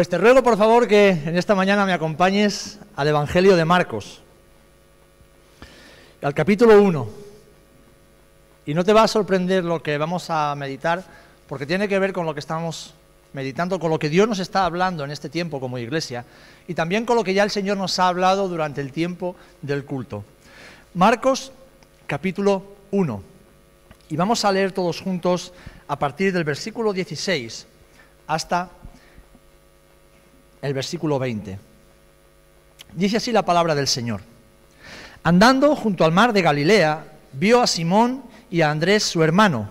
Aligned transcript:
Pues 0.00 0.08
te 0.08 0.16
ruego, 0.16 0.42
por 0.42 0.56
favor, 0.56 0.88
que 0.88 1.10
en 1.10 1.36
esta 1.36 1.54
mañana 1.54 1.84
me 1.84 1.92
acompañes 1.92 2.78
al 2.96 3.08
Evangelio 3.08 3.54
de 3.54 3.66
Marcos, 3.66 4.22
al 6.22 6.32
capítulo 6.32 6.80
1. 6.80 7.08
Y 8.64 8.72
no 8.72 8.82
te 8.82 8.94
va 8.94 9.02
a 9.02 9.08
sorprender 9.08 9.62
lo 9.62 9.82
que 9.82 9.98
vamos 9.98 10.30
a 10.30 10.54
meditar, 10.54 11.04
porque 11.46 11.66
tiene 11.66 11.86
que 11.86 11.98
ver 11.98 12.14
con 12.14 12.24
lo 12.24 12.32
que 12.32 12.40
estamos 12.40 12.94
meditando, 13.34 13.78
con 13.78 13.90
lo 13.90 13.98
que 13.98 14.08
Dios 14.08 14.26
nos 14.26 14.38
está 14.38 14.64
hablando 14.64 15.04
en 15.04 15.10
este 15.10 15.28
tiempo 15.28 15.60
como 15.60 15.76
iglesia, 15.76 16.24
y 16.66 16.72
también 16.72 17.04
con 17.04 17.16
lo 17.16 17.22
que 17.22 17.34
ya 17.34 17.42
el 17.42 17.50
Señor 17.50 17.76
nos 17.76 17.98
ha 17.98 18.08
hablado 18.08 18.48
durante 18.48 18.80
el 18.80 18.92
tiempo 18.92 19.36
del 19.60 19.84
culto. 19.84 20.24
Marcos, 20.94 21.52
capítulo 22.06 22.62
1. 22.90 23.22
Y 24.08 24.16
vamos 24.16 24.46
a 24.46 24.50
leer 24.50 24.72
todos 24.72 24.98
juntos 24.98 25.52
a 25.86 25.98
partir 25.98 26.32
del 26.32 26.44
versículo 26.44 26.94
16 26.94 27.66
hasta 28.26 28.70
el 30.62 30.74
versículo 30.74 31.18
20. 31.18 31.58
Dice 32.94 33.16
así 33.16 33.32
la 33.32 33.44
palabra 33.44 33.74
del 33.74 33.86
Señor. 33.86 34.20
Andando 35.22 35.76
junto 35.76 36.04
al 36.04 36.12
mar 36.12 36.32
de 36.32 36.42
Galilea, 36.42 37.04
vio 37.32 37.62
a 37.62 37.66
Simón 37.66 38.24
y 38.50 38.62
a 38.62 38.70
Andrés 38.70 39.04
su 39.04 39.22
hermano, 39.22 39.70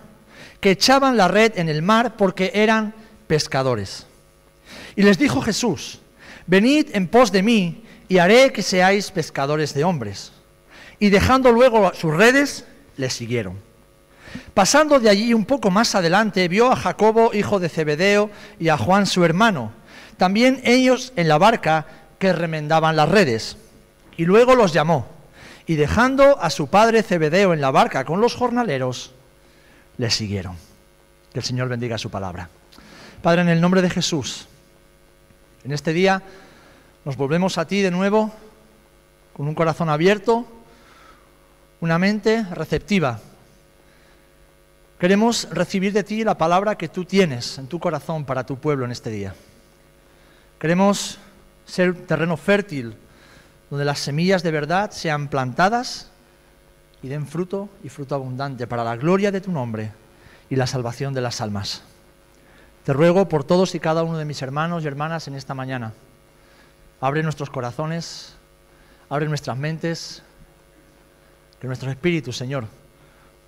que 0.59 0.71
echaban 0.71 1.17
la 1.17 1.27
red 1.27 1.58
en 1.58 1.69
el 1.69 1.81
mar 1.81 2.16
porque 2.17 2.52
eran 2.53 2.94
pescadores. 3.27 4.05
Y 4.95 5.03
les 5.03 5.17
dijo 5.17 5.41
Jesús, 5.41 5.99
venid 6.47 6.88
en 6.94 7.08
pos 7.08 7.31
de 7.31 7.44
mí 7.44 7.83
y 8.08 8.17
haré 8.17 8.52
que 8.52 8.61
seáis 8.61 9.11
pescadores 9.11 9.73
de 9.73 9.83
hombres. 9.83 10.31
Y 10.99 11.09
dejando 11.09 11.52
luego 11.52 11.94
sus 11.94 12.14
redes, 12.14 12.66
le 12.97 13.09
siguieron. 13.09 13.58
Pasando 14.53 14.99
de 14.99 15.09
allí 15.09 15.33
un 15.33 15.45
poco 15.45 15.71
más 15.71 15.95
adelante, 15.95 16.47
vio 16.47 16.71
a 16.71 16.75
Jacobo, 16.75 17.31
hijo 17.33 17.59
de 17.59 17.69
Zebedeo, 17.69 18.30
y 18.59 18.69
a 18.69 18.77
Juan 18.77 19.05
su 19.05 19.23
hermano, 19.25 19.71
también 20.20 20.62
ellos 20.66 21.14
en 21.16 21.30
la 21.30 21.39
barca 21.39 21.88
que 22.20 22.34
remendaban 22.34 22.98
las 22.98 23.09
redes. 23.09 23.58
Y 24.17 24.26
luego 24.26 24.53
los 24.53 24.73
llamó, 24.73 25.08
y 25.66 25.76
dejando 25.76 26.39
a 26.42 26.50
su 26.50 26.67
padre 26.67 27.03
Zebedeo 27.03 27.53
en 27.53 27.61
la 27.61 27.72
barca 27.72 28.03
con 28.03 28.20
los 28.20 28.36
jornaleros, 28.36 29.14
le 29.98 30.11
siguieron. 30.11 30.58
Que 31.31 31.39
el 31.39 31.45
Señor 31.45 31.70
bendiga 31.70 31.98
su 31.98 32.11
palabra. 32.11 32.50
Padre, 33.22 33.44
en 33.44 33.50
el 33.50 33.61
nombre 33.61 33.81
de 33.81 33.89
Jesús, 33.89 34.48
en 35.64 35.72
este 35.72 35.94
día 35.94 36.22
nos 37.06 37.16
volvemos 37.16 37.58
a 37.58 37.66
ti 37.66 37.81
de 37.81 37.92
nuevo 37.92 38.33
con 39.33 39.48
un 39.48 39.56
corazón 39.56 39.89
abierto, 39.89 40.45
una 41.80 41.98
mente 41.98 42.45
receptiva. 42.52 43.22
Queremos 45.00 45.48
recibir 45.52 45.94
de 45.94 46.04
ti 46.04 46.26
la 46.26 46.38
palabra 46.38 46.78
que 46.78 46.89
tú 46.89 47.06
tienes 47.06 47.58
en 47.58 47.67
tu 47.67 47.80
corazón 47.80 48.26
para 48.26 48.45
tu 48.45 48.58
pueblo 48.58 48.83
en 48.83 48.92
este 48.92 49.11
día. 49.11 49.33
Queremos 50.59 51.17
ser 51.65 51.95
terreno 52.05 52.35
fértil 52.35 52.93
donde 53.69 53.85
las 53.85 53.99
semillas 53.99 54.43
de 54.43 54.52
verdad 54.52 54.91
sean 54.91 55.29
plantadas 55.29 56.11
y 57.02 57.07
den 57.07 57.27
fruto 57.27 57.69
y 57.81 57.88
fruto 57.88 58.13
abundante 58.15 58.67
para 58.67 58.83
la 58.83 58.97
gloria 58.97 59.31
de 59.31 59.39
tu 59.39 59.53
nombre 59.53 59.93
y 60.49 60.57
la 60.57 60.67
salvación 60.67 61.13
de 61.13 61.21
las 61.21 61.39
almas. 61.39 61.83
Te 62.83 62.91
ruego 62.91 63.30
por 63.30 63.45
todos 63.45 63.73
y 63.73 63.80
cada 63.80 64.03
uno 64.03 64.17
de 64.17 64.25
mis 64.25 64.41
hermanos 64.41 64.83
y 64.83 64.87
hermanas 64.87 65.30
en 65.30 65.35
esta 65.35 65.53
mañana. 65.53 65.93
Abre 66.99 67.23
nuestros 67.23 67.49
corazones, 67.49 68.36
abre 69.09 69.30
nuestras 69.30 69.58
mentes, 69.58 70.23
que 71.61 71.67
nuestros 71.67 71.92
espíritus, 71.92 72.36
Señor, 72.36 72.65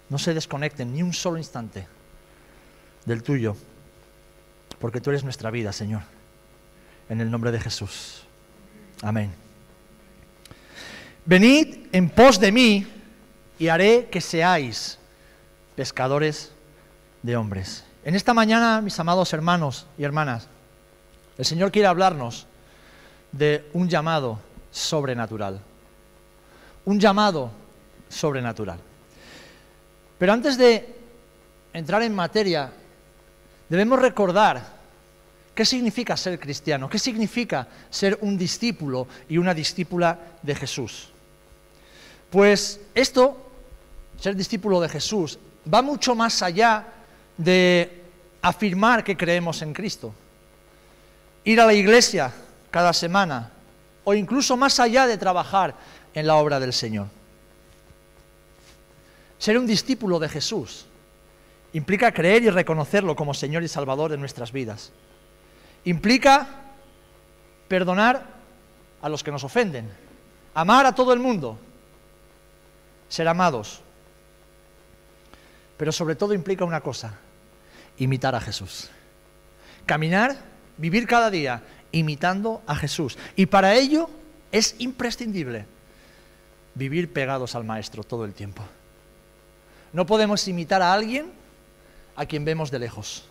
no 0.09 0.17
se 0.17 0.33
desconecten 0.33 0.93
ni 0.93 1.03
un 1.03 1.11
solo 1.11 1.37
instante 1.37 1.87
del 3.05 3.21
tuyo, 3.21 3.57
porque 4.79 5.01
tú 5.01 5.09
eres 5.09 5.25
nuestra 5.25 5.51
vida, 5.51 5.73
Señor 5.73 6.20
en 7.11 7.19
el 7.19 7.29
nombre 7.29 7.51
de 7.51 7.59
Jesús. 7.59 8.21
Amén. 9.01 9.33
Venid 11.25 11.87
en 11.91 12.09
pos 12.09 12.39
de 12.39 12.53
mí 12.53 12.87
y 13.59 13.67
haré 13.67 14.07
que 14.09 14.21
seáis 14.21 14.97
pescadores 15.75 16.53
de 17.21 17.35
hombres. 17.35 17.83
En 18.05 18.15
esta 18.15 18.33
mañana, 18.33 18.79
mis 18.79 18.97
amados 18.97 19.33
hermanos 19.33 19.87
y 19.97 20.05
hermanas, 20.05 20.47
el 21.37 21.43
Señor 21.43 21.69
quiere 21.69 21.89
hablarnos 21.89 22.47
de 23.33 23.69
un 23.73 23.89
llamado 23.89 24.39
sobrenatural. 24.71 25.59
Un 26.85 26.97
llamado 26.97 27.51
sobrenatural. 28.07 28.79
Pero 30.17 30.31
antes 30.31 30.57
de 30.57 30.95
entrar 31.73 32.03
en 32.03 32.15
materia, 32.15 32.71
debemos 33.67 33.99
recordar 33.99 34.80
¿Qué 35.61 35.65
significa 35.65 36.17
ser 36.17 36.39
cristiano? 36.39 36.89
¿Qué 36.89 36.97
significa 36.97 37.67
ser 37.91 38.17
un 38.21 38.35
discípulo 38.35 39.07
y 39.29 39.37
una 39.37 39.53
discípula 39.53 40.17
de 40.41 40.55
Jesús? 40.55 41.09
Pues 42.31 42.79
esto, 42.95 43.37
ser 44.19 44.35
discípulo 44.35 44.81
de 44.81 44.89
Jesús, 44.89 45.37
va 45.71 45.83
mucho 45.83 46.15
más 46.15 46.41
allá 46.41 46.87
de 47.37 48.01
afirmar 48.41 49.03
que 49.03 49.15
creemos 49.15 49.61
en 49.61 49.71
Cristo. 49.71 50.15
Ir 51.43 51.61
a 51.61 51.67
la 51.67 51.75
iglesia 51.75 52.33
cada 52.71 52.91
semana 52.91 53.51
o 54.03 54.15
incluso 54.15 54.57
más 54.57 54.79
allá 54.79 55.05
de 55.05 55.19
trabajar 55.19 55.75
en 56.15 56.25
la 56.25 56.37
obra 56.37 56.59
del 56.59 56.73
Señor. 56.73 57.05
Ser 59.37 59.59
un 59.59 59.67
discípulo 59.67 60.17
de 60.17 60.27
Jesús 60.27 60.87
implica 61.73 62.11
creer 62.11 62.41
y 62.41 62.49
reconocerlo 62.49 63.15
como 63.15 63.35
Señor 63.35 63.61
y 63.61 63.67
Salvador 63.67 64.09
de 64.09 64.17
nuestras 64.17 64.51
vidas. 64.51 64.91
Implica 65.85 66.47
perdonar 67.67 68.25
a 69.01 69.09
los 69.09 69.23
que 69.23 69.31
nos 69.31 69.43
ofenden, 69.43 69.89
amar 70.53 70.85
a 70.85 70.93
todo 70.93 71.13
el 71.13 71.19
mundo, 71.19 71.57
ser 73.09 73.27
amados. 73.27 73.81
Pero 75.77 75.91
sobre 75.91 76.15
todo 76.15 76.33
implica 76.33 76.65
una 76.65 76.81
cosa, 76.81 77.17
imitar 77.97 78.35
a 78.35 78.41
Jesús. 78.41 78.89
Caminar, 79.85 80.35
vivir 80.77 81.07
cada 81.07 81.31
día 81.31 81.63
imitando 81.91 82.61
a 82.67 82.75
Jesús. 82.75 83.17
Y 83.35 83.47
para 83.47 83.75
ello 83.75 84.09
es 84.51 84.75
imprescindible 84.77 85.65
vivir 86.75 87.11
pegados 87.11 87.55
al 87.55 87.63
Maestro 87.63 88.03
todo 88.03 88.25
el 88.25 88.33
tiempo. 88.33 88.63
No 89.93 90.05
podemos 90.05 90.47
imitar 90.47 90.81
a 90.81 90.93
alguien 90.93 91.31
a 92.15 92.25
quien 92.25 92.45
vemos 92.45 92.69
de 92.69 92.79
lejos 92.79 93.25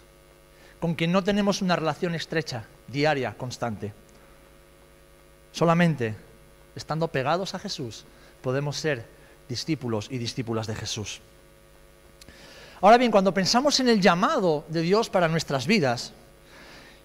con 0.80 0.94
quien 0.94 1.12
no 1.12 1.22
tenemos 1.22 1.62
una 1.62 1.76
relación 1.76 2.14
estrecha, 2.14 2.64
diaria, 2.88 3.34
constante. 3.36 3.92
Solamente 5.52 6.16
estando 6.74 7.08
pegados 7.08 7.54
a 7.54 7.58
Jesús 7.58 8.04
podemos 8.42 8.76
ser 8.76 9.04
discípulos 9.48 10.08
y 10.10 10.19
discípulas 10.19 10.66
de 10.66 10.74
Jesús. 10.74 11.20
Ahora 12.80 12.96
bien, 12.96 13.10
cuando 13.10 13.34
pensamos 13.34 13.78
en 13.80 13.88
el 13.88 14.00
llamado 14.00 14.64
de 14.69 14.80
Dios 14.80 15.10
para 15.10 15.28
nuestras 15.28 15.66
vidas, 15.66 16.14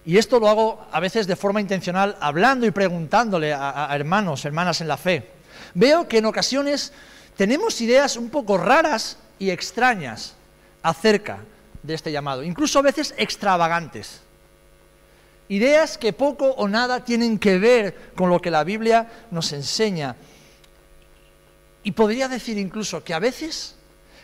y 0.06 0.16
esto 0.16 0.40
lo 0.40 0.48
hago 0.48 0.86
a 0.90 1.00
veces 1.00 1.26
de 1.26 1.36
forma 1.36 1.60
intencional, 1.60 2.16
hablando 2.20 2.64
y 2.64 2.70
preguntándole 2.70 3.52
a, 3.52 3.88
hermanos, 3.90 4.44
hermanas 4.46 4.80
en 4.80 4.88
la 4.88 4.96
fe, 4.96 5.32
veo 5.74 6.08
que 6.08 6.18
en 6.18 6.26
ocasiones 6.26 6.92
tenemos 7.36 7.80
ideas 7.82 8.16
un 8.16 8.30
poco 8.30 8.56
raras 8.56 9.18
y 9.38 9.50
extrañas 9.50 10.34
acerca 10.82 11.40
de 11.86 11.94
este 11.94 12.12
llamado, 12.12 12.42
incluso 12.42 12.78
a 12.78 12.82
veces 12.82 13.14
extravagantes. 13.16 14.20
Ideas 15.48 15.96
que 15.96 16.12
poco 16.12 16.50
o 16.50 16.66
nada 16.66 17.04
tienen 17.04 17.38
que 17.38 17.58
ver 17.58 18.12
con 18.16 18.30
lo 18.30 18.40
que 18.40 18.50
la 18.50 18.64
Biblia 18.64 19.26
nos 19.30 19.52
enseña. 19.52 20.16
Y 21.84 21.92
podría 21.92 22.28
decir 22.28 22.58
incluso 22.58 23.04
que 23.04 23.14
a 23.14 23.20
veces 23.20 23.76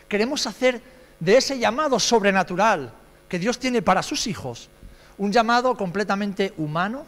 queremos 0.09 0.45
hacer 0.45 0.81
de 1.19 1.37
ese 1.37 1.57
llamado 1.57 1.97
sobrenatural 1.99 2.91
que 3.29 3.39
Dios 3.39 3.57
tiene 3.57 3.81
para 3.81 4.03
sus 4.03 4.27
hijos 4.27 4.69
un 5.17 5.31
llamado 5.31 5.75
completamente 5.75 6.53
humano 6.57 7.05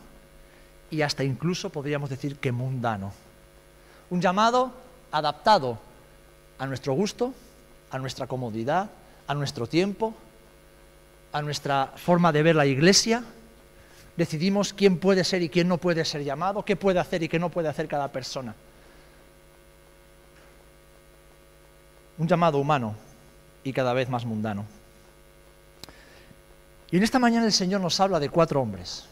y 0.89 1.01
hasta 1.01 1.23
incluso 1.23 1.69
podríamos 1.69 2.09
decir 2.09 2.37
que 2.37 2.51
mundano. 2.51 3.11
Un 4.09 4.21
llamado 4.21 4.71
adaptado 5.11 5.79
a 6.57 6.67
nuestro 6.67 6.93
gusto, 6.93 7.33
a 7.91 7.97
nuestra 7.97 8.27
comodidad, 8.27 8.89
a 9.27 9.33
nuestro 9.33 9.67
tiempo, 9.67 10.13
a 11.35 11.41
nuestra 11.41 11.91
forma 11.97 12.31
de 12.31 12.41
ver 12.43 12.55
la 12.55 12.65
iglesia, 12.65 13.21
decidimos 14.15 14.71
quién 14.71 14.97
puede 14.97 15.25
ser 15.25 15.41
y 15.41 15.49
quién 15.49 15.67
no 15.67 15.77
puede 15.77 16.05
ser 16.05 16.23
llamado, 16.23 16.63
qué 16.63 16.77
puede 16.77 16.97
hacer 16.97 17.23
y 17.23 17.27
qué 17.27 17.37
no 17.37 17.49
puede 17.49 17.67
hacer 17.67 17.89
cada 17.89 18.07
persona. 18.09 18.55
Un 22.17 22.25
llamado 22.25 22.57
humano 22.57 22.95
y 23.65 23.73
cada 23.73 23.91
vez 23.91 24.07
más 24.07 24.23
mundano. 24.23 24.63
Y 26.89 26.95
en 26.95 27.03
esta 27.03 27.19
mañana 27.19 27.45
el 27.45 27.51
Señor 27.51 27.81
nos 27.81 27.99
habla 27.99 28.17
de 28.21 28.29
cuatro 28.29 28.61
hombres. 28.61 29.03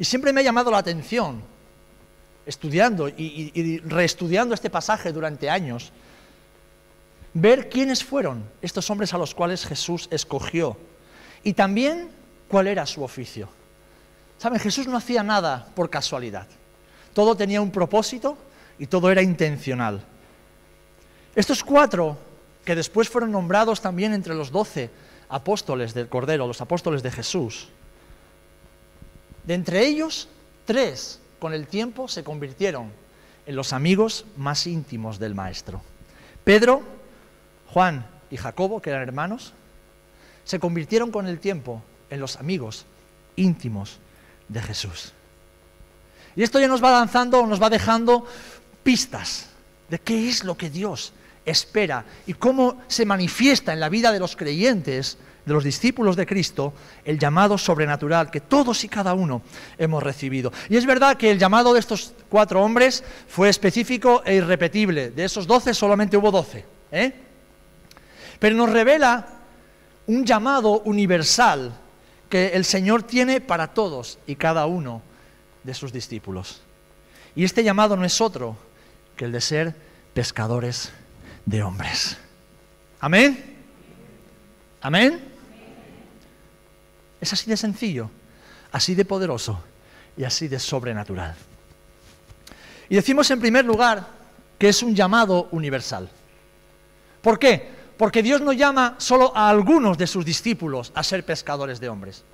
Y 0.00 0.04
siempre 0.04 0.32
me 0.32 0.40
ha 0.40 0.44
llamado 0.44 0.72
la 0.72 0.78
atención, 0.78 1.42
estudiando 2.44 3.08
y, 3.08 3.78
reestudiando 3.84 4.52
este 4.52 4.68
pasaje 4.68 5.12
durante 5.12 5.48
años, 5.48 5.92
ver 7.38 7.68
quiénes 7.68 8.02
fueron 8.02 8.48
estos 8.62 8.88
hombres 8.88 9.12
a 9.12 9.18
los 9.18 9.34
cuales 9.34 9.66
Jesús 9.66 10.08
escogió 10.10 10.78
y 11.44 11.52
también 11.52 12.08
cuál 12.48 12.66
era 12.66 12.86
su 12.86 13.02
oficio. 13.02 13.48
Saben, 14.38 14.58
Jesús 14.58 14.86
no 14.86 14.96
hacía 14.96 15.22
nada 15.22 15.68
por 15.74 15.90
casualidad. 15.90 16.46
Todo 17.12 17.36
tenía 17.36 17.60
un 17.60 17.70
propósito 17.70 18.38
y 18.78 18.86
todo 18.86 19.10
era 19.10 19.20
intencional. 19.20 20.02
Estos 21.34 21.62
cuatro, 21.62 22.16
que 22.64 22.74
después 22.74 23.10
fueron 23.10 23.32
nombrados 23.32 23.82
también 23.82 24.14
entre 24.14 24.34
los 24.34 24.50
doce 24.50 24.88
apóstoles 25.28 25.92
del 25.92 26.08
Cordero, 26.08 26.46
los 26.46 26.62
apóstoles 26.62 27.02
de 27.02 27.10
Jesús, 27.10 27.68
de 29.44 29.54
entre 29.54 29.84
ellos, 29.86 30.28
tres 30.64 31.20
con 31.38 31.52
el 31.52 31.66
tiempo 31.66 32.08
se 32.08 32.24
convirtieron 32.24 32.90
en 33.44 33.56
los 33.56 33.74
amigos 33.74 34.24
más 34.36 34.66
íntimos 34.66 35.18
del 35.18 35.34
Maestro. 35.34 35.82
Pedro, 36.44 36.95
Juan 37.76 38.06
y 38.30 38.38
Jacobo, 38.38 38.80
que 38.80 38.88
eran 38.88 39.02
hermanos, 39.02 39.52
se 40.44 40.58
convirtieron 40.58 41.10
con 41.10 41.26
el 41.26 41.38
tiempo 41.38 41.82
en 42.08 42.20
los 42.20 42.36
amigos 42.36 42.86
íntimos 43.36 43.98
de 44.48 44.62
Jesús. 44.62 45.12
Y 46.36 46.42
esto 46.42 46.58
ya 46.58 46.68
nos 46.68 46.82
va 46.82 46.92
lanzando, 46.92 47.46
nos 47.46 47.62
va 47.62 47.68
dejando 47.68 48.24
pistas 48.82 49.50
de 49.90 49.98
qué 49.98 50.26
es 50.26 50.42
lo 50.42 50.56
que 50.56 50.70
Dios 50.70 51.12
espera 51.44 52.06
y 52.26 52.32
cómo 52.32 52.80
se 52.88 53.04
manifiesta 53.04 53.74
en 53.74 53.80
la 53.80 53.90
vida 53.90 54.10
de 54.10 54.20
los 54.20 54.36
creyentes 54.36 55.18
de 55.44 55.52
los 55.52 55.62
discípulos 55.62 56.16
de 56.16 56.24
Cristo 56.24 56.72
el 57.04 57.18
llamado 57.18 57.58
sobrenatural 57.58 58.30
que 58.30 58.40
todos 58.40 58.84
y 58.84 58.88
cada 58.88 59.12
uno 59.12 59.42
hemos 59.76 60.02
recibido. 60.02 60.50
Y 60.70 60.78
es 60.78 60.86
verdad 60.86 61.18
que 61.18 61.30
el 61.30 61.38
llamado 61.38 61.74
de 61.74 61.80
estos 61.80 62.14
cuatro 62.30 62.62
hombres 62.62 63.04
fue 63.28 63.50
específico 63.50 64.22
e 64.24 64.36
irrepetible. 64.36 65.10
De 65.10 65.26
esos 65.26 65.46
doce 65.46 65.74
solamente 65.74 66.16
hubo 66.16 66.30
doce. 66.30 66.64
¿eh? 66.90 67.25
Pero 68.38 68.56
nos 68.56 68.70
revela 68.70 69.26
un 70.06 70.24
llamado 70.24 70.80
universal 70.80 71.72
que 72.28 72.48
el 72.48 72.64
Señor 72.64 73.02
tiene 73.02 73.40
para 73.40 73.68
todos 73.68 74.18
y 74.26 74.36
cada 74.36 74.66
uno 74.66 75.02
de 75.62 75.74
sus 75.74 75.92
discípulos. 75.92 76.62
Y 77.34 77.44
este 77.44 77.64
llamado 77.64 77.96
no 77.96 78.04
es 78.04 78.20
otro 78.20 78.56
que 79.16 79.24
el 79.24 79.32
de 79.32 79.40
ser 79.40 79.74
pescadores 80.14 80.92
de 81.44 81.62
hombres. 81.62 82.18
Amén. 83.00 83.56
Amén. 84.80 85.20
Es 87.20 87.32
así 87.32 87.48
de 87.50 87.56
sencillo, 87.56 88.10
así 88.72 88.94
de 88.94 89.04
poderoso 89.04 89.62
y 90.16 90.24
así 90.24 90.48
de 90.48 90.58
sobrenatural. 90.58 91.34
Y 92.88 92.94
decimos 92.94 93.30
en 93.30 93.40
primer 93.40 93.64
lugar 93.64 94.06
que 94.58 94.68
es 94.68 94.82
un 94.82 94.94
llamado 94.94 95.48
universal. 95.50 96.08
¿Por 97.20 97.38
qué? 97.38 97.75
Porque 97.96 98.22
Dios 98.22 98.40
no 98.40 98.52
llama 98.52 98.94
solo 98.98 99.32
a 99.34 99.48
algunos 99.48 99.96
de 99.96 100.06
sus 100.06 100.24
discípulos 100.24 100.92
a 100.94 101.02
ser 101.02 101.24
pescadores 101.24 101.80
de 101.80 101.88
hombres. 101.88 102.24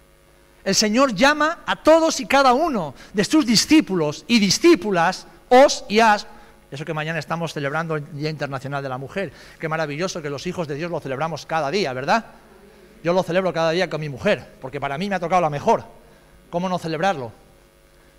El 0.65 0.75
Señor 0.75 1.15
llama 1.15 1.61
a 1.67 1.83
todos 1.83 2.21
y 2.21 2.27
cada 2.27 2.53
uno 2.53 2.95
de 3.13 3.25
sus 3.25 3.47
discípulos 3.47 4.25
y 4.29 4.39
discípulas, 4.39 5.27
os 5.49 5.85
y 5.89 6.01
as, 6.01 6.27
eso 6.71 6.85
que 6.85 6.95
mañana 6.95 7.19
estamos 7.19 7.53
celebrando 7.53 7.97
el 7.97 8.17
Día 8.17 8.31
Internacional 8.31 8.83
de 8.83 8.89
la 8.89 8.99
Mujer. 8.99 9.33
Qué 9.59 9.69
maravilloso 9.69 10.23
que 10.23 10.31
los 10.31 10.47
hijos 10.47 10.67
de 10.69 10.75
Dios 10.75 10.91
lo 10.91 11.01
celebramos 11.01 11.47
cada 11.47 11.71
día, 11.71 11.93
¿verdad? 11.93 12.25
Yo 13.05 13.13
lo 13.13 13.23
celebro 13.23 13.53
cada 13.53 13.73
día 13.73 13.91
con 13.91 14.01
mi 14.01 14.09
mujer, 14.09 14.55
porque 14.61 14.81
para 14.81 14.97
mí 14.97 15.09
me 15.09 15.17
ha 15.17 15.21
tocado 15.21 15.43
la 15.43 15.51
mejor. 15.51 15.85
¿Cómo 16.51 16.69
no 16.69 16.79
celebrarlo? 16.79 17.33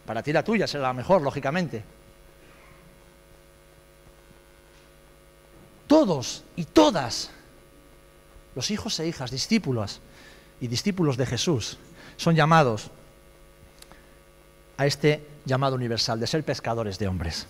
Para 0.06 0.22
ti 0.22 0.34
la 0.34 0.44
tuya 0.44 0.68
será 0.68 0.84
la 0.84 0.94
mejor, 0.94 1.22
lógicamente. 1.22 1.84
Todos 5.94 6.44
y 6.56 6.64
todas 6.66 7.30
los 8.56 8.72
hijos 8.72 9.00
e 9.00 9.08
hijas, 9.08 9.30
discípulos 9.30 10.02
y 10.60 10.68
discípulos 10.68 11.18
de 11.18 11.28
Jesús, 11.28 11.78
son 12.18 12.36
llamados 12.36 12.90
a 14.76 14.88
este 14.88 15.24
llamado 15.46 15.76
universal 15.76 16.20
de 16.20 16.26
ser 16.26 16.44
pescadores 16.44 16.98
de 16.98 17.08
hombres. 17.08 17.46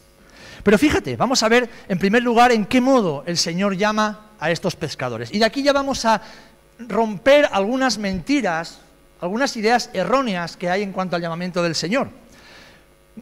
Pero 0.62 0.78
fíjate, 0.78 1.16
vamos 1.16 1.42
a 1.42 1.48
ver 1.48 1.70
en 1.88 1.98
primer 1.98 2.22
lugar 2.22 2.52
en 2.52 2.66
qué 2.66 2.82
modo 2.82 3.24
el 3.26 3.38
Señor 3.38 3.78
llama 3.78 4.32
a 4.38 4.52
estos 4.52 4.76
pescadores. 4.76 5.34
Y 5.34 5.40
de 5.40 5.46
aquí 5.46 5.64
ya 5.64 5.72
vamos 5.72 6.04
a 6.04 6.22
romper 6.80 7.48
algunas 7.50 7.98
mentiras, 7.98 8.82
algunas 9.22 9.56
ideas 9.56 9.90
erróneas 9.94 10.58
que 10.58 10.70
hay 10.70 10.84
en 10.84 10.92
cuanto 10.92 11.16
al 11.16 11.22
llamamiento 11.22 11.64
del 11.64 11.76
Señor. 11.76 12.10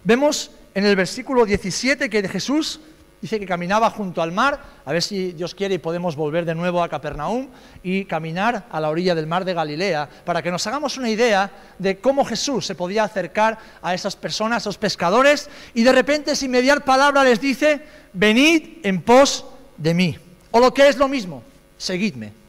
Vemos 0.04 0.50
en 0.74 0.84
el 0.84 0.96
versículo 0.96 1.46
17 1.46 2.10
que 2.10 2.28
Jesús 2.28 2.80
dice 3.22 3.40
que 3.40 3.46
caminaba 3.46 3.90
junto 3.92 4.22
al 4.22 4.32
mar, 4.32 4.60
a 4.84 4.92
ver 4.92 5.04
si 5.04 5.34
Dios 5.34 5.54
quiere 5.54 5.76
y 5.76 5.78
podemos 5.78 6.16
volver 6.16 6.44
de 6.44 6.56
nuevo 6.56 6.84
a 6.84 6.90
Capernaum 6.90 7.48
y 7.84 8.06
caminar 8.06 8.66
a 8.72 8.80
la 8.80 8.90
orilla 8.90 9.16
del 9.16 9.28
mar 9.28 9.46
de 9.46 9.54
Galilea, 9.54 10.10
para 10.26 10.42
que 10.42 10.52
nos 10.52 10.66
hagamos 10.68 10.98
una 10.98 11.10
idea 11.10 11.52
de 11.78 12.00
cómo 12.00 12.26
Jesús 12.26 12.66
se 12.66 12.76
podía 12.76 13.04
acercar 13.04 13.58
a 13.82 13.94
esas 13.94 14.16
personas, 14.16 14.56
a 14.56 14.70
esos 14.70 14.78
pescadores, 14.78 15.50
y 15.74 15.84
de 15.84 15.92
repente 15.92 16.36
sin 16.36 16.52
mediar 16.52 16.84
palabra 16.84 17.24
les 17.24 17.40
dice, 17.40 17.82
venid 18.14 18.80
en 18.84 19.02
pos 19.02 19.46
de 19.78 19.94
mí. 19.94 20.18
O 20.52 20.60
lo 20.60 20.74
que 20.74 20.88
es 20.90 20.98
lo 20.98 21.08
mismo, 21.08 21.44
seguidme 21.78 22.42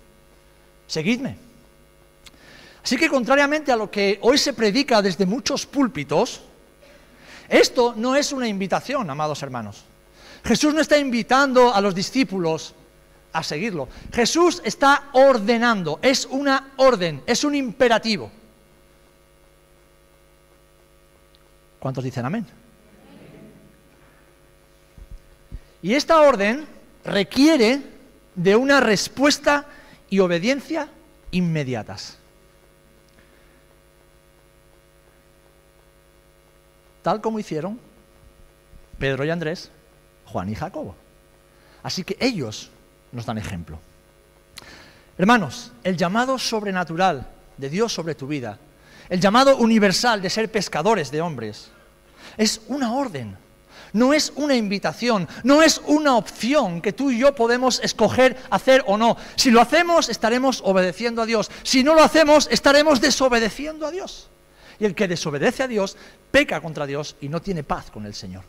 seguidme. 0.92 1.36
Así 2.84 2.96
que 2.96 3.08
contrariamente 3.08 3.72
a 3.72 3.76
lo 3.76 3.90
que 3.90 4.18
hoy 4.20 4.36
se 4.36 4.52
predica 4.52 5.00
desde 5.00 5.24
muchos 5.24 5.64
púlpitos, 5.64 6.42
esto 7.48 7.94
no 7.96 8.14
es 8.14 8.32
una 8.32 8.46
invitación, 8.46 9.08
amados 9.08 9.42
hermanos. 9.42 9.84
Jesús 10.44 10.74
no 10.74 10.80
está 10.80 10.98
invitando 10.98 11.72
a 11.72 11.80
los 11.80 11.94
discípulos 11.94 12.74
a 13.32 13.42
seguirlo. 13.42 13.88
Jesús 14.12 14.60
está 14.64 15.08
ordenando, 15.12 15.98
es 16.02 16.26
una 16.26 16.72
orden, 16.76 17.22
es 17.26 17.44
un 17.44 17.54
imperativo. 17.54 18.30
¿Cuántos 21.78 22.04
dicen 22.04 22.24
amén? 22.24 22.46
Y 25.82 25.94
esta 25.94 26.20
orden 26.20 26.66
requiere 27.04 27.82
de 28.34 28.56
una 28.56 28.80
respuesta 28.80 29.66
y 30.08 30.20
obediencia 30.20 30.88
inmediatas. 31.32 32.18
Tal 37.02 37.20
como 37.20 37.40
hicieron 37.40 37.80
Pedro 38.98 39.24
y 39.24 39.30
Andrés, 39.30 39.72
Juan 40.26 40.48
y 40.48 40.54
Jacobo. 40.54 40.94
Así 41.82 42.04
que 42.04 42.16
ellos 42.20 42.70
nos 43.12 43.26
dan 43.26 43.38
ejemplo. 43.38 43.78
Hermanos, 45.18 45.72
el 45.84 45.96
llamado 45.96 46.38
sobrenatural 46.38 47.26
de 47.56 47.68
Dios 47.68 47.92
sobre 47.92 48.14
tu 48.14 48.26
vida, 48.26 48.58
el 49.08 49.20
llamado 49.20 49.56
universal 49.58 50.22
de 50.22 50.30
ser 50.30 50.50
pescadores 50.50 51.10
de 51.10 51.20
hombres, 51.20 51.70
es 52.36 52.62
una 52.68 52.94
orden 52.94 53.36
no 53.92 54.14
es 54.14 54.32
una 54.36 54.54
invitación, 54.54 55.28
no 55.44 55.62
es 55.62 55.80
una 55.86 56.16
opción 56.16 56.80
que 56.80 56.92
tú 56.92 57.10
y 57.10 57.18
yo 57.18 57.34
podemos 57.34 57.80
escoger 57.80 58.36
hacer 58.50 58.82
o 58.86 58.96
no. 58.96 59.16
Si 59.36 59.50
lo 59.50 59.60
hacemos, 59.60 60.08
estaremos 60.08 60.62
obedeciendo 60.64 61.22
a 61.22 61.26
Dios. 61.26 61.50
Si 61.62 61.84
no 61.84 61.94
lo 61.94 62.02
hacemos, 62.02 62.48
estaremos 62.50 63.00
desobedeciendo 63.00 63.86
a 63.86 63.90
Dios. 63.90 64.28
Y 64.78 64.86
el 64.86 64.94
que 64.94 65.08
desobedece 65.08 65.62
a 65.62 65.68
Dios, 65.68 65.96
peca 66.30 66.60
contra 66.60 66.86
Dios 66.86 67.16
y 67.20 67.28
no 67.28 67.40
tiene 67.40 67.62
paz 67.62 67.90
con 67.90 68.06
el 68.06 68.14
Señor. 68.14 68.44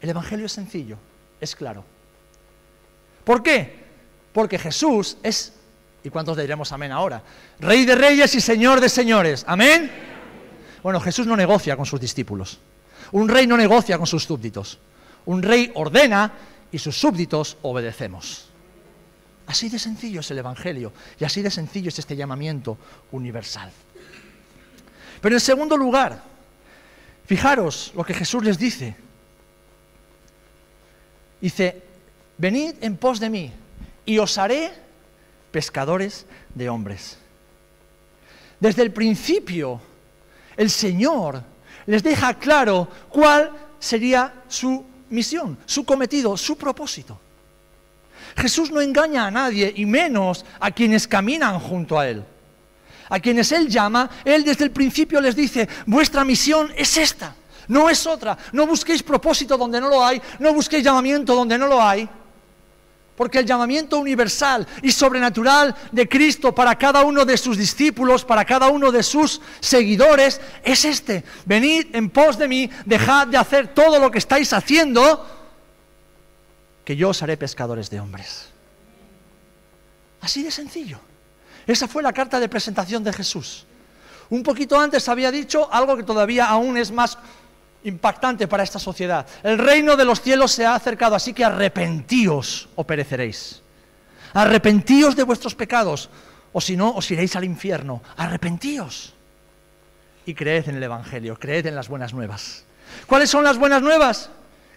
El 0.00 0.10
Evangelio 0.10 0.46
es 0.46 0.52
sencillo, 0.52 0.96
es 1.40 1.56
claro. 1.56 1.84
¿Por 3.24 3.42
qué? 3.42 3.84
Porque 4.32 4.58
Jesús 4.58 5.16
es, 5.22 5.52
¿y 6.04 6.10
cuántos 6.10 6.36
diremos 6.36 6.72
amén 6.72 6.92
ahora? 6.92 7.22
Rey 7.58 7.84
de 7.84 7.94
reyes 7.94 8.34
y 8.34 8.40
Señor 8.40 8.80
de 8.80 8.88
señores. 8.88 9.44
Amén. 9.46 9.90
Bueno, 10.82 11.00
Jesús 11.00 11.26
no 11.26 11.36
negocia 11.36 11.76
con 11.76 11.86
sus 11.86 12.00
discípulos. 12.00 12.58
Un 13.12 13.28
rey 13.28 13.46
no 13.46 13.56
negocia 13.56 13.98
con 13.98 14.06
sus 14.06 14.24
súbditos. 14.24 14.78
Un 15.26 15.42
rey 15.42 15.72
ordena 15.74 16.32
y 16.70 16.78
sus 16.78 16.98
súbditos 16.98 17.56
obedecemos. 17.62 18.48
Así 19.46 19.68
de 19.68 19.78
sencillo 19.78 20.20
es 20.20 20.30
el 20.30 20.38
Evangelio 20.38 20.92
y 21.18 21.24
así 21.24 21.42
de 21.42 21.50
sencillo 21.50 21.88
es 21.88 21.98
este 21.98 22.14
llamamiento 22.14 22.76
universal. 23.12 23.72
Pero 25.20 25.34
en 25.34 25.40
segundo 25.40 25.76
lugar, 25.76 26.22
fijaros 27.26 27.92
lo 27.96 28.04
que 28.04 28.14
Jesús 28.14 28.44
les 28.44 28.58
dice. 28.58 28.94
Dice, 31.40 31.82
venid 32.36 32.74
en 32.80 32.96
pos 32.96 33.20
de 33.20 33.30
mí 33.30 33.52
y 34.04 34.18
os 34.18 34.38
haré 34.38 34.72
pescadores 35.50 36.26
de 36.54 36.68
hombres. 36.68 37.18
Desde 38.60 38.82
el 38.82 38.92
principio 38.92 39.80
el 40.56 40.70
Señor 40.70 41.42
les 41.86 42.02
deja 42.02 42.34
claro 42.34 42.88
cuál 43.08 43.52
sería 43.78 44.42
su 44.48 44.84
misión, 45.10 45.56
su 45.64 45.84
cometido, 45.84 46.36
su 46.36 46.58
propósito. 46.58 47.18
Jesús 48.36 48.70
no 48.70 48.80
engaña 48.80 49.26
a 49.26 49.30
nadie 49.30 49.72
y 49.74 49.86
menos 49.86 50.44
a 50.60 50.70
quienes 50.70 51.08
caminan 51.08 51.58
junto 51.58 51.98
a 51.98 52.08
Él. 52.08 52.24
A 53.08 53.20
quienes 53.20 53.52
Él 53.52 53.68
llama, 53.68 54.10
Él 54.24 54.44
desde 54.44 54.64
el 54.64 54.70
principio 54.70 55.20
les 55.20 55.34
dice, 55.34 55.68
vuestra 55.86 56.24
misión 56.24 56.70
es 56.76 56.96
esta, 56.98 57.34
no 57.68 57.88
es 57.88 58.06
otra. 58.06 58.36
No 58.52 58.66
busquéis 58.66 59.02
propósito 59.02 59.56
donde 59.56 59.80
no 59.80 59.88
lo 59.88 60.04
hay, 60.04 60.20
no 60.38 60.52
busquéis 60.52 60.82
llamamiento 60.82 61.34
donde 61.34 61.56
no 61.56 61.66
lo 61.66 61.80
hay. 61.80 62.08
Porque 63.16 63.40
el 63.40 63.46
llamamiento 63.46 63.98
universal 63.98 64.66
y 64.80 64.92
sobrenatural 64.92 65.74
de 65.90 66.08
Cristo 66.08 66.54
para 66.54 66.76
cada 66.76 67.02
uno 67.02 67.24
de 67.24 67.36
sus 67.36 67.56
discípulos, 67.56 68.24
para 68.24 68.44
cada 68.44 68.68
uno 68.68 68.92
de 68.92 69.02
sus 69.02 69.40
seguidores, 69.60 70.40
es 70.62 70.84
este. 70.84 71.24
Venid 71.44 71.94
en 71.94 72.10
pos 72.10 72.38
de 72.38 72.46
mí, 72.46 72.70
dejad 72.86 73.26
de 73.26 73.36
hacer 73.36 73.74
todo 73.74 73.98
lo 73.98 74.10
que 74.10 74.18
estáis 74.18 74.52
haciendo, 74.52 75.26
que 76.84 76.96
yo 76.96 77.08
os 77.08 77.22
haré 77.22 77.36
pescadores 77.36 77.90
de 77.90 78.00
hombres. 78.00 78.46
Así 80.20 80.42
de 80.44 80.50
sencillo. 80.50 81.00
Esa 81.66 81.88
fue 81.88 82.02
la 82.02 82.12
carta 82.12 82.40
de 82.40 82.48
presentación 82.48 83.04
de 83.04 83.12
Jesús. 83.12 83.66
Un 84.30 84.42
poquito 84.42 84.78
antes 84.78 85.08
había 85.08 85.30
dicho 85.30 85.68
algo 85.72 85.96
que 85.96 86.02
todavía 86.02 86.46
aún 86.46 86.76
es 86.76 86.90
más 86.90 87.18
impactante 87.84 88.48
para 88.48 88.62
esta 88.62 88.78
sociedad. 88.78 89.26
El 89.42 89.58
reino 89.58 89.96
de 89.96 90.04
los 90.04 90.20
cielos 90.20 90.52
se 90.52 90.66
ha 90.66 90.74
acercado, 90.74 91.14
así 91.14 91.32
que 91.32 91.44
arrepentíos 91.44 92.68
o 92.74 92.84
pereceréis. 92.84 93.62
Arrepentíos 94.34 95.16
de 95.16 95.22
vuestros 95.22 95.54
pecados, 95.54 96.10
o 96.52 96.60
si 96.60 96.76
no, 96.76 96.90
os 96.90 97.10
iréis 97.10 97.36
al 97.36 97.44
infierno. 97.44 98.02
Arrepentíos. 98.16 99.14
Y 100.26 100.34
creed 100.34 100.68
en 100.68 100.76
el 100.76 100.82
Evangelio, 100.82 101.38
creed 101.38 101.66
en 101.66 101.74
las 101.74 101.88
buenas 101.88 102.12
nuevas. 102.12 102.64
¿Cuáles 103.06 103.30
son 103.30 103.44
las 103.44 103.58
buenas 103.58 103.82
nuevas? 103.82 104.30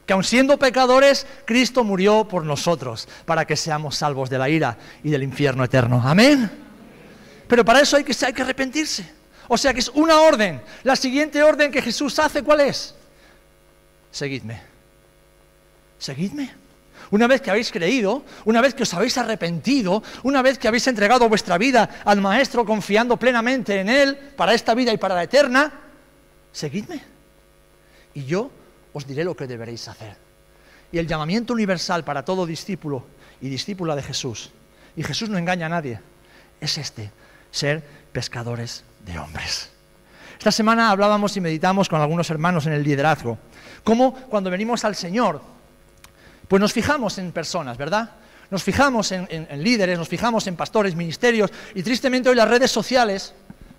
Que 0.05 0.13
aun 0.13 0.23
siendo 0.23 0.57
pecadores, 0.57 1.27
Cristo 1.45 1.83
murió 1.83 2.27
por 2.27 2.45
nosotros, 2.45 3.07
para 3.25 3.45
que 3.45 3.55
seamos 3.55 3.97
salvos 3.97 4.29
de 4.29 4.37
la 4.37 4.49
ira 4.49 4.77
y 5.03 5.09
del 5.09 5.23
infierno 5.23 5.63
eterno. 5.63 6.01
Amén. 6.03 6.49
Pero 7.47 7.65
para 7.65 7.81
eso 7.81 7.97
hay 7.97 8.03
que, 8.03 8.15
hay 8.25 8.33
que 8.33 8.41
arrepentirse. 8.41 9.20
O 9.53 9.57
sea 9.57 9.73
que 9.73 9.81
es 9.81 9.89
una 9.89 10.21
orden. 10.21 10.61
La 10.83 10.95
siguiente 10.95 11.43
orden 11.43 11.73
que 11.73 11.81
Jesús 11.81 12.17
hace, 12.19 12.41
¿cuál 12.41 12.61
es? 12.61 12.95
Seguidme. 14.09 14.61
Seguidme. 15.99 16.53
Una 17.09 17.27
vez 17.27 17.41
que 17.41 17.51
habéis 17.51 17.69
creído, 17.69 18.23
una 18.45 18.61
vez 18.61 18.73
que 18.73 18.83
os 18.83 18.93
habéis 18.93 19.17
arrepentido, 19.17 20.01
una 20.23 20.41
vez 20.41 20.57
que 20.57 20.69
habéis 20.69 20.87
entregado 20.87 21.27
vuestra 21.27 21.57
vida 21.57 22.01
al 22.05 22.21
Maestro 22.21 22.65
confiando 22.65 23.17
plenamente 23.17 23.77
en 23.77 23.89
Él 23.89 24.15
para 24.37 24.53
esta 24.53 24.73
vida 24.73 24.93
y 24.93 24.97
para 24.97 25.15
la 25.15 25.23
eterna, 25.23 25.81
seguidme. 26.53 27.03
Y 28.13 28.23
yo 28.23 28.49
os 28.93 29.05
diré 29.05 29.25
lo 29.25 29.35
que 29.35 29.47
deberéis 29.47 29.85
hacer. 29.89 30.15
Y 30.93 30.97
el 30.97 31.07
llamamiento 31.07 31.51
universal 31.51 32.05
para 32.05 32.23
todo 32.23 32.45
discípulo 32.45 33.03
y 33.41 33.49
discípula 33.49 33.97
de 33.97 34.03
Jesús, 34.03 34.49
y 34.95 35.03
Jesús 35.03 35.27
no 35.27 35.37
engaña 35.37 35.65
a 35.65 35.69
nadie, 35.69 35.99
es 36.61 36.77
este, 36.77 37.11
ser 37.51 37.83
pescadores 38.13 38.85
de 39.05 39.19
hombres. 39.19 39.69
Esta 40.37 40.51
semana 40.51 40.89
hablábamos 40.89 41.37
y 41.37 41.41
meditamos 41.41 41.87
con 41.87 42.01
algunos 42.01 42.29
hermanos 42.29 42.65
en 42.65 42.73
el 42.73 42.83
liderazgo. 42.83 43.37
Cómo 43.83 44.13
cuando 44.13 44.49
venimos 44.49 44.83
al 44.85 44.95
Señor, 44.95 45.41
pues 46.47 46.59
nos 46.59 46.73
fijamos 46.73 47.17
en 47.17 47.31
personas, 47.31 47.77
¿verdad? 47.77 48.09
Nos 48.49 48.63
fijamos 48.63 49.11
en, 49.11 49.47
líderes, 49.63 49.97
nos 49.97 50.09
fijamos 50.09 50.45
en 50.47 50.55
pastores, 50.55 50.95
ministerios, 50.95 51.51
y 51.73 51.83
tristemente 51.83 52.27
hoy 52.29 52.35
las 52.35 52.49
redes 52.49 52.71
sociales, 52.71 53.33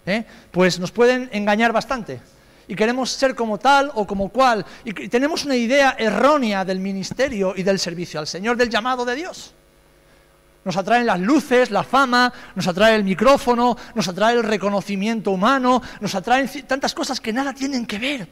¿eh? 0.06 0.24
pues 0.50 0.78
nos 0.78 0.92
pueden 0.92 1.28
engañar 1.32 1.72
bastante. 1.72 2.20
Y 2.68 2.74
queremos 2.74 3.10
ser 3.10 3.34
como 3.34 3.58
tal 3.58 3.90
o 3.94 4.06
como 4.06 4.28
cual. 4.30 4.64
Y 4.84 5.08
tenemos 5.08 5.44
una 5.44 5.56
idea 5.56 5.96
errónea 5.98 6.64
del 6.64 6.78
ministerio 6.78 7.54
y 7.56 7.62
del 7.62 7.78
servicio 7.78 8.20
al 8.20 8.26
Señor, 8.26 8.56
del 8.56 8.70
llamado 8.70 9.04
de 9.04 9.16
Dios. 9.16 9.52
Nos 10.64 10.76
atraen 10.76 11.06
las 11.06 11.18
luces, 11.18 11.70
la 11.70 11.82
fama, 11.82 12.32
nos 12.54 12.66
atrae 12.68 12.94
el 12.94 13.04
micrófono, 13.04 13.76
nos 13.94 14.06
atrae 14.06 14.36
el 14.36 14.44
reconocimiento 14.44 15.32
humano, 15.32 15.82
nos 16.00 16.14
atraen 16.14 16.48
tantas 16.66 16.94
cosas 16.94 17.20
que 17.20 17.32
nada 17.32 17.52
tienen 17.52 17.84
que 17.84 17.98
ver 17.98 18.28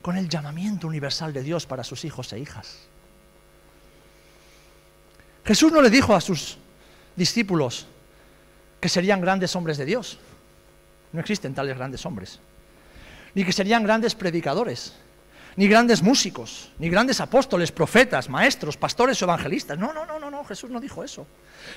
con 0.00 0.16
el 0.16 0.28
llamamiento 0.28 0.86
universal 0.86 1.32
de 1.32 1.42
Dios 1.42 1.66
para 1.66 1.84
sus 1.84 2.04
hijos 2.04 2.32
e 2.32 2.38
hijas. 2.38 2.78
Jesús 5.44 5.70
no 5.72 5.82
le 5.82 5.90
dijo 5.90 6.14
a 6.14 6.20
sus 6.20 6.58
discípulos 7.16 7.86
que 8.80 8.88
serían 8.88 9.20
grandes 9.20 9.54
hombres 9.54 9.76
de 9.76 9.84
Dios. 9.84 10.18
No 11.12 11.20
existen 11.20 11.54
tales 11.54 11.76
grandes 11.76 12.04
hombres. 12.06 12.38
Ni 13.34 13.44
que 13.44 13.52
serían 13.52 13.82
grandes 13.82 14.14
predicadores 14.14 14.94
ni 15.58 15.66
grandes 15.66 16.04
músicos, 16.04 16.70
ni 16.78 16.88
grandes 16.88 17.20
apóstoles, 17.20 17.72
profetas, 17.72 18.28
maestros, 18.28 18.76
pastores 18.76 19.20
o 19.20 19.24
evangelistas. 19.24 19.76
No, 19.76 19.92
no, 19.92 20.06
no, 20.06 20.16
no, 20.20 20.30
no, 20.30 20.44
Jesús 20.44 20.70
no 20.70 20.78
dijo 20.78 21.02
eso. 21.02 21.26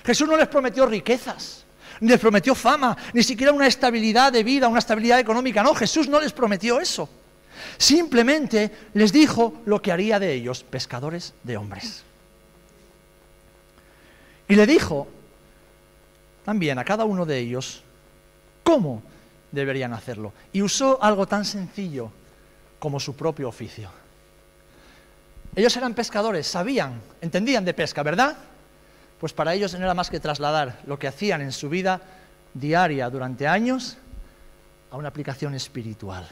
Jesús 0.05 0.27
no 0.27 0.37
les 0.37 0.47
prometió 0.47 0.85
riquezas, 0.85 1.65
ni 1.99 2.09
les 2.09 2.19
prometió 2.19 2.55
fama, 2.55 2.97
ni 3.13 3.23
siquiera 3.23 3.51
una 3.51 3.67
estabilidad 3.67 4.31
de 4.31 4.43
vida, 4.43 4.67
una 4.67 4.79
estabilidad 4.79 5.19
económica. 5.19 5.63
No, 5.63 5.73
Jesús 5.75 6.07
no 6.07 6.19
les 6.19 6.33
prometió 6.33 6.79
eso. 6.79 7.09
Simplemente 7.77 8.71
les 8.93 9.11
dijo 9.11 9.61
lo 9.65 9.81
que 9.81 9.91
haría 9.91 10.19
de 10.19 10.33
ellos, 10.33 10.63
pescadores 10.63 11.33
de 11.43 11.57
hombres. 11.57 12.03
Y 14.47 14.55
le 14.55 14.65
dijo 14.65 15.07
también 16.43 16.79
a 16.79 16.83
cada 16.83 17.05
uno 17.05 17.25
de 17.25 17.37
ellos 17.37 17.83
cómo 18.63 19.03
deberían 19.51 19.93
hacerlo. 19.93 20.33
Y 20.51 20.61
usó 20.61 21.01
algo 21.01 21.27
tan 21.27 21.45
sencillo 21.45 22.11
como 22.79 22.99
su 22.99 23.15
propio 23.15 23.47
oficio. 23.47 23.89
Ellos 25.55 25.75
eran 25.75 25.93
pescadores, 25.93 26.47
sabían, 26.47 27.01
entendían 27.21 27.65
de 27.65 27.73
pesca, 27.73 28.03
¿verdad? 28.03 28.37
Pues 29.21 29.31
para 29.31 29.53
ellos 29.53 29.73
no 29.73 29.85
era 29.85 29.93
más 29.93 30.09
que 30.09 30.19
trasladar 30.19 30.81
lo 30.85 30.99
que 30.99 31.07
hacían 31.07 31.41
en 31.41 31.53
su 31.53 31.69
vida 31.69 32.01
diaria 32.53 33.09
durante 33.09 33.47
años 33.47 33.97
a 34.91 34.97
una 34.97 35.07
aplicación 35.07 35.55
espiritual. 35.55 36.27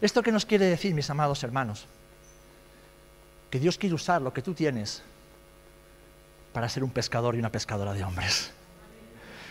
¿Esto 0.00 0.22
qué 0.22 0.32
nos 0.32 0.46
quiere 0.46 0.64
decir, 0.64 0.94
mis 0.94 1.10
amados 1.10 1.42
hermanos? 1.42 1.84
Que 3.50 3.58
Dios 3.58 3.76
quiere 3.76 3.94
usar 3.94 4.22
lo 4.22 4.32
que 4.32 4.40
tú 4.40 4.54
tienes 4.54 5.02
para 6.54 6.68
ser 6.70 6.82
un 6.82 6.90
pescador 6.90 7.34
y 7.34 7.40
una 7.40 7.52
pescadora 7.52 7.92
de 7.92 8.04
hombres. 8.04 8.52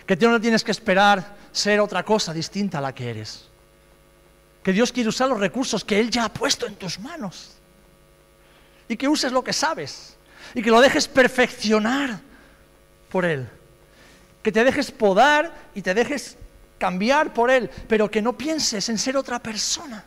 Que 0.08 0.18
tú 0.18 0.30
no 0.30 0.42
tienes 0.42 0.64
que 0.64 0.72
esperar 0.72 1.36
ser 1.52 1.80
otra 1.80 2.04
cosa 2.04 2.34
distinta 2.34 2.80
a 2.80 2.82
la 2.82 2.96
que 2.96 3.12
eres 3.12 3.48
que 4.68 4.74
Dios 4.74 4.92
quiere 4.92 5.08
usar 5.08 5.30
los 5.30 5.40
recursos 5.40 5.86
que 5.86 5.98
Él 5.98 6.12
ya 6.12 6.26
ha 6.26 6.34
puesto 6.34 6.68
en 6.68 6.76
tus 6.76 7.00
manos. 7.00 7.52
Y 8.90 8.98
que 8.98 9.08
uses 9.08 9.32
lo 9.32 9.42
que 9.42 9.54
sabes. 9.54 10.16
Y 10.54 10.62
que 10.62 10.70
lo 10.70 10.82
dejes 10.82 11.08
perfeccionar 11.08 12.20
por 13.10 13.25
Él. 13.25 13.48
Que 14.44 14.51
te 14.51 14.63
dejes 14.63 14.92
podar 14.92 15.54
y 15.75 15.82
te 15.82 15.94
dejes 15.94 16.38
cambiar 16.77 17.34
por 17.34 17.50
Él. 17.50 17.70
Pero 17.88 18.10
que 18.10 18.22
no 18.22 18.38
pienses 18.38 18.89
en 18.89 18.98
ser 18.98 19.18
otra 19.18 19.39
persona. 19.39 20.04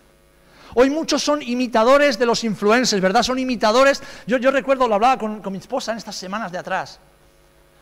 Hoy 0.74 0.88
muchos 0.88 1.22
son 1.22 1.42
imitadores 1.42 2.18
de 2.18 2.26
los 2.26 2.44
influencers, 2.44 3.02
¿verdad? 3.02 3.22
Son 3.22 3.38
imitadores. 3.38 4.02
Yo, 4.26 4.38
recuerdo, 4.50 4.86
lo 4.86 4.94
hablaba 4.94 5.18
con 5.18 5.52
mi 5.52 5.58
esposa 5.58 5.92
en 5.92 5.98
estas 5.98 6.14
semanas 6.14 6.52
de 6.52 6.58
atrás. 6.58 7.00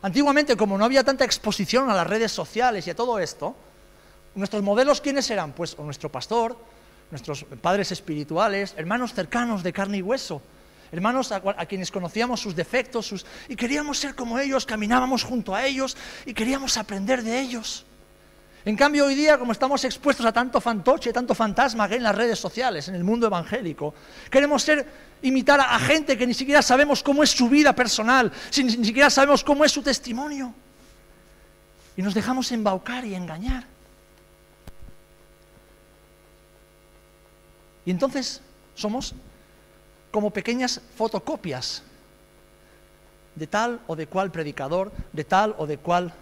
Antiguamente, 0.00 0.56
como 0.56 0.78
no 0.78 0.84
había 0.84 1.04
tanta 1.04 1.24
exposición 1.24 1.90
a 1.90 1.94
las 1.94 2.06
redes 2.06 2.32
sociales 2.32 2.86
y 2.86 2.90
a 2.90 2.96
todo 2.96 3.18
esto, 3.18 3.54
¿Nuestros 4.38 4.62
modelos 4.62 5.00
quiénes 5.00 5.28
eran? 5.30 5.52
Pues 5.52 5.76
nuestro 5.78 6.12
pastor, 6.12 6.56
nuestros 7.10 7.44
padres 7.60 7.90
espirituales, 7.90 8.72
hermanos 8.76 9.12
cercanos 9.12 9.64
de 9.64 9.72
carne 9.72 9.98
y 9.98 10.02
hueso, 10.02 10.40
hermanos 10.92 11.32
a, 11.32 11.40
quienes 11.66 11.90
conocíamos 11.90 12.40
sus 12.40 12.54
defectos, 12.56 13.06
sus, 13.06 13.26
y 13.48 13.56
queríamos 13.56 13.98
ser 13.98 14.14
como 14.14 14.38
ellos, 14.38 14.64
caminábamos 14.66 15.22
junto 15.22 15.54
a 15.54 15.64
ellos 15.66 15.96
y 16.24 16.34
queríamos 16.34 16.76
aprender 16.76 17.22
de 17.22 17.40
ellos. 17.40 17.84
En 18.64 18.76
cambio, 18.76 19.06
hoy 19.06 19.14
día, 19.14 19.38
como 19.38 19.52
estamos 19.52 19.84
expuestos 19.84 20.26
a 20.26 20.32
tanto 20.32 20.60
fantoche, 20.60 21.12
tanto 21.12 21.34
fantasma 21.34 21.88
que 21.88 21.94
hay 21.94 21.98
en 21.98 22.04
las 22.04 22.14
redes 22.14 22.38
sociales, 22.38 22.88
en 22.88 22.94
el 22.94 23.04
mundo 23.04 23.26
evangélico, 23.26 23.94
queremos 24.30 24.62
ser, 24.62 24.86
imitar 25.22 25.60
a, 25.60 25.78
gente 25.78 26.18
que 26.18 26.26
ni 26.26 26.34
siquiera 26.34 26.60
sabemos 26.62 27.02
cómo 27.02 27.22
es 27.22 27.30
su 27.30 27.48
vida 27.48 27.74
personal, 27.74 28.32
ni 28.56 28.84
siquiera 28.84 29.10
sabemos 29.10 29.42
cómo 29.42 29.64
es 29.64 29.72
su 29.72 29.82
testimonio. 29.82 30.54
Y 31.96 32.02
nos 32.02 32.14
dejamos 32.14 32.52
embaucar 32.52 33.04
y 33.04 33.14
engañar. 33.14 33.64
Y 37.84 37.90
entonces 37.90 38.42
somos 38.74 39.14
como 40.10 40.30
pequeñas 40.30 40.80
fotocopias 40.96 41.82
de 43.34 43.46
tal 43.46 43.80
o 43.86 43.94
de 43.94 44.06
cual 44.06 44.30
predicador, 44.30 44.92
de 45.12 45.24
tal 45.24 45.54
o 45.58 45.66
de 45.66 45.78
cual 45.78 46.12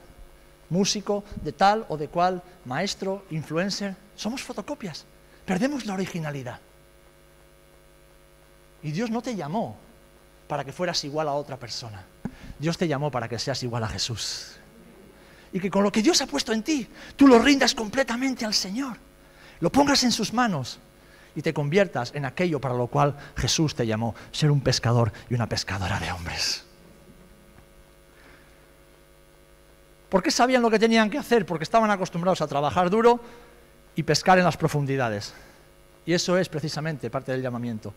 músico, 0.69 1.25
de 1.43 1.53
tal 1.53 1.87
o 1.89 1.97
de 1.97 2.09
cual 2.09 2.43
maestro, 2.65 3.25
influencer. 3.31 3.97
Somos 4.17 4.43
fotocopias. 4.43 5.05
Perdemos 5.45 5.87
la 5.87 5.95
originalidad. 5.95 6.61
Y 8.83 8.93
Dios 8.93 9.11
no 9.11 9.23
te 9.23 9.35
llamó 9.35 9.77
para 10.47 10.65
que 10.65 10.73
fueras 10.73 11.03
igual 11.05 11.29
a 11.29 11.33
otra 11.33 11.57
persona. 11.57 12.05
Dios 12.59 12.77
te 12.77 12.89
llamó 12.89 13.11
para 13.11 13.29
que 13.29 13.39
seas 13.39 13.63
igual 13.63 13.85
a 13.85 13.89
Jesús. 13.89 14.57
Y 15.53 15.61
que 15.61 15.71
con 15.71 15.83
lo 15.83 15.93
que 15.93 16.03
Dios 16.03 16.21
ha 16.21 16.27
puesto 16.27 16.53
en 16.53 16.63
ti, 16.63 16.87
tú 17.17 17.27
lo 17.27 17.39
rindas 17.39 17.75
completamente 17.75 18.45
al 18.45 18.55
Señor. 18.55 18.97
Lo 19.61 19.71
pongas 19.73 20.05
en 20.05 20.13
sus 20.13 20.33
manos 20.33 20.79
y 21.37 21.43
te 21.43 21.55
conviertas 21.55 22.13
en 22.15 22.25
aquello 22.25 22.61
para 22.61 22.75
lo 22.75 22.89
cual 22.89 23.15
Jesús 23.37 23.75
te 23.75 23.87
llamó, 23.87 24.15
ser 24.33 24.51
un 24.51 24.61
pescador 24.61 25.13
y 25.31 25.35
una 25.35 25.49
pescadora 25.49 26.01
de 26.01 26.11
hombres. 26.11 26.65
¿Por 30.09 30.23
qué 30.23 30.31
sabían 30.31 30.63
lo 30.63 30.71
que 30.71 30.79
tenían 30.79 31.11
que 31.11 31.19
hacer? 31.19 31.47
Porque 31.47 31.65
estaban 31.65 31.91
acostumbrados 31.91 32.41
a 32.41 32.47
trabajar 32.47 32.91
duro 32.91 33.21
y 33.95 34.03
pescar 34.03 34.39
en 34.39 34.45
las 34.45 34.57
profundidades. 34.57 35.35
Y 36.07 36.15
eso 36.15 36.39
es 36.39 36.49
precisamente 36.49 37.11
parte 37.11 37.33
del 37.33 37.43
llamamiento. 37.43 37.93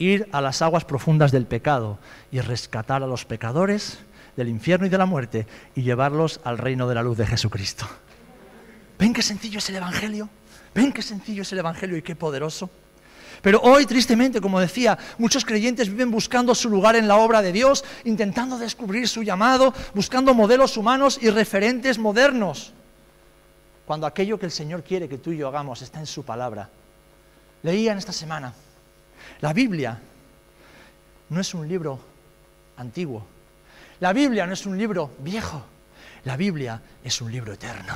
ir 0.00 0.28
a 0.30 0.40
las 0.40 0.62
aguas 0.62 0.84
profundas 0.84 1.32
del 1.32 1.46
pecado 1.46 1.98
y 2.30 2.40
rescatar 2.40 3.02
a 3.02 3.06
los 3.06 3.24
pecadores 3.24 3.98
del 4.36 4.48
infierno 4.48 4.86
y 4.86 4.90
de 4.90 4.98
la 4.98 5.06
muerte 5.06 5.48
y 5.74 5.82
llevarlos 5.82 6.40
al 6.44 6.58
reino 6.58 6.88
de 6.88 6.94
la 6.94 7.02
luz 7.02 7.18
de 7.18 7.26
Jesucristo. 7.26 7.84
¿Ven 8.98 9.12
qué 9.12 9.22
sencillo 9.22 9.58
es 9.58 9.68
el 9.68 9.76
Evangelio? 9.76 10.28
¿Ven 10.74 10.92
qué 10.92 11.02
sencillo 11.02 11.42
es 11.42 11.52
el 11.52 11.58
Evangelio 11.58 11.96
y 11.96 12.02
qué 12.02 12.14
poderoso? 12.16 12.70
Pero 13.42 13.60
hoy, 13.60 13.86
tristemente, 13.86 14.40
como 14.40 14.60
decía, 14.60 14.98
muchos 15.18 15.44
creyentes 15.44 15.88
viven 15.88 16.10
buscando 16.10 16.54
su 16.54 16.68
lugar 16.68 16.96
en 16.96 17.06
la 17.06 17.16
obra 17.16 17.40
de 17.42 17.52
Dios, 17.52 17.84
intentando 18.04 18.58
descubrir 18.58 19.08
su 19.08 19.22
llamado, 19.22 19.72
buscando 19.94 20.34
modelos 20.34 20.76
humanos 20.76 21.18
y 21.22 21.30
referentes 21.30 21.98
modernos, 21.98 22.72
cuando 23.86 24.06
aquello 24.06 24.38
que 24.38 24.46
el 24.46 24.52
Señor 24.52 24.82
quiere 24.82 25.08
que 25.08 25.18
tú 25.18 25.30
y 25.32 25.38
yo 25.38 25.48
hagamos 25.48 25.82
está 25.82 26.00
en 26.00 26.06
su 26.06 26.24
palabra. 26.24 26.68
Leía 27.62 27.92
en 27.92 27.98
esta 27.98 28.12
semana, 28.12 28.52
la 29.40 29.52
Biblia 29.52 30.00
no 31.28 31.40
es 31.40 31.54
un 31.54 31.68
libro 31.68 32.00
antiguo, 32.76 33.24
la 34.00 34.12
Biblia 34.12 34.46
no 34.46 34.52
es 34.52 34.66
un 34.66 34.76
libro 34.76 35.12
viejo, 35.20 35.64
la 36.24 36.36
Biblia 36.36 36.80
es 37.02 37.20
un 37.20 37.30
libro 37.30 37.52
eterno. 37.52 37.94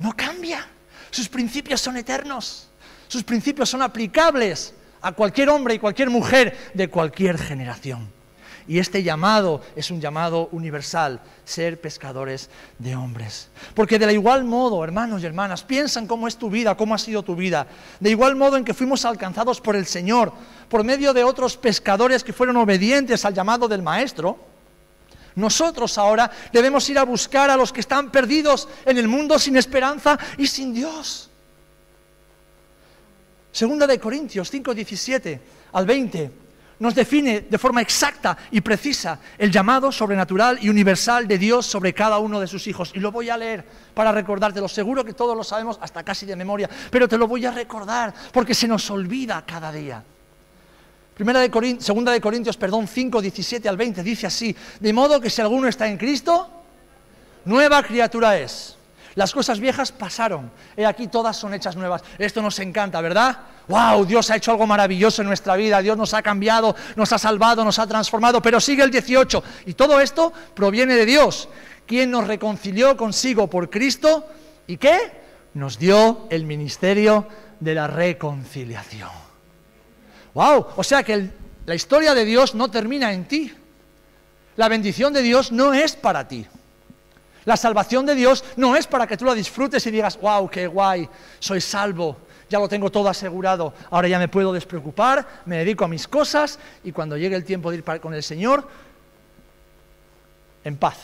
No 0.00 0.14
cambia, 0.16 0.66
sus 1.10 1.28
principios 1.28 1.80
son 1.80 1.96
eternos. 1.96 2.68
Sus 3.08 3.24
principios 3.24 3.70
son 3.70 3.82
aplicables 3.82 4.74
a 5.00 5.12
cualquier 5.12 5.48
hombre 5.50 5.74
y 5.74 5.78
cualquier 5.78 6.10
mujer 6.10 6.70
de 6.74 6.88
cualquier 6.88 7.38
generación. 7.38 8.10
Y 8.68 8.78
este 8.78 9.02
llamado 9.02 9.62
es 9.74 9.90
un 9.90 9.98
llamado 9.98 10.50
universal, 10.52 11.22
ser 11.46 11.80
pescadores 11.80 12.50
de 12.78 12.94
hombres. 12.94 13.48
Porque 13.74 13.98
de 13.98 14.12
igual 14.12 14.44
modo, 14.44 14.84
hermanos 14.84 15.22
y 15.22 15.26
hermanas, 15.26 15.62
piensan 15.62 16.06
cómo 16.06 16.28
es 16.28 16.36
tu 16.36 16.50
vida, 16.50 16.76
cómo 16.76 16.94
ha 16.94 16.98
sido 16.98 17.22
tu 17.22 17.34
vida. 17.34 17.66
De 17.98 18.10
igual 18.10 18.36
modo 18.36 18.58
en 18.58 18.64
que 18.64 18.74
fuimos 18.74 19.06
alcanzados 19.06 19.62
por 19.62 19.74
el 19.74 19.86
Señor, 19.86 20.34
por 20.68 20.84
medio 20.84 21.14
de 21.14 21.24
otros 21.24 21.56
pescadores 21.56 22.22
que 22.22 22.34
fueron 22.34 22.58
obedientes 22.58 23.24
al 23.24 23.32
llamado 23.32 23.68
del 23.68 23.80
Maestro, 23.80 24.38
nosotros 25.38 25.96
ahora 25.98 26.30
debemos 26.52 26.88
ir 26.90 26.98
a 26.98 27.04
buscar 27.04 27.48
a 27.48 27.56
los 27.56 27.72
que 27.72 27.80
están 27.80 28.10
perdidos 28.10 28.68
en 28.84 28.98
el 28.98 29.08
mundo 29.08 29.38
sin 29.38 29.56
esperanza 29.56 30.18
y 30.36 30.46
sin 30.46 30.74
Dios. 30.74 31.30
Segunda 33.52 33.86
de 33.86 33.98
Corintios 33.98 34.50
5, 34.50 34.74
17 34.74 35.40
al 35.72 35.86
20 35.86 36.30
nos 36.80 36.94
define 36.94 37.42
de 37.42 37.58
forma 37.58 37.80
exacta 37.80 38.36
y 38.50 38.60
precisa 38.60 39.18
el 39.36 39.50
llamado 39.50 39.90
sobrenatural 39.90 40.58
y 40.60 40.68
universal 40.68 41.26
de 41.26 41.38
Dios 41.38 41.66
sobre 41.66 41.92
cada 41.92 42.18
uno 42.18 42.40
de 42.40 42.46
sus 42.46 42.66
hijos. 42.66 42.92
Y 42.94 43.00
lo 43.00 43.10
voy 43.10 43.30
a 43.30 43.36
leer 43.36 43.64
para 43.94 44.12
recordártelo. 44.12 44.68
Seguro 44.68 45.04
que 45.04 45.12
todos 45.12 45.36
lo 45.36 45.44
sabemos 45.44 45.78
hasta 45.80 46.04
casi 46.04 46.26
de 46.26 46.36
memoria, 46.36 46.68
pero 46.90 47.08
te 47.08 47.18
lo 47.18 47.26
voy 47.26 47.46
a 47.46 47.50
recordar 47.50 48.14
porque 48.32 48.54
se 48.54 48.68
nos 48.68 48.90
olvida 48.90 49.44
cada 49.46 49.72
día. 49.72 50.04
Primera 51.18 51.40
de 51.40 51.80
segunda 51.80 52.12
de 52.12 52.20
Corintios, 52.20 52.56
perdón, 52.56 52.86
5, 52.86 53.20
17 53.20 53.68
al 53.68 53.76
20 53.76 54.04
dice 54.04 54.28
así, 54.28 54.54
de 54.78 54.92
modo 54.92 55.20
que 55.20 55.28
si 55.28 55.40
alguno 55.40 55.66
está 55.66 55.88
en 55.88 55.98
Cristo, 55.98 56.48
nueva 57.44 57.82
criatura 57.82 58.38
es. 58.38 58.76
Las 59.16 59.32
cosas 59.32 59.58
viejas 59.58 59.90
pasaron. 59.90 60.48
He 60.76 60.86
aquí 60.86 61.08
todas 61.08 61.36
son 61.36 61.54
hechas 61.54 61.74
nuevas. 61.74 62.04
Esto 62.18 62.40
nos 62.40 62.56
encanta, 62.60 63.00
¿verdad? 63.00 63.36
¡Wow! 63.66 64.06
Dios 64.06 64.30
ha 64.30 64.36
hecho 64.36 64.52
algo 64.52 64.64
maravilloso 64.64 65.22
en 65.22 65.26
nuestra 65.26 65.56
vida. 65.56 65.82
Dios 65.82 65.96
nos 65.96 66.14
ha 66.14 66.22
cambiado, 66.22 66.76
nos 66.94 67.12
ha 67.12 67.18
salvado, 67.18 67.64
nos 67.64 67.80
ha 67.80 67.88
transformado. 67.88 68.40
Pero 68.40 68.60
sigue 68.60 68.84
el 68.84 68.92
18. 68.92 69.42
Y 69.66 69.74
todo 69.74 70.00
esto 70.00 70.32
proviene 70.54 70.94
de 70.94 71.04
Dios, 71.04 71.48
quien 71.84 72.12
nos 72.12 72.28
reconcilió 72.28 72.96
consigo 72.96 73.50
por 73.50 73.70
Cristo. 73.70 74.24
¿Y 74.68 74.76
qué? 74.76 74.96
Nos 75.54 75.80
dio 75.80 76.28
el 76.30 76.44
ministerio 76.44 77.26
de 77.58 77.74
la 77.74 77.88
reconciliación. 77.88 79.27
¡Wow! 80.34 80.66
O 80.76 80.84
sea 80.84 81.02
que 81.02 81.30
la 81.66 81.74
historia 81.74 82.14
de 82.14 82.24
Dios 82.24 82.54
no 82.54 82.70
termina 82.70 83.12
en 83.12 83.26
ti. 83.26 83.54
La 84.56 84.68
bendición 84.68 85.12
de 85.12 85.22
Dios 85.22 85.52
no 85.52 85.72
es 85.72 85.94
para 85.94 86.26
ti. 86.26 86.46
La 87.44 87.56
salvación 87.56 88.04
de 88.04 88.14
Dios 88.14 88.44
no 88.56 88.76
es 88.76 88.86
para 88.86 89.06
que 89.06 89.16
tú 89.16 89.24
la 89.24 89.34
disfrutes 89.34 89.86
y 89.86 89.90
digas, 89.90 90.20
wow, 90.20 90.50
qué 90.50 90.66
guay, 90.66 91.08
soy 91.38 91.60
salvo, 91.60 92.18
ya 92.50 92.58
lo 92.58 92.68
tengo 92.68 92.90
todo 92.90 93.08
asegurado, 93.08 93.72
ahora 93.90 94.08
ya 94.08 94.18
me 94.18 94.28
puedo 94.28 94.52
despreocupar, 94.52 95.26
me 95.46 95.58
dedico 95.58 95.84
a 95.84 95.88
mis 95.88 96.06
cosas 96.06 96.58
y 96.84 96.92
cuando 96.92 97.16
llegue 97.16 97.36
el 97.36 97.44
tiempo 97.44 97.70
de 97.70 97.78
ir 97.78 98.00
con 98.00 98.12
el 98.12 98.22
Señor, 98.22 98.68
en 100.64 100.76
paz. 100.76 100.98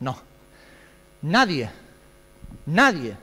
No. 0.00 0.18
Nadie, 1.22 1.70
nadie 2.66 3.16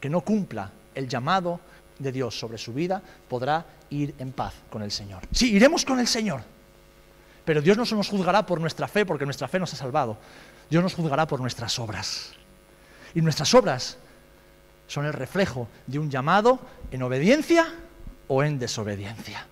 que 0.00 0.08
no 0.08 0.22
cumpla 0.22 0.70
el 0.94 1.08
llamado 1.08 1.60
de 1.98 2.10
Dios 2.10 2.38
sobre 2.38 2.58
su 2.58 2.72
vida 2.72 3.02
podrá 3.28 3.64
ir 3.92 4.14
en 4.18 4.32
paz 4.32 4.54
con 4.70 4.82
el 4.82 4.90
Señor. 4.90 5.22
Sí, 5.32 5.52
iremos 5.52 5.84
con 5.84 5.98
el 5.98 6.06
Señor, 6.06 6.42
pero 7.44 7.60
Dios 7.60 7.76
no 7.76 7.84
nos 7.84 8.08
juzgará 8.08 8.46
por 8.46 8.60
nuestra 8.60 8.88
fe, 8.88 9.04
porque 9.04 9.24
nuestra 9.24 9.48
fe 9.48 9.58
nos 9.58 9.72
ha 9.72 9.76
salvado. 9.76 10.18
Dios 10.70 10.82
nos 10.82 10.94
juzgará 10.94 11.26
por 11.26 11.40
nuestras 11.40 11.78
obras. 11.78 12.32
Y 13.14 13.20
nuestras 13.20 13.52
obras 13.54 13.98
son 14.86 15.06
el 15.06 15.12
reflejo 15.12 15.68
de 15.86 15.98
un 15.98 16.10
llamado 16.10 16.60
en 16.90 17.02
obediencia 17.02 17.66
o 18.28 18.42
en 18.42 18.58
desobediencia. 18.58 19.46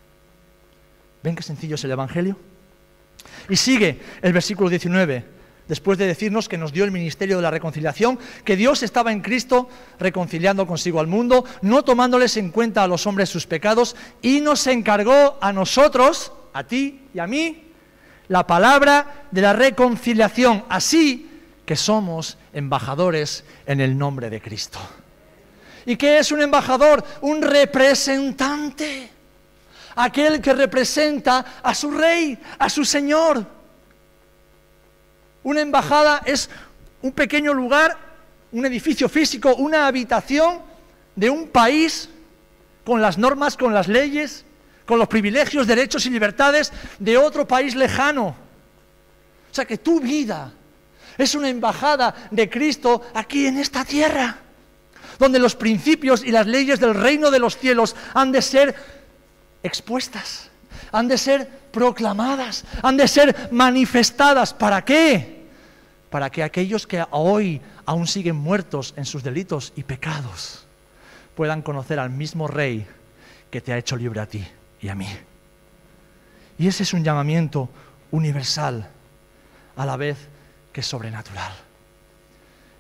¿Ven 1.23 1.35
qué 1.35 1.43
sencillo 1.43 1.75
es 1.75 1.85
el 1.85 1.91
Evangelio? 1.91 2.39
Y 3.49 3.57
sigue 3.57 4.01
el 4.23 4.33
versículo 4.33 4.71
19, 4.71 5.40
después 5.71 5.99
de 5.99 6.09
decirnos 6.09 6.49
que 6.49 6.59
nos 6.59 6.73
dio 6.73 6.83
el 6.83 6.91
ministerio 6.91 7.37
de 7.37 7.43
la 7.43 7.51
reconciliación, 7.53 8.19
que 8.45 8.57
Dios 8.57 8.83
estaba 8.83 9.13
en 9.13 9.21
Cristo 9.21 9.69
reconciliando 10.01 10.67
consigo 10.67 10.99
al 10.99 11.07
mundo, 11.07 11.45
no 11.63 11.85
tomándoles 11.85 12.37
en 12.37 12.51
cuenta 12.51 12.83
a 12.83 12.89
los 12.89 13.07
hombres 13.07 13.29
sus 13.29 13.47
pecados, 13.47 13.95
y 14.21 14.41
nos 14.41 14.67
encargó 14.67 15.39
a 15.41 15.53
nosotros, 15.53 16.33
a 16.53 16.65
ti 16.65 17.03
y 17.15 17.21
a 17.21 17.29
mí, 17.29 17.69
la 18.27 18.49
palabra 18.49 19.27
de 19.31 19.43
la 19.43 19.53
reconciliación, 19.53 20.65
así 20.69 21.31
que 21.65 21.77
somos 21.77 22.37
embajadores 22.53 23.45
en 23.65 23.81
el 23.81 23.97
nombre 23.97 24.29
de 24.29 24.41
Cristo. 24.41 24.81
¿Y 25.87 25.95
qué 25.95 26.19
es 26.19 26.33
un 26.33 26.43
embajador? 26.43 27.05
Un 27.21 27.43
representante. 27.43 29.09
Aquel 29.95 30.41
que 30.41 30.53
representa 30.53 31.61
a 31.63 31.73
su 31.77 31.93
rey, 31.93 32.37
a 32.59 32.69
su 32.69 32.85
señor. 32.85 33.60
Una 35.43 35.61
embajada 35.61 36.23
es 36.27 36.51
un 37.03 37.13
pequeño 37.13 37.55
lugar, 37.55 37.97
un 38.53 38.67
edificio 38.67 39.09
físico, 39.09 39.55
una 39.55 39.87
habitación 39.87 40.61
de 41.17 41.31
un 41.31 41.49
país 41.49 42.09
con 42.85 43.01
las 43.01 43.17
normas, 43.17 43.57
con 43.57 43.73
las 43.73 43.89
leyes, 43.89 44.45
con 44.87 44.99
los 44.99 45.09
privilegios, 45.09 45.67
derechos 45.67 46.05
y 46.07 46.11
libertades 46.11 46.73
de 46.99 47.17
otro 47.17 47.47
país 47.47 47.75
lejano. 47.75 48.35
O 49.51 49.55
sea 49.55 49.65
que 49.65 49.79
tu 49.79 50.01
vida 50.01 50.53
es 51.17 51.35
una 51.35 51.49
embajada 51.49 52.29
de 52.31 52.51
Cristo 52.51 53.03
aquí 53.15 53.47
en 53.47 53.59
esta 53.59 53.85
tierra, 53.85 54.39
donde 55.19 55.39
los 55.39 55.55
principios 55.55 56.25
y 56.25 56.31
las 56.31 56.47
leyes 56.47 56.81
del 56.81 56.95
reino 56.95 57.31
de 57.31 57.39
los 57.39 57.57
cielos 57.57 57.95
han 58.15 58.33
de 58.33 58.43
ser 58.43 58.75
expuestas, 59.63 60.50
han 60.93 61.09
de 61.09 61.19
ser 61.19 61.49
proclamadas, 61.73 62.65
han 62.83 62.97
de 62.97 63.09
ser 63.09 63.49
manifestadas. 63.51 64.55
¿Para 64.55 64.85
qué? 64.85 65.47
Para 66.11 66.31
que 66.31 66.43
aquellos 66.43 66.87
que 66.87 67.05
hoy 67.11 67.61
aún 67.87 68.07
siguen 68.07 68.37
muertos 68.37 68.95
en 68.97 69.05
sus 69.05 69.23
delitos 69.23 69.73
y 69.77 69.83
pecados 69.83 70.67
puedan 71.35 71.63
conocer 71.63 71.99
al 71.99 72.11
mismo 72.11 72.49
Rey 72.49 72.87
que 73.51 73.61
te 73.61 73.73
ha 73.73 73.79
hecho 73.79 73.97
libre 73.97 74.21
a 74.21 74.27
ti 74.27 74.47
y 74.81 74.89
a 74.89 74.95
mí. 74.95 75.09
Y 76.59 76.69
ese 76.69 76.83
es 76.83 76.93
un 76.93 77.03
llamamiento 77.03 77.69
universal, 78.11 78.89
a 79.77 79.87
la 79.87 79.97
vez 79.97 80.19
que 80.73 80.83
sobrenatural. 80.83 81.53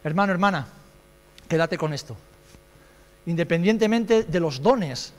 Hermano, 0.04 0.32
hermana, 0.32 0.66
quédate 1.48 1.78
con 1.78 1.92
esto. 1.92 2.16
Independientemente 3.26 4.24
de 4.24 4.40
los 4.40 4.60
dones 4.60 5.12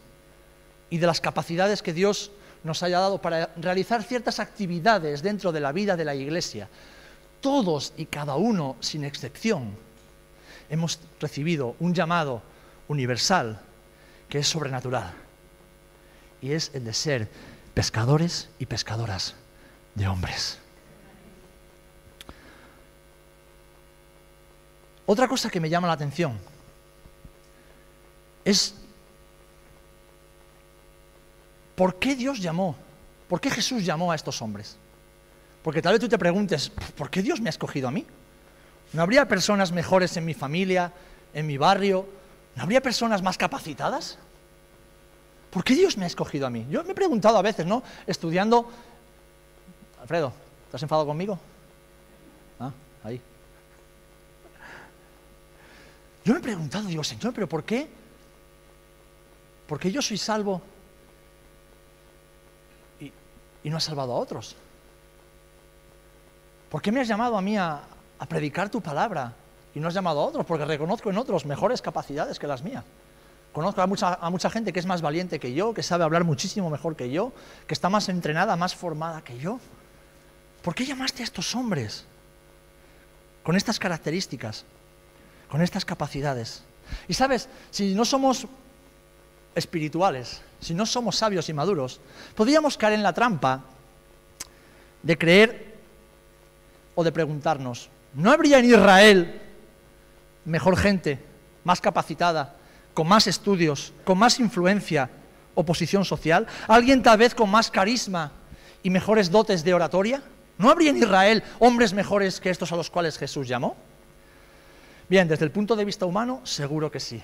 y 0.89 0.97
de 0.97 1.08
las 1.08 1.21
capacidades 1.21 1.82
que 1.82 1.93
Dios 1.93 2.32
nos 2.63 2.84
haya 2.84 3.00
dado 3.00 3.21
para 3.21 3.52
realizar 3.58 4.04
ciertas 4.04 4.39
actividades 4.39 5.21
dentro 5.21 5.52
de 5.52 5.60
la 5.60 5.71
vida 5.71 5.97
de 5.97 6.06
la 6.06 6.15
iglesia, 6.15 6.67
todos 7.39 7.93
y 7.97 8.06
cada 8.06 8.36
uno, 8.36 8.76
sin 8.80 9.04
excepción, 9.04 9.76
hemos 10.69 11.00
recibido 11.19 11.76
un 11.80 11.93
llamado 11.93 12.41
universal 12.88 13.60
que 14.30 14.39
es 14.39 14.47
sobrenatural 14.47 15.12
y 16.41 16.52
es 16.54 16.71
el 16.74 16.86
de 16.86 16.93
ser 16.93 17.30
pescadores 17.74 18.50
y 18.60 18.65
pescadoras 18.65 19.36
de 19.95 20.08
hombres. 20.08 20.58
Otra 25.06 25.28
cosa 25.28 25.50
que 25.50 25.60
me 25.60 25.69
llama 25.69 25.88
la 25.88 25.93
atención 25.93 26.38
es 28.45 28.76
por 31.82 31.96
qué 31.96 32.15
Dios 32.15 32.39
llamó, 32.39 32.76
por 33.28 33.41
qué 33.41 33.50
Jesús 33.50 33.84
llamó 33.84 34.12
a 34.12 34.15
estos 34.15 34.39
hombres. 34.44 34.78
Porque 35.63 35.82
tal 35.82 35.94
vez 35.94 36.00
tú 36.00 36.08
te 36.08 36.20
preguntes, 36.20 36.70
¿por 36.70 37.10
qué 37.10 37.24
Dios 37.24 37.41
me 37.41 37.50
ha 37.50 37.56
escogido 37.58 37.88
a 37.88 37.91
mí? 37.91 38.06
¿No 38.94 39.02
habría 39.02 39.28
personas 39.28 39.72
mejores 39.72 40.15
en 40.15 40.24
mi 40.24 40.36
familia, 40.36 40.94
en 41.34 41.48
mi 41.48 41.58
barrio? 41.58 42.08
¿No 42.56 42.62
habría 42.62 42.84
personas 42.84 43.24
más 43.24 43.36
capacitadas? 43.36 44.20
¿Por 45.50 45.63
qué 45.63 45.74
Dios 45.74 45.98
me 45.98 46.04
ha 46.04 46.08
escogido 46.08 46.46
a 46.46 46.52
mí? 46.52 46.67
Yo 46.70 46.84
me 46.84 46.91
he 46.91 46.94
preguntado 46.94 47.39
a 47.39 47.41
veces, 47.41 47.65
¿no? 47.65 47.82
Estudiando... 48.06 48.72
Alfredo, 50.00 50.34
¿estás 50.65 50.84
enfadado 50.84 51.08
conmigo? 51.08 51.39
Ah, 52.60 52.72
ahí. 53.04 53.20
Yo 56.26 56.34
me 56.34 56.39
he 56.41 56.44
preguntado, 56.44 56.88
digo, 56.88 57.04
Señor, 57.04 57.34
¿pero 57.34 57.50
por 57.50 57.63
qué? 57.63 57.89
¿Por 59.65 59.80
qué 59.80 59.91
yo 59.91 60.04
soy 60.04 60.20
salvo 60.20 60.62
y, 63.63 63.69
no 63.69 63.78
has 63.78 63.84
salvado 63.84 64.13
a 64.13 64.15
otros? 64.15 64.56
¿Por 66.69 66.82
qué 66.82 66.91
me 66.91 67.02
has 67.02 67.08
llamado 67.08 67.38
a 67.38 67.41
mí 67.41 67.58
a, 67.58 67.82
predicar 68.30 68.69
tu 68.69 68.82
palabra 68.82 69.34
y 69.74 69.80
no 69.80 69.88
has 69.88 69.93
llamado 69.93 70.21
a 70.21 70.26
otros? 70.26 70.45
Porque 70.45 70.65
reconozco 70.65 71.10
en 71.10 71.17
otros 71.17 71.45
mejores 71.45 71.82
capacidades 71.82 72.39
que 72.39 72.47
las 72.47 72.63
mías. 72.63 72.84
Conozco 73.52 73.82
a 73.82 74.30
mucha 74.30 74.50
gente 74.50 74.71
que 74.71 74.80
es 74.80 74.86
más 74.86 75.02
valiente 75.02 75.39
que 75.39 75.54
yo, 75.54 75.74
que 75.74 75.84
sabe 75.84 76.06
hablar 76.06 76.24
muchísimo 76.24 76.69
mejor 76.69 76.95
que 76.95 77.12
yo, 77.12 77.34
que 77.67 77.74
está 77.74 77.89
más 77.89 78.08
entrenada, 78.08 78.56
más 78.56 78.76
formada 78.76 79.21
que 79.24 79.38
yo. 79.38 79.60
¿Por 80.62 80.76
qué 80.76 80.86
llamaste 80.86 81.24
a 81.24 81.26
estos 81.26 81.54
hombres 81.56 82.06
con 83.43 83.56
estas 83.56 83.80
características, 83.80 84.63
con 85.50 85.62
estas 85.62 85.84
capacidades? 85.84 86.63
Y 87.08 87.13
sabes, 87.13 87.50
si 87.71 87.93
no 87.93 88.06
somos 88.06 88.47
espirituales, 89.56 90.41
si 90.62 90.74
no 90.74 90.86
somos 90.86 91.17
sabios 91.17 91.50
y 91.50 91.54
maduros, 91.54 92.00
podríamos 92.36 92.78
caer 92.78 92.93
en 92.93 93.04
la 93.04 93.13
trampa 93.13 93.62
de 95.02 95.17
creer 95.17 95.76
o 96.95 97.04
de 97.04 97.12
preguntarnos, 97.12 97.89
¿no 98.13 98.32
habría 98.32 98.60
en 98.60 98.65
Israel 98.65 99.41
mejor 100.45 100.78
gente, 100.78 101.19
más 101.63 101.82
capacitada, 101.82 102.56
con 102.93 103.08
más 103.08 103.28
estudios, 103.28 103.93
con 104.06 104.17
más 104.17 104.39
influencia 104.39 105.10
o 105.56 105.65
posición 105.65 106.06
social? 106.06 106.45
¿Alguien 106.67 107.02
tal 107.02 107.17
vez 107.17 107.34
con 107.34 107.50
más 107.50 107.71
carisma 107.71 108.32
y 108.84 108.89
mejores 108.89 109.32
dotes 109.32 109.63
de 109.63 109.74
oratoria? 109.74 110.21
¿No 110.58 110.69
habría 110.69 110.91
en 110.91 110.97
Israel 110.97 111.43
hombres 111.58 111.93
mejores 111.93 112.39
que 112.39 112.52
estos 112.52 112.71
a 112.71 112.76
los 112.76 112.91
cuales 112.91 113.17
Jesús 113.17 113.47
llamó? 113.47 113.76
Bien, 115.10 115.28
desde 115.28 115.45
el 115.45 115.52
punto 115.52 115.76
de 115.76 115.86
vista 115.86 116.06
humano, 116.06 116.41
seguro 116.43 116.91
que 116.91 117.00
sí. 117.00 117.21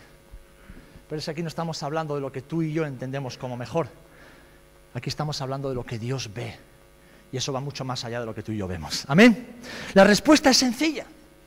Pero 1.08 1.20
es 1.20 1.30
aquí 1.30 1.42
no 1.42 1.48
estamos 1.48 1.82
hablando 1.84 2.16
de 2.16 2.22
lo 2.22 2.32
que 2.32 2.42
tú 2.42 2.62
y 2.62 2.74
yo 2.74 2.86
entendemos 2.86 3.38
como 3.38 3.56
mejor. 3.56 3.88
Aquí 4.94 5.10
estamos 5.10 5.42
hablando 5.42 5.70
de 5.70 5.76
lo 5.76 5.86
que 5.86 6.00
Dios 6.00 6.32
ve. 6.34 6.58
Y 7.32 7.38
eso 7.38 7.54
va 7.54 7.60
mucho 7.60 7.86
más 7.86 8.04
allá 8.06 8.20
de 8.20 8.26
lo 8.26 8.34
que 8.34 8.44
tú 8.44 8.52
y 8.52 8.58
yo 8.58 8.68
vemos. 8.68 9.06
Amén. 9.08 9.58
La 9.94 10.04
respuesta 10.04 10.50
es 10.50 10.58
sencilla. 10.58 11.06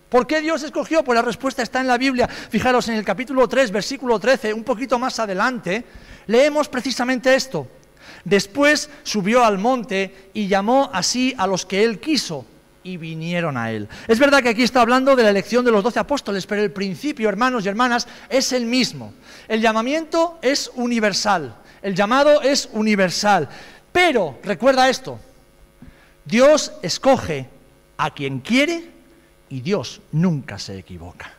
¿Por 0.08 0.26
qué 0.26 0.40
Dios 0.40 0.62
escogió? 0.62 1.04
Pues 1.04 1.16
la 1.16 1.22
respuesta 1.22 1.62
está 1.62 1.80
en 1.80 1.86
la 1.86 1.96
Biblia. 1.96 2.26
Fijaros 2.26 2.88
en 2.88 2.96
el 2.96 3.04
capítulo 3.04 3.48
3, 3.48 3.70
versículo 3.70 4.18
13, 4.18 4.52
un 4.52 4.64
poquito 4.64 4.98
más 4.98 5.18
adelante, 5.20 5.84
leemos 6.26 6.68
precisamente 6.68 7.34
esto. 7.34 7.66
Después 8.24 8.90
subió 9.02 9.44
al 9.44 9.58
monte 9.58 10.30
y 10.34 10.48
llamó 10.48 10.90
así 10.92 11.34
a 11.38 11.46
los 11.46 11.64
que 11.64 11.84
él 11.84 12.00
quiso 12.00 12.44
y 12.82 12.96
vinieron 12.96 13.56
a 13.56 13.70
él. 13.70 13.88
Es 14.08 14.18
verdad 14.18 14.42
que 14.42 14.50
aquí 14.50 14.62
está 14.62 14.80
hablando 14.80 15.16
de 15.16 15.22
la 15.22 15.30
elección 15.30 15.64
de 15.64 15.70
los 15.70 15.82
doce 15.82 15.98
apóstoles, 15.98 16.46
pero 16.46 16.62
el 16.62 16.72
principio, 16.72 17.28
hermanos 17.28 17.64
y 17.64 17.68
hermanas, 17.68 18.08
es 18.28 18.52
el 18.52 18.66
mismo. 18.66 19.12
El 19.48 19.60
llamamiento 19.60 20.38
es 20.42 20.70
universal, 20.74 21.56
el 21.82 21.94
llamado 21.94 22.42
es 22.42 22.68
universal. 22.72 23.48
Pero, 23.92 24.38
recuerda 24.42 24.88
esto, 24.88 25.18
Dios 26.24 26.72
escoge 26.82 27.48
a 27.96 28.12
quien 28.14 28.40
quiere 28.40 28.90
y 29.48 29.60
Dios 29.60 30.00
nunca 30.12 30.58
se 30.58 30.78
equivoca. 30.78 31.32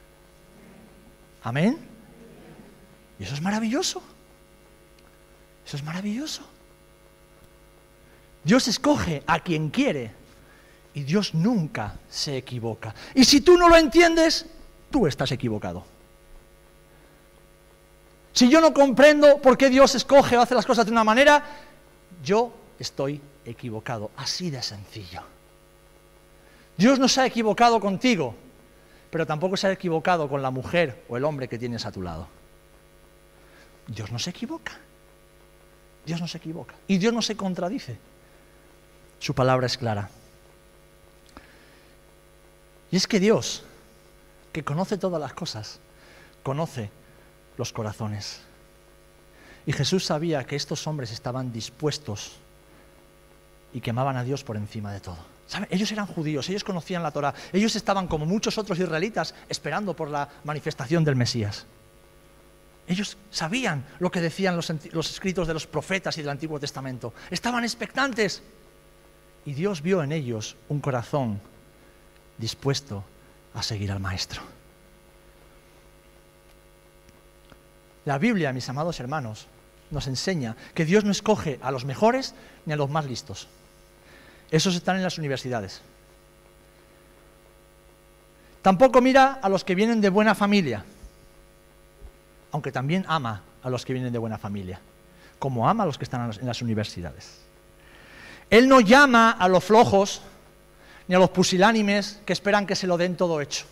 Amén. 1.43 1.77
Y 3.19 3.23
eso 3.23 3.33
es 3.33 3.41
maravilloso. 3.41 4.01
Eso 5.65 5.77
es 5.77 5.83
maravilloso. 5.83 6.41
Dios 8.43 8.67
escoge 8.67 9.23
a 9.27 9.39
quien 9.39 9.69
quiere 9.69 10.11
y 10.93 11.03
Dios 11.03 11.33
nunca 11.33 11.95
se 12.09 12.37
equivoca. 12.37 12.93
Y 13.15 13.23
si 13.23 13.41
tú 13.41 13.57
no 13.57 13.69
lo 13.69 13.77
entiendes, 13.77 14.45
tú 14.89 15.07
estás 15.07 15.31
equivocado. 15.31 15.85
Si 18.33 18.49
yo 18.49 18.61
no 18.61 18.73
comprendo 18.73 19.41
por 19.41 19.57
qué 19.57 19.69
Dios 19.69 19.95
escoge 19.95 20.37
o 20.37 20.41
hace 20.41 20.55
las 20.55 20.65
cosas 20.65 20.85
de 20.85 20.91
una 20.91 21.03
manera, 21.03 21.43
yo 22.23 22.53
estoy 22.79 23.21
equivocado. 23.45 24.11
Así 24.15 24.49
de 24.49 24.61
sencillo. 24.61 25.21
Dios 26.77 26.99
no 26.99 27.07
se 27.07 27.21
ha 27.21 27.25
equivocado 27.25 27.79
contigo, 27.79 28.35
pero 29.09 29.25
tampoco 29.25 29.57
se 29.57 29.67
ha 29.67 29.71
equivocado 29.71 30.29
con 30.29 30.41
la 30.41 30.51
mujer 30.51 31.03
o 31.09 31.17
el 31.17 31.25
hombre 31.25 31.47
que 31.47 31.59
tienes 31.59 31.85
a 31.85 31.91
tu 31.91 32.01
lado. 32.01 32.27
Dios 33.87 34.11
no 34.11 34.19
se 34.19 34.29
equivoca. 34.29 34.79
Dios 36.05 36.19
no 36.19 36.27
se 36.27 36.37
equivoca. 36.37 36.75
Y 36.87 36.97
Dios 36.97 37.13
no 37.13 37.21
se 37.21 37.35
contradice. 37.35 37.97
Su 39.19 39.35
palabra 39.35 39.67
es 39.67 39.77
clara. 39.77 40.09
Y 42.91 42.97
es 42.97 43.07
que 43.07 43.19
Dios, 43.19 43.63
que 44.51 44.63
conoce 44.63 44.97
todas 44.97 45.19
las 45.19 45.33
cosas, 45.33 45.79
conoce 46.43 46.91
los 47.57 47.71
corazones. 47.71 48.41
Y 49.65 49.73
Jesús 49.73 50.05
sabía 50.05 50.45
que 50.45 50.55
estos 50.55 50.85
hombres 50.87 51.11
estaban 51.11 51.53
dispuestos 51.53 52.33
y 53.73 53.79
que 53.79 53.91
amaban 53.91 54.17
a 54.17 54.23
Dios 54.23 54.43
por 54.43 54.57
encima 54.57 54.91
de 54.91 54.99
todo. 54.99 55.17
Ellos 55.69 55.91
eran 55.91 56.07
judíos, 56.07 56.49
ellos 56.49 56.63
conocían 56.63 57.03
la 57.03 57.11
Torah, 57.11 57.33
ellos 57.51 57.75
estaban 57.75 58.07
como 58.07 58.25
muchos 58.25 58.57
otros 58.57 58.79
israelitas 58.79 59.35
esperando 59.49 59.95
por 59.95 60.09
la 60.09 60.27
manifestación 60.43 61.03
del 61.03 61.15
Mesías. 61.15 61.65
Ellos 62.87 63.17
sabían 63.29 63.85
lo 63.99 64.11
que 64.11 64.21
decían 64.21 64.55
los, 64.55 64.71
los 64.91 65.09
escritos 65.09 65.47
de 65.47 65.53
los 65.53 65.67
profetas 65.67 66.17
y 66.17 66.21
del 66.21 66.31
Antiguo 66.31 66.59
Testamento. 66.59 67.13
Estaban 67.29 67.63
expectantes. 67.63 68.41
Y 69.45 69.53
Dios 69.53 69.81
vio 69.81 70.03
en 70.03 70.11
ellos 70.11 70.55
un 70.69 70.79
corazón 70.79 71.41
dispuesto 72.41 73.05
a 73.53 73.63
seguir 73.63 73.91
al 73.91 73.99
Maestro. 73.99 74.41
La 78.03 78.17
Biblia, 78.17 78.51
mis 78.51 78.67
amados 78.67 78.99
hermanos, 78.99 79.47
nos 79.91 80.07
enseña 80.07 80.55
que 80.73 80.85
Dios 80.85 81.05
no 81.05 81.11
escoge 81.11 81.59
a 81.61 81.71
los 81.71 81.85
mejores 81.85 82.33
ni 82.65 82.73
a 82.73 82.75
los 82.75 82.89
más 82.89 83.05
listos. 83.05 83.47
Esos 84.49 84.75
están 84.75 84.97
en 84.97 85.03
las 85.03 85.17
universidades. 85.17 85.81
Tampoco 88.61 89.01
mira 89.01 89.39
a 89.41 89.49
los 89.49 89.63
que 89.63 89.75
vienen 89.75 90.01
de 90.01 90.09
buena 90.09 90.35
familia, 90.35 90.83
aunque 92.51 92.71
también 92.71 93.05
ama 93.07 93.43
a 93.63 93.69
los 93.69 93.85
que 93.85 93.93
vienen 93.93 94.11
de 94.11 94.19
buena 94.19 94.37
familia, 94.37 94.79
como 95.39 95.69
ama 95.69 95.83
a 95.83 95.85
los 95.85 95.97
que 95.97 96.03
están 96.03 96.31
en 96.31 96.45
las 96.45 96.61
universidades. 96.61 97.39
Él 98.49 98.67
no 98.67 98.81
llama 98.81 99.31
a 99.31 99.47
los 99.47 99.63
flojos 99.63 100.21
ni 101.11 101.15
a 101.15 101.19
los 101.19 101.31
pusilánimes 101.31 102.21
que 102.25 102.31
esperan 102.31 102.65
que 102.65 102.73
se 102.73 102.87
lo 102.87 102.97
den 102.97 103.17
todo 103.17 103.41
hecho. 103.41 103.65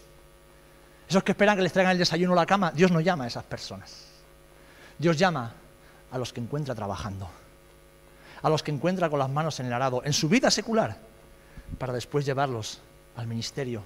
Esos 1.07 1.23
que 1.23 1.31
esperan 1.31 1.55
que 1.55 1.63
les 1.63 1.71
traigan 1.71 1.93
el 1.93 1.97
desayuno 1.97 2.33
a 2.33 2.35
la 2.35 2.45
cama, 2.45 2.69
Dios 2.73 2.91
no 2.91 2.99
llama 2.99 3.23
a 3.23 3.27
esas 3.27 3.45
personas. 3.45 4.07
Dios 4.97 5.17
llama 5.17 5.53
a 6.11 6.17
los 6.17 6.33
que 6.33 6.41
encuentra 6.41 6.75
trabajando, 6.75 7.29
a 8.41 8.49
los 8.49 8.61
que 8.61 8.71
encuentra 8.71 9.09
con 9.09 9.19
las 9.19 9.29
manos 9.29 9.57
en 9.61 9.67
el 9.67 9.71
arado, 9.71 10.01
en 10.03 10.11
su 10.11 10.27
vida 10.27 10.51
secular, 10.51 10.97
para 11.77 11.93
después 11.93 12.25
llevarlos 12.25 12.81
al 13.15 13.25
ministerio 13.25 13.85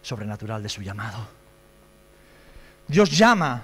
sobrenatural 0.00 0.62
de 0.62 0.68
su 0.68 0.82
llamado. 0.82 1.18
Dios 2.86 3.10
llama 3.10 3.60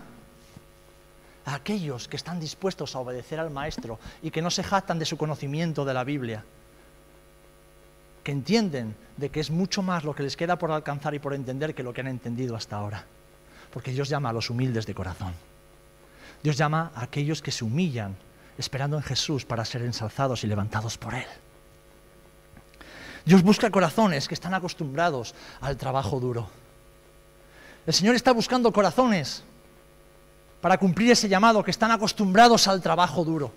a 1.45 1.55
aquellos 1.55 2.09
que 2.09 2.17
están 2.17 2.41
dispuestos 2.41 2.97
a 2.97 2.99
obedecer 2.99 3.39
al 3.39 3.51
Maestro 3.51 4.01
y 4.23 4.33
que 4.33 4.43
no 4.43 4.51
se 4.51 4.65
jactan 4.65 4.99
de 4.99 5.05
su 5.05 5.17
conocimiento 5.17 5.85
de 5.85 5.95
la 5.95 6.03
Biblia, 6.03 6.43
que 8.29 8.33
entienden 8.33 8.95
de 9.17 9.31
que 9.31 9.41
es 9.41 9.51
mucho 9.51 9.81
más 9.81 10.05
lo 10.05 10.15
que 10.15 10.23
les 10.23 10.37
queda 10.37 10.59
por 10.59 10.71
alcanzar 10.71 11.15
y 11.15 11.19
por 11.19 11.33
entender 11.33 11.75
que 11.75 11.83
lo 11.83 11.95
que 11.95 12.03
han 12.03 12.09
entendido 12.09 12.57
hasta 12.57 12.77
ahora. 12.77 13.07
Porque 13.73 13.91
Dios 13.91 14.11
llama 14.11 14.29
a 14.29 14.35
los 14.35 14.51
humildes 14.51 14.85
de 14.85 14.93
corazón. 14.93 15.33
Dios 16.43 16.59
llama 16.59 16.93
a 16.95 17.05
aquellos 17.05 17.41
que 17.41 17.51
se 17.51 17.65
humillan 17.65 18.19
esperando 18.59 18.99
en 18.99 19.03
Jesús 19.03 19.47
para 19.47 19.65
ser 19.65 19.81
ensalzados 19.81 20.45
y 20.45 20.47
levantados 20.47 20.99
por 20.99 21.15
Él. 21.15 21.25
Dios 23.25 23.43
busca 23.43 23.71
corazones 23.71 24.29
que 24.29 24.35
están 24.35 24.53
acostumbrados 24.53 25.35
al 25.63 25.79
trabajo 25.79 26.21
duro. 26.21 26.51
El 27.87 27.95
Señor 27.95 28.15
está 28.15 28.33
buscando 28.33 28.71
corazones 28.75 29.43
para 30.61 30.77
cumplir 30.77 31.13
ese 31.13 31.31
llamado, 31.31 31.65
que 31.65 31.71
están 31.71 31.93
acostumbrados 31.93 32.69
al 32.69 32.83
trabajo 32.83 33.25
duro. 33.25 33.55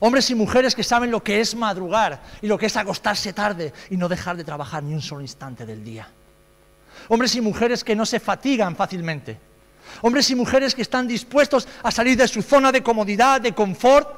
Hombres 0.00 0.30
y 0.30 0.34
mujeres 0.34 0.74
que 0.74 0.82
saben 0.82 1.10
lo 1.10 1.22
que 1.22 1.40
es 1.40 1.54
madrugar 1.54 2.22
y 2.42 2.46
lo 2.46 2.58
que 2.58 2.66
es 2.66 2.76
acostarse 2.76 3.32
tarde 3.32 3.72
y 3.90 3.96
no 3.96 4.08
dejar 4.08 4.36
de 4.36 4.44
trabajar 4.44 4.82
ni 4.82 4.94
un 4.94 5.02
solo 5.02 5.20
instante 5.20 5.64
del 5.64 5.84
día. 5.84 6.08
Hombres 7.08 7.34
y 7.34 7.40
mujeres 7.40 7.84
que 7.84 7.94
no 7.94 8.04
se 8.04 8.18
fatigan 8.18 8.76
fácilmente 8.76 9.50
Hombres 10.02 10.30
y 10.30 10.34
mujeres 10.34 10.74
que 10.74 10.82
están 10.82 11.06
dispuestos 11.06 11.68
a 11.82 11.90
salir 11.90 12.16
de 12.16 12.28
su 12.28 12.42
zona 12.42 12.72
de 12.72 12.82
comodidad, 12.82 13.40
de 13.40 13.54
confort, 13.54 14.08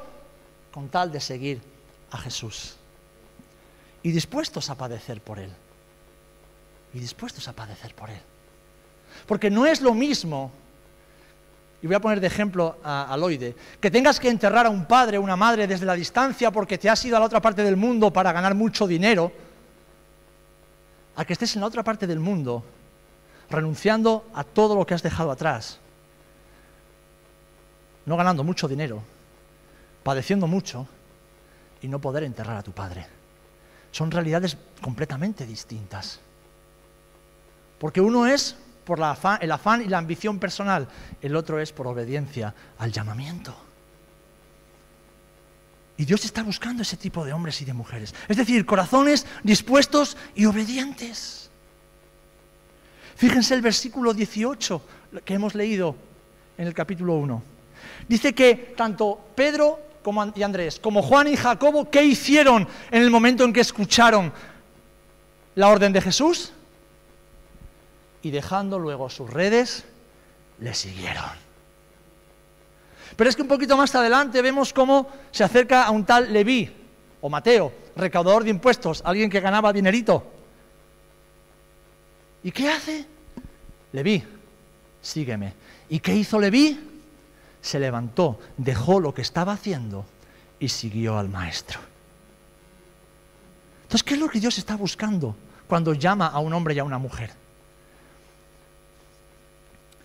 con 0.73 0.89
tal 0.89 1.11
de 1.11 1.21
seguir 1.21 1.61
a 2.11 2.19
Jesús. 2.19 2.77
Y 4.03 4.11
dispuestos 4.11 4.71
a 4.71 4.77
padecer 4.77 5.21
por 5.21 5.39
Él. 5.39 5.51
Y 6.95 6.99
dispuestos 6.99 7.49
a 7.49 7.53
padecer 7.53 7.95
por 7.95 8.11
Él. 8.11 8.21
Porque 9.27 9.51
no 9.51 9.67
es 9.67 9.81
lo 9.81 9.95
mismo 9.95 10.53
y 11.83 11.87
voy 11.89 11.97
a 11.97 12.01
poner 12.01 12.21
de 12.21 12.29
ejemplo 12.29 12.77
a, 12.85 13.13
a 13.13 13.19
que 13.81 13.91
tengas 13.91 14.21
que 14.21 14.29
enterrar 14.29 14.67
a 14.67 14.71
un 14.71 14.87
padre 14.87 15.19
o 15.19 15.23
una 15.23 15.35
madre 15.35 15.67
desde 15.67 15.85
la 15.85 15.95
distancia 15.95 16.53
porque 16.53 16.79
te 16.79 16.89
has 16.89 17.05
ido 17.05 17.17
a 17.17 17.21
la 17.21 17.27
otra 17.27 17.43
parte 17.43 17.65
del 17.65 17.77
mundo 17.77 18.13
para 18.13 18.33
ganar 18.33 18.55
mucho 18.55 18.87
dinero, 18.87 19.33
a 21.17 21.25
que 21.25 21.33
estés 21.33 21.57
en 21.57 21.61
la 21.61 21.67
otra 21.67 21.83
parte 21.83 22.07
del 22.07 22.21
mundo 22.21 22.65
renunciando 23.51 24.25
a 24.33 24.45
todo 24.45 24.77
lo 24.77 24.87
que 24.87 24.95
has 24.95 25.03
dejado 25.03 25.33
atrás, 25.33 25.81
no 28.07 28.17
ganando 28.17 28.45
mucho 28.45 28.69
dinero, 28.69 29.03
padeciendo 30.05 30.47
mucho 30.47 30.87
y 31.83 31.89
no 31.89 31.99
poder 31.99 32.23
enterrar 32.23 32.59
a 32.59 32.63
tu 32.63 32.71
padre. 32.71 33.07
Son 33.91 34.11
realidades 34.11 34.57
completamente 34.81 35.45
distintas. 35.47 36.21
Porque 37.79 38.01
uno 38.01 38.27
es 38.27 38.57
por 38.85 38.99
el 38.99 39.53
afán 39.53 39.83
y 39.83 39.89
la 39.89 39.99
ambición 39.99 40.39
personal, 40.39 40.89
el 41.21 41.37
otro 41.37 41.61
es 41.61 41.73
por 41.73 41.87
obediencia 41.87 42.55
al 42.79 42.93
llamamiento. 42.93 43.55
Y 45.97 46.05
Dios 46.05 46.25
está 46.25 46.43
buscando 46.43 46.83
ese 46.83 46.97
tipo 46.97 47.25
de 47.25 47.33
hombres 47.33 47.61
y 47.63 47.65
de 47.65 47.73
mujeres. 47.73 48.15
Es 48.29 48.37
decir, 48.37 48.67
corazones 48.67 49.27
dispuestos 49.43 50.17
y 50.35 50.47
obedientes. 50.47 51.51
Fíjense 53.15 53.55
el 53.55 53.63
versículo 53.63 54.13
18 54.13 54.83
que 55.25 55.35
hemos 55.35 55.55
leído 55.55 55.95
en 56.59 56.67
el 56.67 56.75
capítulo 56.75 57.15
1. 57.15 57.43
Dice 58.09 58.35
que 58.35 58.75
tanto 58.77 59.29
Pedro 59.35 59.79
como, 60.03 60.33
y 60.35 60.43
Andrés, 60.43 60.81
como 60.81 61.03
Juan 61.03 61.29
y 61.29 61.37
Jacobo, 61.37 61.89
¿qué 61.89 62.05
hicieron 62.05 62.67
en 62.91 63.03
el 63.03 63.11
momento 63.11 63.45
en 63.45 63.53
que 63.53 63.61
escucharon 63.61 64.33
la 65.55 65.69
orden 65.69 65.93
de 65.93 66.01
Jesús? 66.01 66.53
Y 68.23 68.31
dejando 68.31 68.79
luego 68.79 69.11
sus 69.11 69.29
redes, 69.29 69.85
le 70.61 70.75
siguieron. 70.75 71.43
Pero 73.17 73.29
es 73.29 73.37
que 73.37 73.43
un 73.43 73.49
poquito 73.49 73.77
más 73.77 73.95
adelante 73.95 74.41
vemos 74.41 74.73
cómo 74.73 75.09
se 75.31 75.45
acerca 75.45 75.85
a 75.85 75.91
un 75.91 76.05
tal 76.05 76.33
Leví, 76.33 76.71
o 77.21 77.29
Mateo, 77.29 77.73
recaudador 77.97 78.45
de 78.45 78.51
impuestos, 78.51 79.03
alguien 79.05 79.29
que 79.29 79.41
ganaba 79.41 79.73
dinerito. 79.73 80.25
¿Y 82.43 82.51
qué 82.51 82.69
hace? 82.71 83.07
Leví, 83.93 84.23
sígueme. 85.01 85.55
¿Y 85.89 86.01
qué 86.01 86.15
hizo 86.15 86.41
Leví? 86.41 86.89
Se 87.61 87.79
levantó, 87.79 88.41
dejó 88.57 88.99
lo 88.99 89.15
que 89.15 89.23
estaba 89.23 89.53
haciendo 89.53 90.05
y 90.59 90.69
siguió 90.69 91.19
al 91.19 91.29
maestro. 91.29 91.81
Entonces, 93.83 94.03
¿qué 94.03 94.15
es 94.15 94.21
lo 94.21 94.29
que 94.29 94.41
Dios 94.41 94.57
está 94.59 94.75
buscando 94.75 95.37
cuando 95.69 95.93
llama 95.93 96.29
a 96.29 96.39
un 96.39 96.53
hombre 96.55 96.75
y 96.75 96.79
a 96.79 96.85
una 96.85 96.99
mujer? 96.99 97.42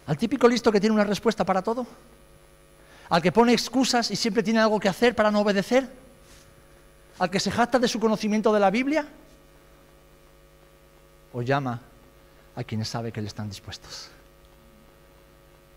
¿Al 0.08 0.17
típico 0.17 0.48
listo 0.48 0.72
que 0.72 0.80
tiene 0.80 0.93
una 0.93 1.04
respuesta 1.04 1.46
para 1.46 1.62
todo? 1.62 1.86
¿Al 3.10 3.22
que 3.22 3.32
pone 3.32 3.54
excusas 3.54 4.10
y 4.10 4.15
siempre 4.15 4.41
tiene 4.41 4.60
algo 4.60 4.80
que 4.80 4.89
hacer 4.89 5.15
para 5.15 5.30
no 5.30 5.41
obedecer? 5.41 5.89
¿Al 7.20 7.30
que 7.30 7.39
se 7.39 7.52
jacta 7.52 7.78
de 7.78 7.88
su 7.88 8.00
conocimiento 8.00 8.54
de 8.54 8.60
la 8.60 8.70
Biblia? 8.70 9.06
¿O 11.34 11.41
llama 11.41 11.82
a 12.56 12.63
quienes 12.63 12.88
sabe 12.88 13.12
que 13.12 13.22
le 13.22 13.28
están 13.28 13.50
dispuestos? 13.50 14.10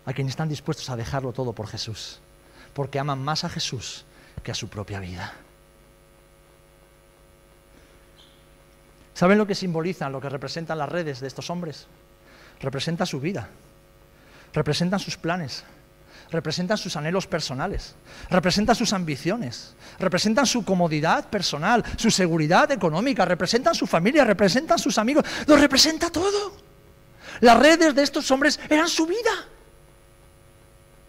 A 0.05 0.13
quienes 0.13 0.31
están 0.31 0.49
dispuestos 0.49 0.89
a 0.89 0.95
dejarlo 0.95 1.33
todo 1.33 1.53
por 1.53 1.67
Jesús, 1.67 2.19
porque 2.73 2.99
aman 2.99 3.21
más 3.21 3.43
a 3.43 3.49
Jesús 3.49 4.05
que 4.43 4.51
a 4.51 4.55
su 4.55 4.69
propia 4.69 4.99
vida. 4.99 5.33
¿Saben 9.13 9.37
lo 9.37 9.45
que 9.45 9.55
simbolizan, 9.55 10.11
lo 10.11 10.21
que 10.21 10.29
representan 10.29 10.77
las 10.77 10.89
redes 10.89 11.19
de 11.19 11.27
estos 11.27 11.49
hombres? 11.49 11.85
Representa 12.59 13.05
su 13.05 13.19
vida, 13.19 13.49
representan 14.53 14.99
sus 14.99 15.17
planes, 15.17 15.63
representan 16.31 16.77
sus 16.77 16.95
anhelos 16.95 17.27
personales, 17.27 17.95
representan 18.29 18.75
sus 18.75 18.93
ambiciones, 18.93 19.73
representan 19.99 20.45
su 20.45 20.63
comodidad 20.63 21.29
personal, 21.29 21.83
su 21.97 22.09
seguridad 22.09 22.71
económica, 22.71 23.25
representan 23.25 23.75
su 23.75 23.85
familia, 23.85 24.23
representan 24.23 24.79
sus 24.79 24.97
amigos, 24.97 25.25
lo 25.47 25.57
representa 25.57 26.09
todo. 26.09 26.53
Las 27.41 27.57
redes 27.59 27.95
de 27.95 28.03
estos 28.03 28.29
hombres 28.31 28.59
eran 28.69 28.87
su 28.87 29.05
vida. 29.05 29.47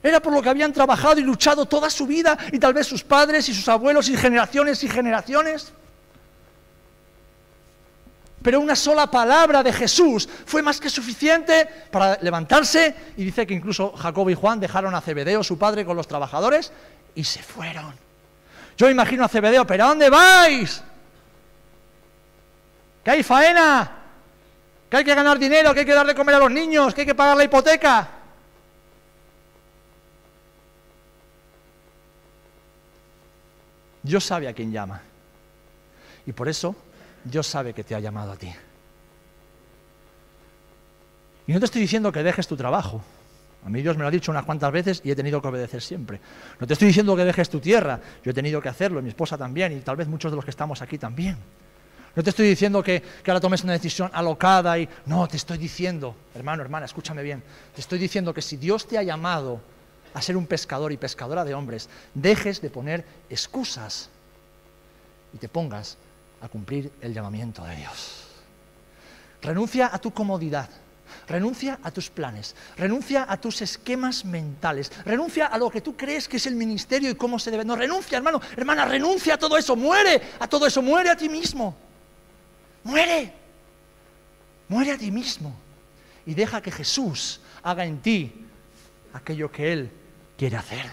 Era 0.02 0.20
por 0.20 0.32
lo 0.32 0.42
que 0.42 0.48
habían 0.48 0.72
trabajado 0.72 1.20
y 1.20 1.22
luchado 1.22 1.66
toda 1.66 1.88
su 1.88 2.06
vida 2.06 2.36
y 2.50 2.58
tal 2.58 2.74
vez 2.74 2.86
sus 2.86 3.04
padres 3.04 3.48
y 3.48 3.54
sus 3.54 3.68
abuelos 3.68 4.08
y 4.08 4.16
generaciones 4.16 4.82
y 4.82 4.88
generaciones. 4.88 5.72
Pero 8.42 8.60
una 8.60 8.74
sola 8.74 9.10
palabra 9.10 9.62
de 9.62 9.72
Jesús 9.72 10.28
fue 10.46 10.62
más 10.62 10.80
que 10.80 10.90
suficiente 10.90 11.68
para 11.90 12.18
levantarse 12.20 12.94
y 13.16 13.24
dice 13.24 13.46
que 13.46 13.54
incluso 13.54 13.92
Jacobo 13.92 14.30
y 14.30 14.34
Juan 14.34 14.58
dejaron 14.58 14.94
a 14.94 15.00
Cebedeo, 15.00 15.44
su 15.44 15.58
padre, 15.58 15.84
con 15.84 15.96
los 15.96 16.08
trabajadores 16.08 16.72
y 17.14 17.24
se 17.24 17.42
fueron. 17.42 17.94
Yo 18.76 18.90
imagino 18.90 19.24
a 19.24 19.28
Cebedeo, 19.28 19.66
pero 19.66 19.84
¿a 19.84 19.88
dónde 19.88 20.10
vais? 20.10 20.82
Que 23.04 23.10
hay 23.10 23.22
faena, 23.22 23.90
que 24.90 24.96
hay 24.96 25.04
que 25.04 25.14
ganar 25.14 25.38
dinero, 25.38 25.72
que 25.72 25.80
hay 25.80 25.86
que 25.86 25.94
dar 25.94 26.06
de 26.06 26.14
comer 26.14 26.34
a 26.34 26.38
los 26.38 26.50
niños, 26.50 26.94
que 26.94 27.02
hay 27.02 27.06
que 27.06 27.14
pagar 27.14 27.36
la 27.36 27.44
hipoteca. 27.44 28.08
Dios 34.02 34.24
sabe 34.24 34.48
a 34.48 34.52
quién 34.52 34.72
llama. 34.72 35.00
Y 36.26 36.32
por 36.32 36.48
eso 36.48 36.74
Dios 37.24 37.46
sabe 37.46 37.72
que 37.72 37.84
te 37.84 37.94
ha 37.94 38.00
llamado 38.00 38.32
a 38.32 38.36
ti. 38.36 38.52
Y 41.46 41.52
no 41.52 41.58
te 41.58 41.64
estoy 41.66 41.80
diciendo 41.80 42.12
que 42.12 42.22
dejes 42.22 42.46
tu 42.46 42.56
trabajo. 42.56 43.02
A 43.64 43.68
mí 43.68 43.80
Dios 43.82 43.96
me 43.96 44.02
lo 44.02 44.08
ha 44.08 44.10
dicho 44.10 44.32
unas 44.32 44.44
cuantas 44.44 44.72
veces 44.72 45.00
y 45.04 45.10
he 45.10 45.16
tenido 45.16 45.40
que 45.40 45.48
obedecer 45.48 45.82
siempre. 45.82 46.20
No 46.58 46.66
te 46.66 46.72
estoy 46.72 46.88
diciendo 46.88 47.14
que 47.16 47.24
dejes 47.24 47.48
tu 47.48 47.60
tierra. 47.60 48.00
Yo 48.24 48.30
he 48.32 48.34
tenido 48.34 48.60
que 48.60 48.68
hacerlo, 48.68 49.00
mi 49.02 49.08
esposa 49.08 49.38
también, 49.38 49.72
y 49.72 49.80
tal 49.80 49.96
vez 49.96 50.08
muchos 50.08 50.32
de 50.32 50.36
los 50.36 50.44
que 50.44 50.50
estamos 50.50 50.82
aquí 50.82 50.98
también. 50.98 51.36
No 52.14 52.22
te 52.22 52.30
estoy 52.30 52.48
diciendo 52.48 52.82
que, 52.82 53.00
que, 53.00 53.30
ahora 53.30 53.40
tomes 53.40 53.64
una 53.64 53.72
decisión 53.72 54.10
alocada 54.12 54.78
y... 54.78 54.88
No, 55.06 55.26
te 55.28 55.36
estoy 55.36 55.58
diciendo, 55.58 56.14
hermano, 56.34 56.62
hermana, 56.62 56.86
escúchame 56.86 57.22
bien. 57.22 57.42
Te 57.74 57.80
estoy 57.80 57.98
diciendo 57.98 58.34
que 58.34 58.42
si 58.42 58.56
Dios 58.56 58.86
te 58.86 58.98
ha 58.98 59.02
llamado 59.02 59.60
a 60.12 60.20
ser 60.20 60.36
un 60.36 60.46
pescador 60.46 60.92
y 60.92 60.96
pescadora 60.96 61.44
de 61.44 61.54
hombres, 61.54 61.88
dejes 62.14 62.60
de 62.60 62.68
poner 62.68 63.04
excusas 63.30 64.10
y 65.32 65.38
te 65.38 65.48
pongas 65.48 65.96
a 66.42 66.48
cumplir 66.48 66.92
el 67.00 67.14
llamamiento 67.14 67.64
de 67.64 67.76
Dios. 67.76 68.24
Renuncia 69.40 69.90
a 69.92 69.98
tu 69.98 70.12
comodidad, 70.12 70.68
renuncia 71.28 71.78
a 71.82 71.90
tus 71.92 72.10
planes, 72.10 72.54
renuncia 72.76 73.24
a 73.28 73.40
tus 73.40 73.62
esquemas 73.62 74.24
mentales, 74.24 74.92
renuncia 75.04 75.46
a 75.46 75.56
lo 75.56 75.70
que 75.70 75.80
tú 75.80 75.96
crees 75.96 76.28
que 76.28 76.36
es 76.36 76.46
el 76.46 76.56
ministerio 76.56 77.10
y 77.10 77.14
cómo 77.14 77.38
se 77.38 77.50
debe. 77.50 77.64
No, 77.64 77.76
renuncia, 77.76 78.18
hermano, 78.18 78.40
hermana, 78.56 78.84
renuncia 78.84 79.34
a 79.34 79.38
todo 79.38 79.56
eso, 79.56 79.76
muere 79.76 80.20
a 80.40 80.48
todo 80.48 80.66
eso, 80.66 80.82
muere 80.82 81.10
a 81.10 81.16
ti 81.16 81.28
mismo. 81.28 81.76
Muere, 82.84 83.32
muere 84.68 84.92
a 84.92 84.98
ti 84.98 85.12
mismo 85.12 85.54
y 86.26 86.34
deja 86.34 86.60
que 86.60 86.72
Jesús 86.72 87.40
haga 87.62 87.84
en 87.84 88.00
ti 88.02 88.32
aquello 89.12 89.50
que 89.52 89.72
Él 89.72 89.90
quiere 90.36 90.56
hacer. 90.56 90.90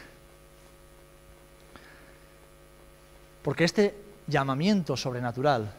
Porque 3.41 3.63
este 3.63 4.08
llamamiento 4.29 4.95
sobrenatural 4.95 5.71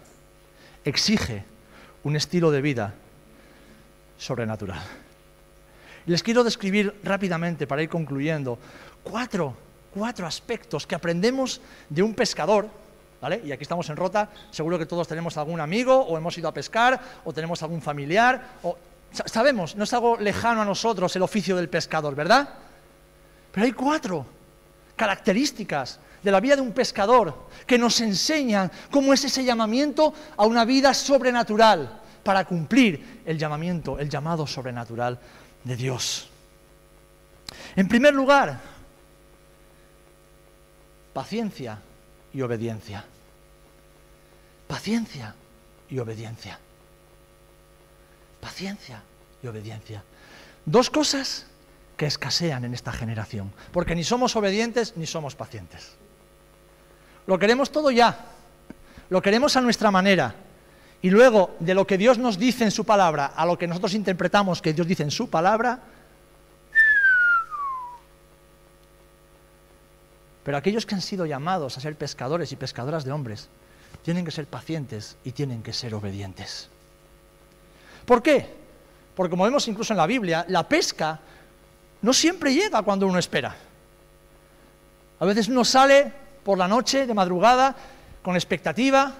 exige 0.85 1.45
un 2.05 2.17
estilo 2.17 2.51
de 2.51 2.61
vida 2.61 2.95
sobrenatural. 4.19 4.81
Les 6.07 6.23
quiero 6.23 6.43
describir 6.45 6.99
rápidamente, 7.05 7.67
para 7.67 7.83
ir 7.83 7.89
concluyendo, 7.89 8.59
cuatro, 9.03 9.55
cuatro 9.95 10.27
aspectos 10.27 10.87
que 10.87 10.95
aprendemos 10.95 11.61
de 11.89 12.03
un 12.03 12.15
pescador, 12.15 12.69
¿vale? 13.21 13.43
Y 13.45 13.53
aquí 13.53 13.63
estamos 13.63 13.89
en 13.91 13.97
Rota, 13.97 14.31
seguro 14.51 14.79
que 14.79 14.87
todos 14.87 15.07
tenemos 15.07 15.37
algún 15.37 15.61
amigo, 15.61 15.95
o 15.95 16.17
hemos 16.17 16.37
ido 16.39 16.49
a 16.49 16.55
pescar, 16.55 17.01
o 17.25 17.33
tenemos 17.33 17.63
algún 17.63 17.83
familiar, 17.83 18.57
o 18.63 18.77
sabemos, 19.13 19.77
no 19.77 19.85
es 19.85 19.93
algo 19.93 20.17
lejano 20.17 20.63
a 20.63 20.65
nosotros 20.65 21.15
el 21.17 21.23
oficio 21.23 21.57
del 21.57 21.69
pescador, 21.69 22.15
¿verdad? 22.15 22.49
Pero 23.53 23.67
hay 23.67 23.73
cuatro 23.73 24.27
características 24.97 25.99
de 26.23 26.31
la 26.31 26.41
vida 26.41 26.57
de 26.57 26.63
un 26.63 26.73
pescador 26.73 27.49
que 27.67 27.79
nos 27.79 28.01
enseñan 28.01 28.71
cómo 28.91 29.13
es 29.13 29.25
ese 29.25 29.45
llamamiento 29.45 30.13
a 30.37 30.47
una 30.47 30.65
vida 30.65 30.93
sobrenatural 30.95 32.01
para 32.23 32.45
cumplir 32.45 33.23
el 33.25 33.39
llamamiento, 33.39 33.99
el 33.99 34.11
llamado 34.11 34.47
sobrenatural 34.47 35.19
de 35.65 35.77
Dios. 35.77 36.29
En 37.77 37.89
primer 37.89 38.15
lugar, 38.15 38.61
paciencia 41.13 41.79
y 42.33 42.43
obediencia. 42.43 43.05
Paciencia 44.67 45.35
y 45.89 45.99
obediencia. 45.99 46.59
Paciencia 48.41 49.03
y 49.43 49.47
obediencia. 49.47 50.05
Dos 50.65 50.91
cosas 50.91 51.47
que 51.97 52.07
escasean 52.07 52.65
en 52.65 52.73
esta 52.73 52.93
generación, 52.93 53.53
porque 53.73 53.95
ni 53.95 54.05
somos 54.05 54.37
obedientes 54.37 54.97
ni 54.97 55.07
somos 55.07 55.35
pacientes. 55.35 55.97
Lo 57.31 57.39
queremos 57.39 57.71
todo 57.71 57.93
ya, 57.93 58.19
lo 59.09 59.23
queremos 59.23 59.57
a 59.57 59.61
nuestra 59.61 59.93
manera, 59.93 60.35
y 61.01 61.11
luego 61.11 61.55
de 61.61 61.75
lo 61.75 61.87
que 61.87 61.97
Dios 61.97 62.19
nos 62.19 62.41
dice 62.41 62.65
en 62.65 62.73
su 62.73 62.85
palabra 62.85 63.27
a 63.37 63.47
lo 63.47 63.57
que 63.57 63.69
nosotros 63.69 63.95
interpretamos 63.95 64.61
que 64.61 64.73
Dios 64.73 64.85
dice 64.85 65.05
en 65.05 65.13
su 65.13 65.31
palabra, 65.31 65.79
Pero 70.43 70.57
aquellos 70.57 70.85
que 70.87 70.97
han 70.97 71.03
sido 71.03 71.25
llamados 71.25 71.79
a 71.79 71.81
ser 71.81 71.95
pescadores 71.95 72.51
y 72.51 72.57
pescadoras 72.57 73.05
de 73.05 73.13
hombres, 73.13 73.49
tienen 74.03 74.25
que 74.25 74.33
ser 74.33 74.47
pacientes 74.47 75.17
y 75.23 75.31
tienen 75.31 75.63
que 75.63 75.73
ser 75.73 75.95
obedientes. 75.95 76.69
¿Por 78.07 78.25
qué? 78.25 78.53
Porque 79.15 79.31
como 79.31 79.45
vemos 79.45 79.69
incluso 79.69 79.93
en 79.93 79.99
la 79.99 80.07
Biblia, 80.07 80.45
la 80.49 80.69
pesca 80.69 81.21
no 82.03 82.13
siempre 82.13 82.53
llega 82.53 82.83
cuando 82.83 83.07
uno 83.07 83.21
espera. 83.21 83.55
A 85.21 85.25
veces 85.25 85.47
uno 85.47 85.65
sale 85.65 86.20
por 86.45 86.59
la 86.59 86.69
noche, 86.69 87.07
de 87.07 87.15
madrugada, 87.15 87.75
con 88.23 88.35
expectativa, 88.37 89.15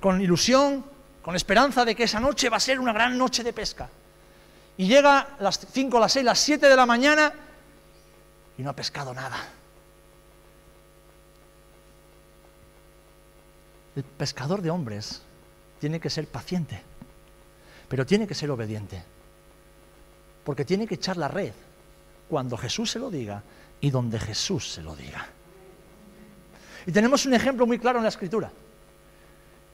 con 0.00 0.20
ilusión, 0.20 0.84
con 1.22 1.36
esperanza 1.36 1.84
de 1.84 1.94
que 1.94 2.04
esa 2.04 2.20
noche 2.20 2.48
va 2.48 2.58
a 2.58 2.60
ser 2.60 2.78
una 2.78 2.92
gran 2.92 3.16
noche 3.16 3.42
de 3.42 3.52
pesca. 3.52 3.88
Y 4.76 4.86
llega 4.86 5.36
las 5.40 5.58
5, 5.58 5.98
las 5.98 6.12
6, 6.12 6.24
las 6.24 6.38
7 6.38 6.68
de 6.68 6.76
la 6.76 6.84
mañana 6.84 7.32
y 8.58 8.62
no 8.62 8.70
ha 8.70 8.76
pescado 8.76 9.14
nada. 9.14 9.38
El 13.96 14.02
pescador 14.02 14.60
de 14.60 14.70
hombres 14.70 15.22
tiene 15.78 16.00
que 16.00 16.10
ser 16.10 16.26
paciente, 16.26 16.82
pero 17.88 18.04
tiene 18.04 18.26
que 18.26 18.34
ser 18.34 18.50
obediente, 18.50 19.02
porque 20.44 20.64
tiene 20.64 20.86
que 20.86 20.96
echar 20.96 21.16
la 21.16 21.28
red 21.28 21.52
cuando 22.28 22.56
Jesús 22.56 22.90
se 22.90 22.98
lo 22.98 23.10
diga 23.10 23.42
y 23.80 23.90
donde 23.90 24.18
Jesús 24.18 24.72
se 24.72 24.82
lo 24.82 24.96
diga. 24.96 25.28
Y 26.86 26.92
tenemos 26.92 27.24
un 27.26 27.34
ejemplo 27.34 27.66
muy 27.66 27.78
claro 27.78 27.98
en 27.98 28.04
la 28.04 28.10
Escritura. 28.10 28.50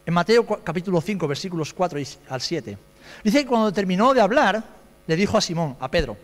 En 0.07 0.14
Mateo 0.14 0.46
capítulo 0.46 1.01
5, 1.01 1.29
versículos 1.29 1.73
4 1.73 1.99
al 2.29 2.40
7. 2.40 2.79
Dice 3.25 3.40
que 3.40 3.46
cuando 3.46 3.73
terminó 3.73 4.14
de 4.14 4.20
hablar, 4.20 4.62
le 5.07 5.16
dijo 5.16 5.37
a 5.37 5.40
Simón, 5.40 5.77
a 5.81 5.90
Pedro, 5.90 6.16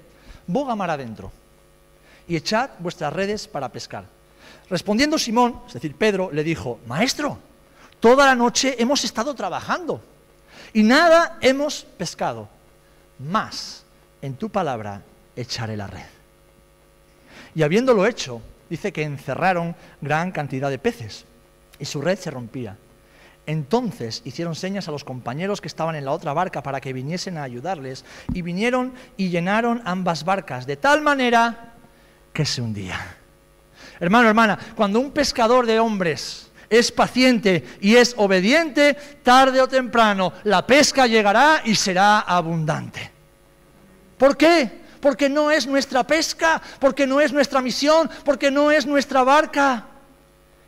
boga 0.46 0.74
mar 0.76 0.90
adentro 0.90 1.32
y 2.28 2.36
echad 2.36 2.70
vuestras 2.78 3.12
redes 3.12 3.48
para 3.48 3.68
pescar. 3.68 4.04
Respondiendo 4.70 5.18
Simón, 5.18 5.60
es 5.66 5.74
decir, 5.74 5.94
Pedro, 5.94 6.30
le 6.32 6.42
dijo, 6.42 6.80
Maestro, 6.86 7.38
toda 8.00 8.26
la 8.26 8.34
noche 8.34 8.76
hemos 8.78 9.04
estado 9.04 9.34
trabajando 9.34 10.00
y 10.72 10.82
nada 10.82 11.38
hemos 11.40 11.84
pescado. 11.96 12.48
Más, 13.18 13.84
en 14.20 14.34
tu 14.34 14.50
palabra 14.50 15.02
echaré 15.34 15.76
la 15.76 15.86
red. 15.86 16.06
Y 17.54 17.62
habiéndolo 17.62 18.06
hecho, 18.06 18.42
dice 18.68 18.92
que 18.92 19.02
encerraron 19.02 19.76
gran 20.00 20.32
cantidad 20.32 20.70
de 20.70 20.78
peces 20.78 21.24
y 21.78 21.84
su 21.84 22.00
red 22.00 22.18
se 22.18 22.30
rompía. 22.30 22.76
Entonces 23.46 24.22
hicieron 24.24 24.56
señas 24.56 24.88
a 24.88 24.90
los 24.90 25.04
compañeros 25.04 25.60
que 25.60 25.68
estaban 25.68 25.94
en 25.94 26.04
la 26.04 26.12
otra 26.12 26.32
barca 26.32 26.62
para 26.62 26.80
que 26.80 26.92
viniesen 26.92 27.38
a 27.38 27.44
ayudarles 27.44 28.04
y 28.32 28.42
vinieron 28.42 28.92
y 29.16 29.28
llenaron 29.28 29.82
ambas 29.84 30.24
barcas 30.24 30.66
de 30.66 30.76
tal 30.76 31.00
manera 31.00 31.74
que 32.32 32.44
se 32.44 32.60
hundía. 32.60 32.98
Hermano, 34.00 34.28
hermana, 34.28 34.58
cuando 34.74 35.00
un 35.00 35.12
pescador 35.12 35.64
de 35.64 35.78
hombres 35.78 36.50
es 36.68 36.90
paciente 36.90 37.64
y 37.80 37.94
es 37.94 38.14
obediente, 38.18 38.96
tarde 39.22 39.60
o 39.60 39.68
temprano 39.68 40.32
la 40.42 40.66
pesca 40.66 41.06
llegará 41.06 41.62
y 41.64 41.76
será 41.76 42.20
abundante. 42.20 43.10
¿Por 44.18 44.36
qué? 44.36 44.85
Porque 45.06 45.28
no 45.28 45.52
es 45.52 45.68
nuestra 45.68 46.02
pesca, 46.02 46.60
porque 46.80 47.06
no 47.06 47.20
es 47.20 47.32
nuestra 47.32 47.62
misión, 47.62 48.10
porque 48.24 48.50
no 48.50 48.72
es 48.72 48.86
nuestra 48.86 49.22
barca. 49.22 49.84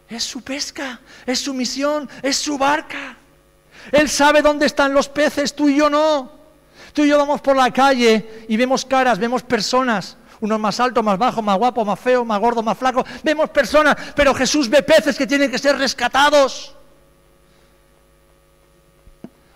Es 0.08 0.22
su 0.22 0.42
pesca, 0.42 1.00
es 1.26 1.40
su 1.40 1.52
misión, 1.52 2.08
es 2.22 2.36
su 2.36 2.56
barca. 2.56 3.16
Él 3.90 4.08
sabe 4.08 4.40
dónde 4.40 4.66
están 4.66 4.94
los 4.94 5.08
peces, 5.08 5.56
tú 5.56 5.68
y 5.68 5.74
yo 5.74 5.90
no. 5.90 6.30
Tú 6.92 7.02
y 7.02 7.08
yo 7.08 7.18
vamos 7.18 7.40
por 7.40 7.56
la 7.56 7.72
calle 7.72 8.44
y 8.48 8.56
vemos 8.56 8.84
caras, 8.84 9.18
vemos 9.18 9.42
personas, 9.42 10.16
unos 10.38 10.60
más 10.60 10.78
altos, 10.78 11.02
más 11.02 11.18
bajos, 11.18 11.42
más 11.42 11.58
guapos, 11.58 11.84
más 11.84 11.98
feos, 11.98 12.24
más 12.24 12.38
gordos, 12.38 12.62
más 12.62 12.78
flacos. 12.78 13.06
Vemos 13.24 13.50
personas, 13.50 13.96
pero 14.14 14.32
Jesús 14.36 14.68
ve 14.68 14.84
peces 14.84 15.18
que 15.18 15.26
tienen 15.26 15.50
que 15.50 15.58
ser 15.58 15.76
rescatados. 15.76 16.76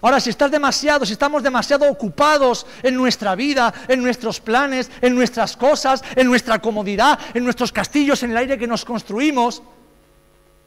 Ahora, 0.02 0.18
si 0.18 0.30
estás 0.30 0.50
demasiado, 0.50 1.06
si 1.06 1.12
estamos 1.12 1.44
demasiado 1.44 1.88
ocupados 1.88 2.66
en 2.82 2.96
nuestra 2.96 3.36
vida, 3.36 3.72
en 3.86 4.02
nuestros 4.02 4.40
planes, 4.40 4.90
en 5.00 5.14
nuestras 5.14 5.56
cosas, 5.56 6.02
en 6.16 6.26
nuestra 6.26 6.58
comodidad, 6.58 7.20
en 7.32 7.44
nuestros 7.44 7.70
castillos, 7.70 8.20
en 8.24 8.32
el 8.32 8.36
aire 8.36 8.58
que 8.58 8.66
nos 8.66 8.84
construimos, 8.84 9.62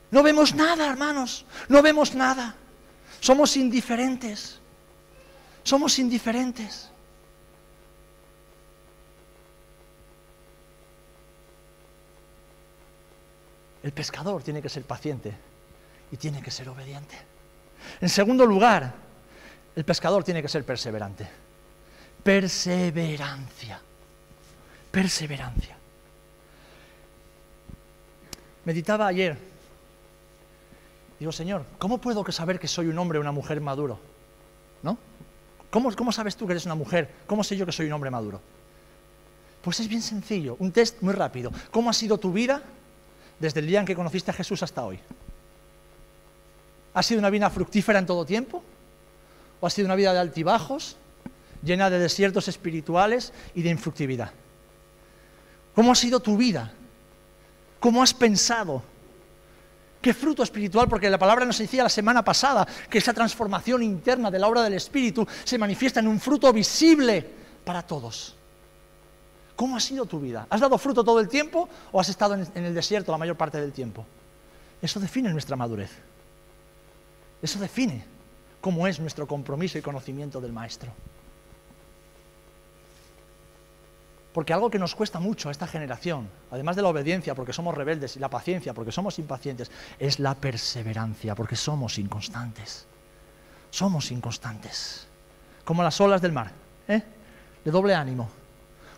no 0.09 0.23
vemos 0.23 0.55
nada, 0.55 0.87
hermanos, 0.87 1.45
no 1.67 1.81
vemos 1.81 2.15
nada. 2.15 2.55
Somos 3.19 3.57
indiferentes. 3.57 4.59
Somos 5.63 5.99
indiferentes. 5.99 6.89
El 13.83 13.91
pescador 13.91 14.41
tiene 14.43 14.61
que 14.61 14.69
ser 14.69 14.83
paciente 14.85 15.35
y 16.09 16.15
tiene 16.15 16.41
que 16.41 16.51
ser 16.51 16.69
obediente. 16.69 17.17
En 17.99 18.09
segundo 18.09 18.45
lugar, 18.45 19.04
el 19.75 19.83
pescador 19.83 20.23
tiene 20.23 20.41
que 20.41 20.47
ser 20.47 20.63
perseverante. 20.63 21.27
Perseverancia. 22.23 23.79
Perseverancia. 24.91 25.77
Meditaba 28.63 29.07
ayer. 29.07 29.37
Digo, 31.19 31.31
Señor, 31.31 31.65
¿cómo 31.77 31.99
puedo 31.99 32.29
saber 32.31 32.59
que 32.59 32.67
soy 32.67 32.87
un 32.87 32.97
hombre 32.97 33.19
o 33.19 33.21
una 33.21 33.31
mujer 33.31 33.61
maduro? 33.61 33.99
¿No? 34.81 34.97
¿Cómo, 35.69 35.93
¿Cómo 35.95 36.11
sabes 36.11 36.35
tú 36.35 36.45
que 36.45 36.53
eres 36.53 36.65
una 36.65 36.75
mujer? 36.75 37.13
¿Cómo 37.27 37.43
sé 37.43 37.55
yo 37.55 37.65
que 37.65 37.71
soy 37.71 37.87
un 37.87 37.93
hombre 37.93 38.09
maduro? 38.09 38.41
Pues 39.61 39.79
es 39.79 39.87
bien 39.87 40.01
sencillo, 40.01 40.55
un 40.59 40.71
test 40.71 41.01
muy 41.01 41.13
rápido. 41.13 41.51
¿Cómo 41.71 41.89
ha 41.89 41.93
sido 41.93 42.17
tu 42.17 42.31
vida 42.31 42.61
desde 43.39 43.59
el 43.59 43.67
día 43.67 43.79
en 43.79 43.85
que 43.85 43.95
conociste 43.95 44.31
a 44.31 44.33
Jesús 44.33 44.63
hasta 44.63 44.85
hoy? 44.85 44.99
¿Ha 46.93 47.03
sido 47.03 47.19
una 47.19 47.29
vida 47.29 47.49
fructífera 47.49 47.99
en 47.99 48.05
todo 48.05 48.25
tiempo? 48.25 48.63
¿O 49.65 49.67
ha 49.67 49.71
sido 49.71 49.87
una 49.87 49.95
vida 49.95 50.13
de 50.13 50.19
altibajos, 50.19 50.95
llena 51.63 51.89
de 51.89 51.97
desiertos 51.97 52.47
espirituales 52.47 53.33
y 53.55 53.63
de 53.63 53.71
infructividad? 53.71 54.29
¿Cómo 55.73 55.91
ha 55.91 55.95
sido 55.95 56.19
tu 56.19 56.37
vida? 56.37 56.71
¿Cómo 57.79 58.03
has 58.03 58.13
pensado? 58.13 58.83
¿Qué 59.99 60.13
fruto 60.13 60.43
espiritual? 60.43 60.87
Porque 60.87 61.09
la 61.09 61.17
palabra 61.17 61.45
nos 61.45 61.57
decía 61.57 61.81
la 61.81 61.89
semana 61.89 62.23
pasada 62.23 62.67
que 62.87 62.99
esa 62.99 63.11
transformación 63.11 63.81
interna 63.81 64.29
de 64.29 64.37
la 64.37 64.47
obra 64.47 64.61
del 64.61 64.75
Espíritu 64.75 65.27
se 65.43 65.57
manifiesta 65.57 65.99
en 65.99 66.09
un 66.09 66.19
fruto 66.19 66.53
visible 66.53 67.27
para 67.65 67.81
todos. 67.81 68.35
¿Cómo 69.55 69.77
ha 69.77 69.79
sido 69.79 70.05
tu 70.05 70.19
vida? 70.19 70.45
¿Has 70.47 70.61
dado 70.61 70.77
fruto 70.77 71.03
todo 71.03 71.19
el 71.19 71.27
tiempo 71.27 71.67
o 71.91 71.99
has 71.99 72.09
estado 72.09 72.35
en 72.35 72.65
el 72.65 72.75
desierto 72.75 73.11
la 73.11 73.17
mayor 73.17 73.35
parte 73.35 73.59
del 73.59 73.71
tiempo? 73.71 74.05
Eso 74.79 74.99
define 74.99 75.31
nuestra 75.31 75.55
madurez. 75.55 75.89
Eso 77.41 77.57
define 77.57 78.14
cómo 78.65 78.87
es 78.87 78.99
nuestro 78.99 79.27
compromiso 79.27 79.77
y 79.77 79.83
conocimiento 79.83 80.41
del 80.41 80.51
Maestro. 80.51 80.91
Porque 84.33 84.53
algo 84.53 84.71
que 84.71 84.79
nos 84.79 84.95
cuesta 84.95 85.19
mucho 85.19 85.49
a 85.49 85.51
esta 85.51 85.67
generación, 85.67 86.27
además 86.49 86.75
de 86.75 86.81
la 86.81 86.87
obediencia, 86.87 87.35
porque 87.35 87.53
somos 87.53 87.75
rebeldes, 87.75 88.15
y 88.15 88.19
la 88.19 88.27
paciencia, 88.31 88.73
porque 88.73 88.91
somos 88.91 89.19
impacientes, 89.19 89.69
es 89.99 90.17
la 90.17 90.33
perseverancia, 90.33 91.35
porque 91.35 91.55
somos 91.55 91.99
inconstantes. 91.99 92.87
Somos 93.69 94.09
inconstantes. 94.09 95.05
Como 95.63 95.83
las 95.83 96.01
olas 96.01 96.23
del 96.23 96.31
mar, 96.31 96.51
¿eh? 96.87 97.03
de 97.63 97.69
doble 97.69 97.93
ánimo. 97.93 98.27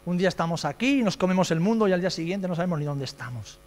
Un 0.06 0.18
día 0.18 0.30
estamos 0.30 0.64
aquí 0.64 1.02
y 1.02 1.04
nos 1.04 1.18
comemos 1.18 1.52
el 1.52 1.60
mundo 1.60 1.90
y 1.90 1.92
al 1.92 2.00
día 2.00 2.10
siguiente 2.10 2.48
no 2.48 2.56
sabemos 2.56 2.80
ni 2.80 2.86
dónde 2.86 3.04
estamos. 3.04 3.60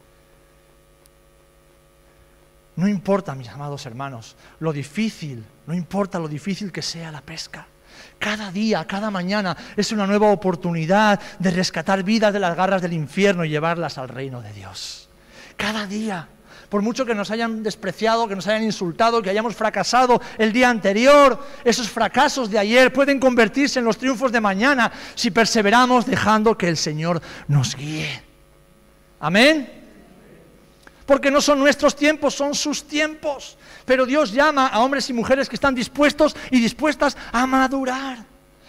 No 2.81 2.89
importa, 2.89 3.35
mis 3.35 3.51
amados 3.51 3.85
hermanos, 3.85 4.37
lo 4.59 4.73
difícil, 4.73 5.45
no 5.67 5.75
importa 5.75 6.19
lo 6.19 6.27
difícil 6.27 6.73
que 6.73 6.81
sea 6.81 7.13
la 7.13 7.21
pesca. 7.21 7.67
Cada 8.19 8.51
día, 8.51 8.87
cada 8.87 9.11
mañana 9.11 9.55
es 9.77 9.93
una 9.93 10.07
nueva 10.07 10.29
oportunidad 10.29 11.21
de 11.39 11.51
rescatar 11.51 12.03
vidas 12.03 12.33
de 12.33 12.41
las 12.41 12.57
garras 12.57 12.81
del 12.81 12.95
infierno 12.95 13.45
y 13.45 13.51
llevarlas 13.51 13.99
al 13.99 14.09
reino 14.09 14.41
de 14.41 14.55
Dios. 14.55 15.11
Cada 15.59 15.87
día, 15.87 16.27
por 16.71 16.81
mucho 16.81 17.05
que 17.05 17.15
nos 17.15 17.31
hayan 17.31 17.63
despreciado, 17.63 18.27
que 18.27 18.35
nos 18.35 18.47
hayan 18.47 18.63
insultado, 18.63 19.21
que 19.21 19.29
hayamos 19.29 19.55
fracasado 19.55 20.19
el 20.39 20.51
día 20.51 20.71
anterior, 20.71 21.39
esos 21.63 21.87
fracasos 21.87 22.51
de 22.51 22.61
ayer 22.61 22.91
pueden 22.95 23.21
convertirse 23.21 23.81
en 23.81 23.85
los 23.85 23.99
triunfos 23.99 24.33
de 24.33 24.41
mañana 24.41 24.91
si 25.15 25.31
perseveramos 25.31 26.07
dejando 26.07 26.57
que 26.57 26.71
el 26.71 26.79
Señor 26.79 27.21
nos 27.47 27.77
guíe. 27.77 28.23
Amén 29.21 29.80
porque 31.11 31.33
no 31.33 31.41
son 31.41 31.59
nuestros 31.59 31.97
tiempos, 31.97 32.37
son 32.37 32.55
sus 32.55 32.85
tiempos. 32.85 33.59
Pero 33.85 34.07
Dios 34.07 34.31
llama 34.31 34.69
a 34.69 34.79
hombres 34.79 35.11
y 35.11 35.13
mujeres 35.13 35.49
que 35.49 35.57
están 35.57 35.75
dispuestos 35.75 36.37
y 36.53 36.61
dispuestas 36.61 37.17
a 37.33 37.49
madurar. 37.49 38.25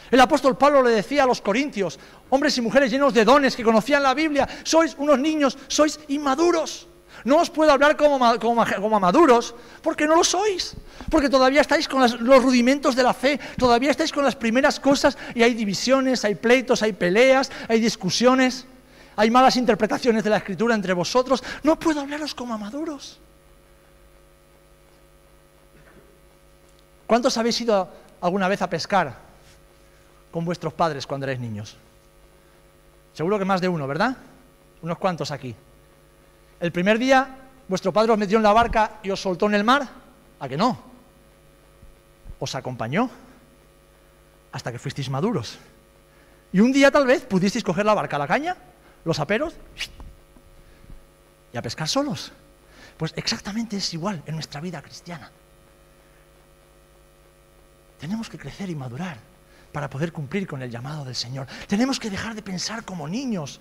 El 0.10 0.20
apóstol 0.20 0.58
Pablo 0.58 0.82
le 0.82 0.90
decía 0.90 1.22
a 1.22 1.28
los 1.28 1.40
corintios, 1.40 2.00
hombres 2.32 2.58
y 2.58 2.62
mujeres 2.62 2.90
llenos 2.90 3.14
de 3.14 3.26
dones 3.26 3.56
que 3.56 3.64
conocían 3.64 4.02
la 4.02 4.16
Biblia, 4.16 4.50
sois 4.64 4.96
unos 4.98 5.20
niños, 5.20 5.56
sois 5.68 6.00
inmaduros. 6.08 6.88
No 7.26 7.38
os 7.38 7.52
puedo 7.52 7.72
hablar 7.72 7.96
como, 7.96 8.18
como, 8.40 9.00
maduros, 9.00 9.54
porque 9.84 10.08
no 10.08 10.16
lo 10.16 10.24
sois. 10.24 10.74
Porque 11.12 11.30
todavía 11.30 11.62
estáis 11.62 11.88
con 11.88 12.02
los 12.02 12.44
rudimentos 12.44 12.96
de 12.96 13.04
la 13.04 13.14
fe, 13.14 13.40
todavía 13.56 13.92
estáis 13.92 14.12
con 14.12 14.24
las 14.24 14.36
primeras 14.36 14.80
cosas 14.80 15.16
y 15.36 15.44
hay 15.44 15.54
divisiones, 15.54 16.26
hay 16.26 16.34
pleitos, 16.34 16.82
hay 16.82 16.94
peleas, 16.94 17.52
hay 17.70 17.80
discusiones. 17.80 18.66
Hay 19.16 19.30
malas 19.30 19.56
interpretaciones 19.58 20.24
de 20.24 20.30
la 20.30 20.38
escritura 20.38 20.76
entre 20.76 20.94
vosotros, 20.94 21.44
no 21.64 21.78
puedo 21.78 22.02
hablaros 22.02 22.34
como 22.34 22.54
a 22.54 22.58
maduros. 22.58 23.20
¿Cuántos 27.08 27.38
habéis 27.38 27.60
ido 27.60 27.90
alguna 28.22 28.48
vez 28.48 28.62
a 28.62 28.70
pescar 28.70 29.18
con 30.32 30.46
vuestros 30.46 30.74
padres 30.74 31.06
cuando 31.06 31.26
erais 31.26 31.40
niños? 31.40 31.76
Seguro 33.14 33.38
que 33.38 33.46
más 33.46 33.60
de 33.60 33.68
uno, 33.68 33.86
¿verdad? 33.86 34.16
Unos 34.82 34.98
cuantos 34.98 35.30
aquí. 35.32 35.54
El 36.60 36.72
primer 36.72 36.98
día, 36.98 37.36
vuestro 37.68 37.92
padre 37.92 38.14
os 38.14 38.18
metió 38.18 38.38
en 38.38 38.44
la 38.44 38.54
barca 38.54 39.00
y 39.04 39.10
os 39.10 39.20
soltó 39.20 39.48
en 39.48 39.56
el 39.56 39.64
mar. 39.64 39.88
¿A 40.40 40.48
que 40.48 40.56
no? 40.56 40.80
Os 42.40 42.56
acompañó 42.56 43.10
hasta 44.52 44.72
que 44.72 44.80
fuisteis 44.80 45.10
maduros. 45.10 45.60
Y 46.54 46.60
un 46.60 46.72
día 46.72 46.92
tal 46.92 47.06
vez 47.06 47.26
pudisteis 47.26 47.64
coger 47.64 47.86
la 47.86 47.94
barca, 47.94 48.18
la 48.18 48.28
caña, 48.28 48.56
los 49.06 49.20
aperos 49.20 49.54
y 51.54 51.58
a 51.58 51.62
pescar 51.62 51.88
solos. 51.88 52.32
Pues 52.98 53.14
exactamente 53.16 53.78
es 53.78 53.94
igual 53.94 54.22
en 54.26 54.36
nuestra 54.36 54.62
vida 54.62 54.82
cristiana. 54.82 55.32
Tenemos 58.00 58.30
que 58.30 58.38
crecer 58.38 58.70
y 58.70 58.76
madurar 58.76 59.18
para 59.72 59.90
poder 59.90 60.12
cumplir 60.12 60.48
con 60.48 60.62
el 60.62 60.70
llamado 60.70 61.06
del 61.06 61.16
Señor. 61.16 61.48
Tenemos 61.68 62.00
que 62.00 62.10
dejar 62.10 62.36
de 62.36 62.42
pensar 62.42 62.84
como 62.84 63.08
niños. 63.08 63.60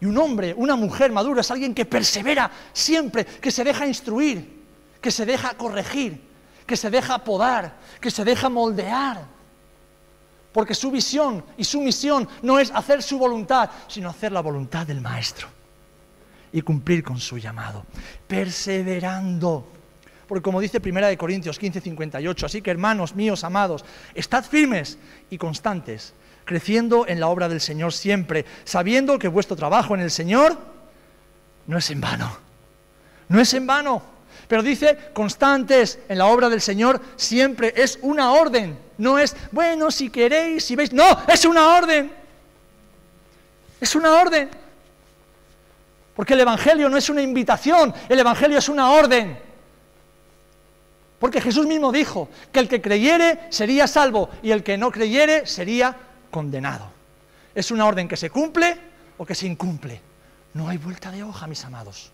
Y 0.00 0.06
un 0.06 0.16
hombre, 0.18 0.54
una 0.56 0.76
mujer 0.76 1.12
madura 1.12 1.42
es 1.42 1.50
alguien 1.50 1.74
que 1.74 1.84
persevera 1.84 2.50
siempre, 2.72 3.24
que 3.24 3.50
se 3.50 3.64
deja 3.64 3.86
instruir, 3.86 4.64
que 5.00 5.10
se 5.10 5.26
deja 5.26 5.54
corregir, 5.54 6.20
que 6.66 6.76
se 6.76 6.90
deja 6.90 7.22
podar, 7.22 7.74
que 8.00 8.10
se 8.10 8.24
deja 8.24 8.48
moldear. 8.48 9.39
Porque 10.52 10.74
su 10.74 10.90
visión 10.90 11.44
y 11.56 11.64
su 11.64 11.80
misión 11.80 12.28
no 12.42 12.58
es 12.58 12.70
hacer 12.72 13.02
su 13.02 13.18
voluntad, 13.18 13.70
sino 13.86 14.10
hacer 14.10 14.32
la 14.32 14.40
voluntad 14.40 14.86
del 14.86 15.00
Maestro 15.00 15.48
y 16.52 16.62
cumplir 16.62 17.02
con 17.04 17.18
su 17.18 17.38
llamado, 17.38 17.84
perseverando. 18.26 19.66
Porque 20.26 20.42
como 20.42 20.60
dice 20.60 20.80
Primera 20.80 21.08
de 21.08 21.16
Corintios 21.16 21.58
15, 21.58 21.80
58, 21.80 22.46
así 22.46 22.62
que 22.62 22.70
hermanos 22.70 23.14
míos 23.14 23.44
amados, 23.44 23.84
estad 24.14 24.44
firmes 24.44 24.98
y 25.28 25.38
constantes, 25.38 26.14
creciendo 26.44 27.06
en 27.06 27.20
la 27.20 27.28
obra 27.28 27.48
del 27.48 27.60
Señor 27.60 27.92
siempre, 27.92 28.44
sabiendo 28.64 29.18
que 29.18 29.28
vuestro 29.28 29.56
trabajo 29.56 29.94
en 29.94 30.00
el 30.00 30.10
Señor 30.10 30.56
no 31.66 31.78
es 31.78 31.90
en 31.90 32.00
vano. 32.00 32.36
No 33.28 33.40
es 33.40 33.54
en 33.54 33.66
vano. 33.66 34.02
Pero 34.50 34.62
dice 34.62 34.98
constantes 35.14 35.98
en 36.10 36.18
la 36.18 36.26
obra 36.26 36.50
del 36.50 36.60
Señor 36.60 37.00
siempre 37.16 37.72
es 37.74 37.98
una 38.02 38.32
orden 38.32 38.90
no 39.00 39.18
es, 39.18 39.34
bueno, 39.50 39.90
si 39.90 40.10
queréis, 40.10 40.62
si 40.62 40.76
veis, 40.76 40.92
no, 40.92 41.04
es 41.26 41.46
una 41.46 41.74
orden. 41.78 42.12
Es 43.80 43.94
una 43.94 44.14
orden. 44.20 44.50
Porque 46.14 46.34
el 46.34 46.40
Evangelio 46.40 46.90
no 46.90 46.98
es 46.98 47.08
una 47.08 47.22
invitación, 47.22 47.94
el 48.10 48.18
Evangelio 48.18 48.58
es 48.58 48.68
una 48.68 48.90
orden. 48.90 49.38
Porque 51.18 51.40
Jesús 51.40 51.66
mismo 51.66 51.90
dijo 51.90 52.28
que 52.52 52.60
el 52.60 52.68
que 52.68 52.82
creyere 52.82 53.46
sería 53.48 53.86
salvo 53.86 54.28
y 54.42 54.50
el 54.50 54.62
que 54.62 54.76
no 54.76 54.90
creyere 54.90 55.46
sería 55.46 55.96
condenado. 56.30 56.90
Es 57.54 57.70
una 57.70 57.86
orden 57.86 58.06
que 58.06 58.18
se 58.18 58.28
cumple 58.28 58.76
o 59.16 59.24
que 59.24 59.34
se 59.34 59.46
incumple. 59.46 59.98
No 60.52 60.68
hay 60.68 60.76
vuelta 60.76 61.10
de 61.10 61.22
hoja, 61.22 61.46
mis 61.46 61.64
amados. 61.64 62.12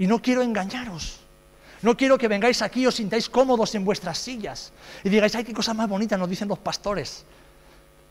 Y 0.00 0.06
no 0.06 0.20
quiero 0.22 0.40
engañaros. 0.40 1.20
No 1.82 1.94
quiero 1.94 2.16
que 2.16 2.26
vengáis 2.26 2.62
aquí 2.62 2.80
y 2.80 2.86
os 2.86 2.94
sintáis 2.94 3.28
cómodos 3.28 3.74
en 3.74 3.84
vuestras 3.84 4.16
sillas 4.16 4.72
y 5.04 5.10
digáis, 5.10 5.34
ay, 5.34 5.44
qué 5.44 5.52
cosa 5.52 5.74
más 5.74 5.88
bonita 5.88 6.16
nos 6.16 6.28
dicen 6.28 6.48
los 6.48 6.58
pastores. 6.58 7.24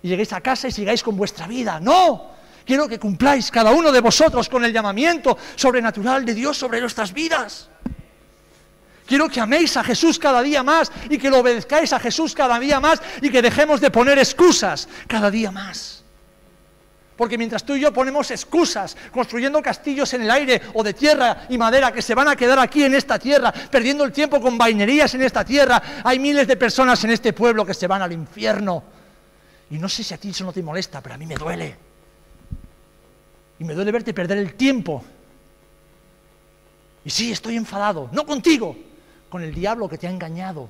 Y 0.04 0.08
lleguéis 0.08 0.32
a 0.34 0.40
casa 0.40 0.68
y 0.68 0.72
sigáis 0.72 1.02
con 1.02 1.18
vuestra 1.18 1.48
vida. 1.48 1.80
No, 1.80 2.30
quiero 2.64 2.88
que 2.88 3.00
cumpláis 3.00 3.50
cada 3.50 3.72
uno 3.72 3.92
de 3.92 4.02
vosotros 4.02 4.48
con 4.50 4.64
el 4.66 4.72
llamamiento 4.72 5.36
sobrenatural 5.56 6.26
de 6.26 6.36
Dios 6.36 6.58
sobre 6.58 6.80
nuestras 6.80 7.12
vidas. 7.12 7.70
Quiero 9.08 9.28
que 9.28 9.42
améis 9.42 9.76
a 9.76 9.84
Jesús 9.84 10.20
cada 10.20 10.44
día 10.44 10.62
más 10.62 10.92
y 11.10 11.18
que 11.18 11.32
lo 11.32 11.40
obedezcáis 11.40 11.92
a 11.92 12.00
Jesús 12.00 12.36
cada 12.36 12.60
día 12.60 12.80
más 12.80 13.02
y 13.20 13.32
que 13.32 13.42
dejemos 13.42 13.82
de 13.82 13.90
poner 13.90 14.20
excusas 14.20 14.88
cada 15.08 15.32
día 15.32 15.50
más. 15.50 15.99
Porque 17.20 17.38
mientras 17.38 17.66
tú 17.66 17.76
y 17.76 17.82
yo 17.82 17.92
ponemos 17.92 18.32
excusas, 18.32 18.96
construyendo 19.12 19.62
castillos 19.62 20.14
en 20.14 20.22
el 20.22 20.32
aire 20.32 20.62
o 20.74 20.82
de 20.82 20.94
tierra 20.94 21.48
y 21.50 21.58
madera 21.58 21.92
que 21.92 22.02
se 22.02 22.16
van 22.16 22.30
a 22.30 22.36
quedar 22.38 22.58
aquí 22.60 22.86
en 22.86 22.96
esta 22.96 23.20
tierra, 23.20 23.52
perdiendo 23.52 24.06
el 24.06 24.14
tiempo 24.14 24.40
con 24.40 24.58
vainerías 24.58 25.14
en 25.16 25.24
esta 25.24 25.44
tierra, 25.44 25.84
hay 26.06 26.18
miles 26.18 26.48
de 26.48 26.56
personas 26.56 27.04
en 27.04 27.12
este 27.12 27.34
pueblo 27.34 27.66
que 27.66 27.74
se 27.74 27.88
van 27.88 28.02
al 28.02 28.14
infierno. 28.14 28.82
Y 29.70 29.78
no 29.80 29.90
sé 29.90 30.02
si 30.02 30.14
a 30.14 30.18
ti 30.18 30.30
eso 30.30 30.46
no 30.46 30.54
te 30.54 30.64
molesta, 30.64 31.02
pero 31.02 31.16
a 31.16 31.18
mí 31.18 31.26
me 31.26 31.36
duele. 31.36 31.76
Y 33.60 33.66
me 33.66 33.74
duele 33.74 33.92
verte 33.92 34.14
perder 34.14 34.38
el 34.38 34.54
tiempo. 34.54 35.04
Y 37.04 37.10
sí, 37.10 37.34
estoy 37.34 37.58
enfadado, 37.58 38.08
no 38.14 38.26
contigo, 38.26 38.78
con 39.28 39.44
el 39.44 39.54
diablo 39.54 39.90
que 39.90 39.98
te 39.98 40.08
ha 40.08 40.10
engañado. 40.10 40.70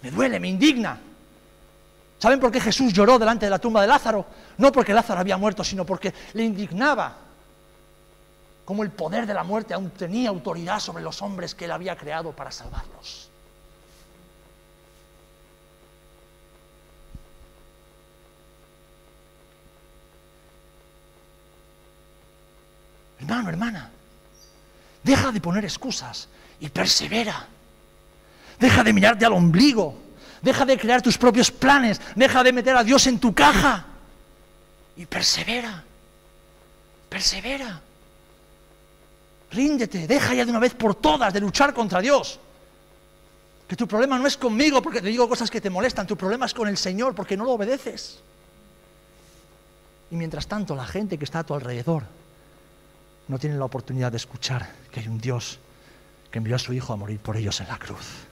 Me 0.00 0.10
duele, 0.10 0.40
me 0.40 0.48
indigna. 0.48 0.98
¿Saben 2.18 2.40
por 2.40 2.50
qué 2.50 2.60
Jesús 2.60 2.92
lloró 2.92 3.18
delante 3.18 3.46
de 3.46 3.50
la 3.50 3.58
tumba 3.58 3.82
de 3.82 3.88
Lázaro? 3.88 4.24
No 4.58 4.72
porque 4.72 4.94
Lázaro 4.94 5.20
había 5.20 5.36
muerto, 5.36 5.62
sino 5.62 5.84
porque 5.84 6.14
le 6.32 6.44
indignaba 6.44 7.26
como 8.66 8.82
el 8.82 8.90
poder 8.90 9.26
de 9.26 9.32
la 9.32 9.44
muerte 9.44 9.74
aún 9.74 9.90
tenía 9.90 10.28
autoridad 10.28 10.80
sobre 10.80 11.02
los 11.04 11.22
hombres 11.22 11.54
que 11.54 11.66
él 11.66 11.70
había 11.70 11.96
creado 11.96 12.32
para 12.32 12.50
salvarlos. 12.50 13.30
Hermano, 23.20 23.50
hermana, 23.50 23.90
deja 25.04 25.30
de 25.30 25.40
poner 25.40 25.64
excusas 25.64 26.28
y 26.58 26.68
persevera. 26.68 27.46
Deja 28.58 28.82
de 28.82 28.92
mirarte 28.92 29.24
al 29.24 29.34
ombligo 29.34 30.05
Deja 30.46 30.64
de 30.64 30.78
crear 30.78 31.02
tus 31.02 31.18
propios 31.18 31.50
planes. 31.50 32.00
Deja 32.14 32.44
de 32.44 32.52
meter 32.52 32.76
a 32.76 32.84
Dios 32.84 33.04
en 33.08 33.18
tu 33.18 33.34
caja. 33.34 33.84
Y 34.96 35.04
persevera. 35.04 35.82
Persevera. 37.08 37.80
Ríndete. 39.50 40.06
Deja 40.06 40.34
ya 40.34 40.44
de 40.44 40.52
una 40.52 40.60
vez 40.60 40.72
por 40.74 40.94
todas 40.94 41.34
de 41.34 41.40
luchar 41.40 41.74
contra 41.74 42.00
Dios. 42.00 42.38
Que 43.66 43.74
tu 43.74 43.88
problema 43.88 44.20
no 44.20 44.28
es 44.28 44.36
conmigo 44.36 44.80
porque 44.80 45.00
te 45.00 45.08
digo 45.08 45.28
cosas 45.28 45.50
que 45.50 45.60
te 45.60 45.68
molestan. 45.68 46.06
Tu 46.06 46.16
problema 46.16 46.46
es 46.46 46.54
con 46.54 46.68
el 46.68 46.76
Señor 46.76 47.16
porque 47.16 47.36
no 47.36 47.44
lo 47.44 47.50
obedeces. 47.50 48.20
Y 50.12 50.14
mientras 50.14 50.46
tanto, 50.46 50.76
la 50.76 50.86
gente 50.86 51.18
que 51.18 51.24
está 51.24 51.40
a 51.40 51.44
tu 51.44 51.54
alrededor 51.54 52.04
no 53.26 53.36
tiene 53.40 53.56
la 53.56 53.64
oportunidad 53.64 54.12
de 54.12 54.18
escuchar 54.18 54.70
que 54.92 55.00
hay 55.00 55.08
un 55.08 55.18
Dios 55.18 55.58
que 56.30 56.38
envió 56.38 56.54
a 56.54 56.60
su 56.60 56.72
Hijo 56.72 56.92
a 56.92 56.96
morir 56.96 57.18
por 57.18 57.36
ellos 57.36 57.60
en 57.60 57.66
la 57.66 57.78
cruz. 57.78 58.28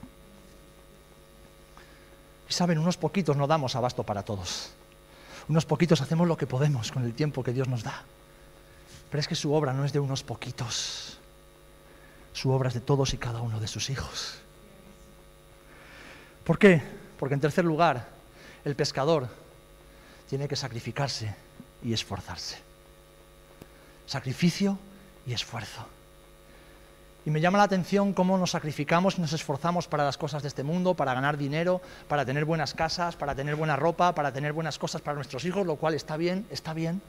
Y 2.49 2.53
saben, 2.53 2.77
unos 2.77 2.97
poquitos 2.97 3.35
no 3.35 3.47
damos 3.47 3.75
abasto 3.75 4.03
para 4.03 4.23
todos. 4.23 4.71
Unos 5.47 5.65
poquitos 5.65 6.01
hacemos 6.01 6.27
lo 6.27 6.37
que 6.37 6.47
podemos 6.47 6.91
con 6.91 7.03
el 7.03 7.13
tiempo 7.13 7.43
que 7.43 7.53
Dios 7.53 7.67
nos 7.67 7.83
da. 7.83 8.03
Pero 9.09 9.19
es 9.19 9.27
que 9.27 9.35
su 9.35 9.53
obra 9.53 9.73
no 9.73 9.85
es 9.85 9.93
de 9.93 9.99
unos 9.99 10.23
poquitos. 10.23 11.19
Su 12.33 12.51
obra 12.51 12.69
es 12.69 12.73
de 12.73 12.81
todos 12.81 13.13
y 13.13 13.17
cada 13.17 13.41
uno 13.41 13.59
de 13.59 13.67
sus 13.67 13.89
hijos. 13.89 14.39
¿Por 16.43 16.59
qué? 16.59 16.81
Porque 17.17 17.35
en 17.35 17.41
tercer 17.41 17.65
lugar, 17.65 18.07
el 18.63 18.75
pescador 18.75 19.27
tiene 20.29 20.47
que 20.47 20.55
sacrificarse 20.55 21.33
y 21.83 21.93
esforzarse. 21.93 22.57
Sacrificio 24.05 24.77
y 25.25 25.33
esfuerzo. 25.33 25.85
Y 27.25 27.31
me 27.31 27.41
llama 27.41 27.57
la 27.57 27.63
atención 27.63 28.13
cómo 28.13 28.37
nos 28.37 28.51
sacrificamos 28.51 29.17
y 29.17 29.21
nos 29.21 29.33
esforzamos 29.33 29.87
para 29.87 30.05
las 30.05 30.17
cosas 30.17 30.43
de 30.43 30.47
este 30.47 30.63
mundo, 30.63 30.93
para 30.93 31.15
ganar 31.15 31.37
dinero, 31.37 31.81
para 32.07 32.23
tener 32.23 32.45
buenas 32.45 32.75
casas, 32.75 33.15
para 33.15 33.33
tener 33.33 33.55
buena 33.55 33.75
ropa, 33.75 34.13
para 34.13 34.31
tener 34.31 34.53
buenas 34.53 34.77
cosas 34.77 35.01
para 35.01 35.15
nuestros 35.15 35.43
hijos, 35.43 35.65
lo 35.65 35.75
cual 35.77 35.95
está 35.95 36.17
bien, 36.17 36.45
está 36.51 36.73
bien, 36.73 37.01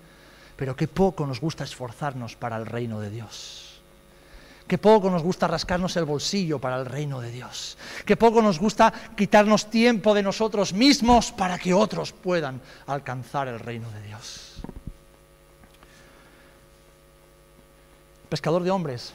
pero 0.56 0.74
qué 0.74 0.88
poco 0.88 1.26
nos 1.26 1.38
gusta 1.38 1.64
esforzarnos 1.64 2.34
para 2.34 2.56
el 2.56 2.64
reino 2.64 2.98
de 2.98 3.10
Dios. 3.10 3.66
Qué 4.66 4.78
poco 4.78 5.10
nos 5.10 5.22
gusta 5.22 5.46
rascarnos 5.46 5.96
el 5.96 6.06
bolsillo 6.06 6.58
para 6.58 6.76
el 6.78 6.86
reino 6.86 7.20
de 7.20 7.30
Dios. 7.30 7.76
Qué 8.04 8.16
poco 8.16 8.40
nos 8.40 8.58
gusta 8.58 8.92
quitarnos 9.16 9.70
tiempo 9.70 10.14
de 10.14 10.22
nosotros 10.22 10.72
mismos 10.72 11.30
para 11.30 11.58
que 11.58 11.74
otros 11.74 12.12
puedan 12.12 12.60
alcanzar 12.86 13.48
el 13.48 13.60
reino 13.60 13.88
de 13.90 14.02
Dios. 14.02 14.54
Pescador 18.28 18.64
de 18.64 18.72
hombres, 18.72 19.14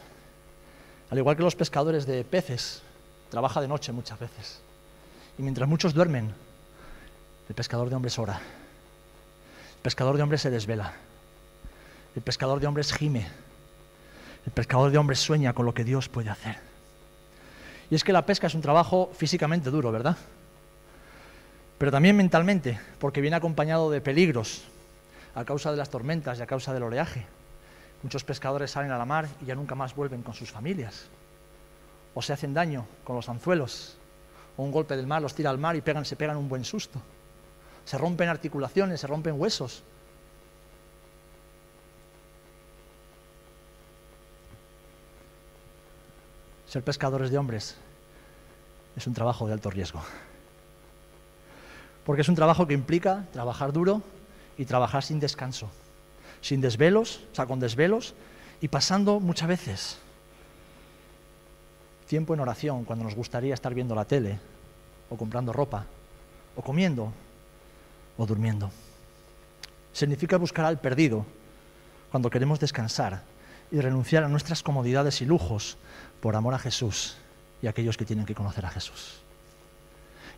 al 1.11 1.17
igual 1.17 1.35
que 1.35 1.43
los 1.43 1.57
pescadores 1.57 2.05
de 2.05 2.23
peces, 2.23 2.81
trabaja 3.29 3.59
de 3.59 3.67
noche 3.67 3.91
muchas 3.91 4.17
veces. 4.17 4.61
Y 5.37 5.43
mientras 5.43 5.67
muchos 5.67 5.93
duermen, 5.93 6.33
el 7.49 7.55
pescador 7.55 7.89
de 7.89 7.95
hombres 7.95 8.17
ora. 8.17 8.35
El 9.75 9.81
pescador 9.81 10.15
de 10.15 10.23
hombres 10.23 10.41
se 10.41 10.49
desvela. 10.49 10.93
El 12.15 12.21
pescador 12.21 12.61
de 12.61 12.67
hombres 12.67 12.93
gime. 12.93 13.27
El 14.45 14.53
pescador 14.53 14.89
de 14.89 14.97
hombres 14.97 15.19
sueña 15.19 15.51
con 15.51 15.65
lo 15.65 15.73
que 15.73 15.83
Dios 15.83 16.07
puede 16.07 16.29
hacer. 16.29 16.57
Y 17.89 17.95
es 17.95 18.05
que 18.05 18.13
la 18.13 18.25
pesca 18.25 18.47
es 18.47 18.55
un 18.55 18.61
trabajo 18.61 19.11
físicamente 19.13 19.69
duro, 19.69 19.91
¿verdad? 19.91 20.15
Pero 21.77 21.91
también 21.91 22.15
mentalmente, 22.15 22.79
porque 22.99 23.19
viene 23.19 23.35
acompañado 23.35 23.91
de 23.91 23.99
peligros. 23.99 24.63
a 25.35 25.43
causa 25.43 25.71
de 25.71 25.77
las 25.77 25.89
tormentas 25.89 26.39
y 26.39 26.41
a 26.41 26.47
causa 26.47 26.73
del 26.73 26.83
oleaje. 26.83 27.25
Muchos 28.03 28.23
pescadores 28.23 28.71
salen 28.71 28.91
a 28.91 28.97
la 28.97 29.05
mar 29.05 29.27
y 29.41 29.45
ya 29.45 29.55
nunca 29.55 29.75
más 29.75 29.95
vuelven 29.95 30.23
con 30.23 30.33
sus 30.33 30.51
familias. 30.51 31.05
O 32.15 32.21
se 32.21 32.33
hacen 32.33 32.53
daño 32.53 32.85
con 33.03 33.15
los 33.15 33.29
anzuelos, 33.29 33.97
o 34.57 34.63
un 34.63 34.71
golpe 34.71 34.97
del 34.97 35.07
mar 35.07 35.21
los 35.21 35.35
tira 35.35 35.49
al 35.49 35.59
mar 35.59 35.75
y 35.75 35.81
pegan, 35.81 36.03
se 36.03 36.15
pegan 36.15 36.37
un 36.37 36.49
buen 36.49 36.65
susto. 36.65 36.99
Se 37.85 37.97
rompen 37.97 38.29
articulaciones, 38.29 39.01
se 39.01 39.07
rompen 39.07 39.39
huesos. 39.39 39.83
Ser 46.67 46.83
pescadores 46.83 47.29
de 47.29 47.37
hombres 47.37 47.75
es 48.95 49.05
un 49.05 49.13
trabajo 49.13 49.45
de 49.45 49.53
alto 49.53 49.69
riesgo. 49.69 50.01
Porque 52.05 52.23
es 52.23 52.29
un 52.29 52.35
trabajo 52.35 52.65
que 52.65 52.73
implica 52.73 53.25
trabajar 53.31 53.73
duro 53.73 54.01
y 54.57 54.65
trabajar 54.65 55.03
sin 55.03 55.19
descanso 55.19 55.69
sin 56.41 56.61
desvelos, 56.61 57.21
o 57.31 57.35
sea, 57.35 57.45
con 57.45 57.59
desvelos, 57.59 58.13
y 58.61 58.67
pasando 58.67 59.19
muchas 59.19 59.47
veces 59.47 59.97
tiempo 62.07 62.33
en 62.33 62.41
oración 62.41 62.83
cuando 62.83 63.05
nos 63.05 63.15
gustaría 63.15 63.53
estar 63.53 63.73
viendo 63.73 63.95
la 63.95 64.03
tele, 64.03 64.37
o 65.09 65.15
comprando 65.15 65.53
ropa, 65.53 65.85
o 66.57 66.61
comiendo, 66.61 67.13
o 68.17 68.25
durmiendo. 68.25 68.69
Significa 69.93 70.35
buscar 70.35 70.65
al 70.65 70.79
perdido 70.79 71.25
cuando 72.11 72.29
queremos 72.29 72.59
descansar 72.59 73.23
y 73.71 73.79
renunciar 73.79 74.25
a 74.25 74.27
nuestras 74.27 74.61
comodidades 74.61 75.21
y 75.21 75.25
lujos 75.25 75.77
por 76.19 76.35
amor 76.35 76.53
a 76.53 76.59
Jesús 76.59 77.15
y 77.61 77.67
a 77.67 77.69
aquellos 77.69 77.95
que 77.95 78.03
tienen 78.03 78.25
que 78.25 78.35
conocer 78.35 78.65
a 78.65 78.69
Jesús. 78.71 79.21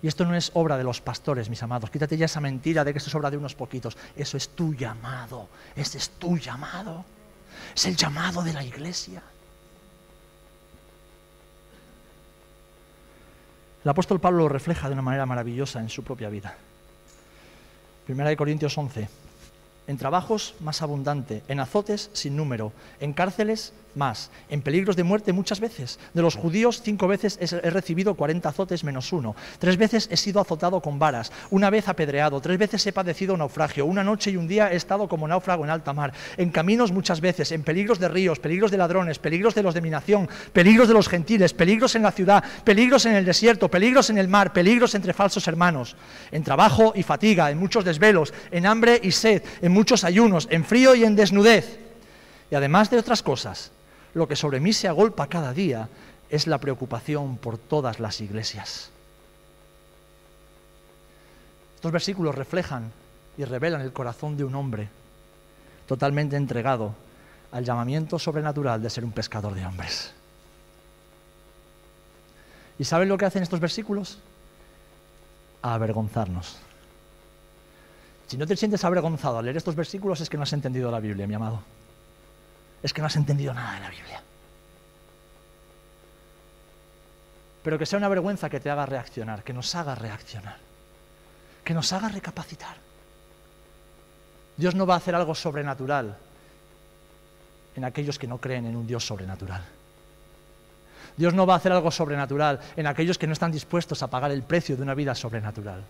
Y 0.03 0.07
esto 0.07 0.25
no 0.25 0.35
es 0.35 0.51
obra 0.53 0.77
de 0.77 0.83
los 0.83 0.99
pastores, 0.99 1.49
mis 1.49 1.63
amados. 1.63 1.89
Quítate 1.89 2.17
ya 2.17 2.25
esa 2.25 2.41
mentira 2.41 2.83
de 2.83 2.91
que 2.91 2.97
esto 2.97 3.09
es 3.09 3.15
obra 3.15 3.31
de 3.31 3.37
unos 3.37 3.55
poquitos. 3.55 3.97
Eso 4.17 4.35
es 4.35 4.49
tu 4.49 4.73
llamado. 4.73 5.47
Ese 5.77 5.97
es 5.97 6.09
tu 6.19 6.37
llamado. 6.37 7.05
Es 7.73 7.85
el 7.85 7.95
llamado 7.95 8.43
de 8.43 8.51
la 8.51 8.65
iglesia. 8.65 9.23
El 13.81 13.89
apóstol 13.89 14.19
Pablo 14.19 14.39
lo 14.39 14.49
refleja 14.49 14.87
de 14.87 14.93
una 14.93 15.01
manera 15.01 15.25
maravillosa 15.25 15.79
en 15.79 15.87
su 15.87 16.03
propia 16.03 16.27
vida. 16.27 16.53
Primera 18.05 18.29
de 18.29 18.35
Corintios 18.35 18.77
11 18.77 19.07
en 19.87 19.97
trabajos 19.97 20.55
más 20.59 20.81
abundante, 20.81 21.43
en 21.47 21.59
azotes 21.59 22.09
sin 22.13 22.35
número, 22.35 22.71
en 22.99 23.13
cárceles 23.13 23.73
más, 23.95 24.31
en 24.49 24.61
peligros 24.61 24.95
de 24.95 25.03
muerte 25.03 25.33
muchas 25.33 25.59
veces. 25.59 25.99
De 26.13 26.21
los 26.21 26.35
judíos 26.35 26.81
cinco 26.81 27.07
veces 27.07 27.37
he 27.39 27.69
recibido 27.69 28.15
40 28.15 28.49
azotes 28.49 28.83
menos 28.83 29.13
uno. 29.13 29.35
Tres 29.59 29.77
veces 29.77 30.07
he 30.11 30.17
sido 30.17 30.41
azotado 30.41 30.81
con 30.81 30.99
varas, 30.99 31.31
una 31.51 31.69
vez 31.69 31.87
apedreado, 31.87 32.41
tres 32.41 32.57
veces 32.57 32.85
he 32.87 32.93
padecido 32.93 33.37
naufragio, 33.37 33.85
una 33.85 34.03
noche 34.03 34.31
y 34.31 34.37
un 34.37 34.47
día 34.47 34.71
he 34.71 34.75
estado 34.75 35.07
como 35.07 35.27
náufrago 35.27 35.63
en 35.63 35.69
alta 35.69 35.93
mar, 35.93 36.13
en 36.37 36.49
caminos 36.49 36.91
muchas 36.91 37.21
veces, 37.21 37.51
en 37.51 37.63
peligros 37.63 37.99
de 37.99 38.07
ríos, 38.07 38.39
peligros 38.39 38.71
de 38.71 38.77
ladrones, 38.77 39.19
peligros 39.19 39.55
de 39.55 39.63
los 39.63 39.73
de 39.73 39.81
mi 39.81 39.89
nación, 39.89 40.29
peligros 40.51 40.87
de 40.87 40.93
los 40.93 41.07
gentiles, 41.07 41.53
peligros 41.53 41.95
en 41.95 42.03
la 42.03 42.11
ciudad, 42.11 42.43
peligros 42.63 43.05
en 43.05 43.15
el 43.15 43.25
desierto, 43.25 43.69
peligros 43.69 44.09
en 44.09 44.17
el 44.17 44.27
mar, 44.27 44.53
peligros 44.53 44.95
entre 44.95 45.13
falsos 45.13 45.47
hermanos, 45.47 45.95
en 46.31 46.43
trabajo 46.43 46.93
y 46.95 47.03
fatiga, 47.03 47.51
en 47.51 47.57
muchos 47.57 47.85
desvelos, 47.85 48.33
en 48.51 48.65
hambre 48.65 48.99
y 49.01 49.11
sed, 49.11 49.43
en 49.61 49.71
muchos 49.73 50.03
ayunos, 50.03 50.47
en 50.49 50.63
frío 50.63 50.95
y 50.95 51.03
en 51.03 51.15
desnudez. 51.15 51.79
Y 52.49 52.55
además 52.55 52.89
de 52.89 52.97
otras 52.97 53.23
cosas, 53.23 53.71
lo 54.13 54.27
que 54.27 54.35
sobre 54.35 54.59
mí 54.59 54.73
se 54.73 54.87
agolpa 54.87 55.27
cada 55.27 55.53
día 55.53 55.89
es 56.29 56.47
la 56.47 56.59
preocupación 56.59 57.37
por 57.37 57.57
todas 57.57 57.99
las 57.99 58.21
iglesias. 58.21 58.89
Estos 61.75 61.91
versículos 61.91 62.35
reflejan 62.35 62.91
y 63.37 63.43
revelan 63.43 63.81
el 63.81 63.91
corazón 63.91 64.37
de 64.37 64.43
un 64.43 64.55
hombre 64.55 64.89
totalmente 65.87 66.37
entregado 66.37 66.95
al 67.51 67.65
llamamiento 67.65 68.17
sobrenatural 68.17 68.81
de 68.81 68.89
ser 68.89 69.03
un 69.03 69.11
pescador 69.11 69.53
de 69.53 69.65
hombres. 69.65 70.13
¿Y 72.79 72.85
saben 72.85 73.09
lo 73.09 73.17
que 73.17 73.25
hacen 73.25 73.43
estos 73.43 73.59
versículos? 73.59 74.19
avergonzarnos. 75.63 76.57
Si 78.27 78.37
no 78.37 78.47
te 78.47 78.55
sientes 78.55 78.83
avergonzado 78.83 79.37
al 79.37 79.45
leer 79.45 79.57
estos 79.57 79.75
versículos 79.75 80.21
es 80.21 80.29
que 80.29 80.37
no 80.37 80.43
has 80.43 80.53
entendido 80.53 80.89
la 80.89 80.99
Biblia, 80.99 81.27
mi 81.27 81.33
amado. 81.33 81.61
Es 82.81 82.93
que 82.93 83.01
no 83.01 83.07
has 83.07 83.15
entendido 83.15 83.53
nada 83.53 83.75
de 83.75 83.79
la 83.81 83.89
Biblia. 83.89 84.21
Pero 87.63 87.79
que 87.79 87.85
sea 87.85 87.97
una 87.97 88.09
vergüenza 88.09 88.49
que 88.49 88.59
te 88.59 88.69
haga 88.69 88.85
reaccionar, 88.85 89.43
que 89.43 89.53
nos 89.53 89.73
haga 89.75 89.95
reaccionar, 89.95 90.57
que 91.63 91.73
nos 91.73 91.93
haga 91.93 92.09
recapacitar. 92.09 92.75
Dios 94.57 94.75
no 94.75 94.85
va 94.85 94.95
a 94.95 94.97
hacer 94.97 95.15
algo 95.15 95.33
sobrenatural 95.33 96.17
en 97.75 97.85
aquellos 97.85 98.19
que 98.19 98.27
no 98.27 98.37
creen 98.37 98.65
en 98.65 98.75
un 98.75 98.85
Dios 98.85 99.05
sobrenatural. 99.05 99.63
Dios 101.15 101.33
no 101.33 101.45
va 101.45 101.53
a 101.53 101.57
hacer 101.57 101.71
algo 101.71 101.91
sobrenatural 101.91 102.59
en 102.75 102.87
aquellos 102.87 103.17
que 103.17 103.27
no 103.27 103.33
están 103.33 103.51
dispuestos 103.51 104.01
a 104.03 104.07
pagar 104.07 104.31
el 104.31 104.43
precio 104.43 104.75
de 104.75 104.81
una 104.81 104.93
vida 104.93 105.15
sobrenatural. 105.15 105.83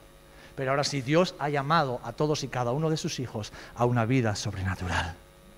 Pero 0.56 0.72
ahora 0.72 0.84
sí, 0.84 1.02
Dios 1.02 1.36
ha 1.40 1.50
llamado 1.50 2.00
a 2.04 2.14
todos 2.14 2.44
y 2.44 2.48
cada 2.48 2.72
uno 2.72 2.90
de 2.90 2.98
sus 2.98 3.20
hijos 3.20 3.52
a 3.76 3.86
una 3.86 4.06
vida 4.06 4.36
sobrenatural. 4.36 5.16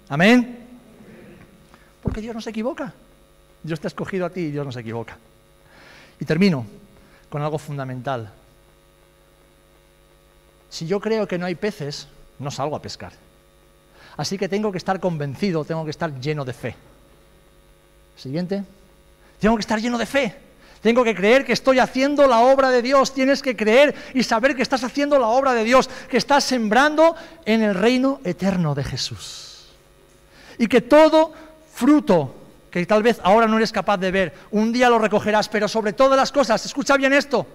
Amén. 0.10 0.68
Porque 2.02 2.22
Dios 2.22 2.36
no 2.36 2.42
se 2.42 2.52
equivoca. 2.52 2.94
Dios 3.64 3.80
te 3.80 3.88
ha 3.88 3.90
escogido 3.90 4.26
a 4.26 4.30
ti 4.30 4.42
y 4.42 4.52
Dios 4.52 4.66
no 4.66 4.72
se 4.72 4.80
equivoca. 4.80 5.18
Y 6.20 6.26
termino 6.26 6.66
con 7.30 7.42
algo 7.42 7.58
fundamental. 7.58 8.32
Si 10.70 10.88
yo 10.88 11.00
creo 11.00 11.28
que 11.28 11.38
no 11.38 11.46
hay 11.46 11.56
peces, 11.56 12.08
no 12.40 12.52
salgo 12.52 12.76
a 12.76 12.82
pescar. 12.82 13.14
Así 14.18 14.38
que 14.38 14.48
tengo 14.48 14.72
que 14.72 14.78
estar 14.78 15.00
convencido, 15.00 15.66
tengo 15.66 15.84
que 15.84 15.92
estar 15.92 16.20
lleno 16.20 16.46
de 16.46 16.54
fe. 16.54 16.76
Siguiente. 18.16 18.64
Tengo 19.40 19.56
que 19.58 19.62
estar 19.62 19.82
lleno 19.82 19.98
de 19.98 20.06
fe. 20.06 20.45
Tengo 20.86 21.04
que 21.04 21.16
creer 21.16 21.44
que 21.44 21.54
estoy 21.54 21.80
haciendo 21.80 22.28
la 22.28 22.42
obra 22.42 22.70
de 22.70 22.84
Dios. 22.84 23.12
Tienes 23.12 23.42
que 23.42 23.56
creer 23.56 23.96
y 24.14 24.22
saber 24.22 24.56
que 24.56 24.62
estás 24.62 24.84
haciendo 24.84 25.18
la 25.18 25.26
obra 25.26 25.54
de 25.54 25.64
Dios, 25.64 25.90
que 26.08 26.18
estás 26.18 26.44
sembrando 26.44 27.16
en 27.44 27.64
el 27.64 27.74
reino 27.74 28.22
eterno 28.24 28.76
de 28.76 28.84
Jesús. 28.84 29.66
Y 30.60 30.68
que 30.68 30.82
todo 30.82 31.34
fruto 31.74 32.36
que 32.70 32.86
tal 32.86 33.02
vez 33.02 33.20
ahora 33.24 33.48
no 33.48 33.58
eres 33.58 33.72
capaz 33.72 33.98
de 33.98 34.12
ver, 34.12 34.34
un 34.52 34.72
día 34.72 34.88
lo 34.88 35.00
recogerás, 35.00 35.50
pero 35.50 35.68
sobre 35.68 35.94
todas 35.94 36.18
las 36.18 36.32
cosas, 36.32 36.64
escucha 36.64 36.96
bien 36.98 37.14
esto, 37.14 37.48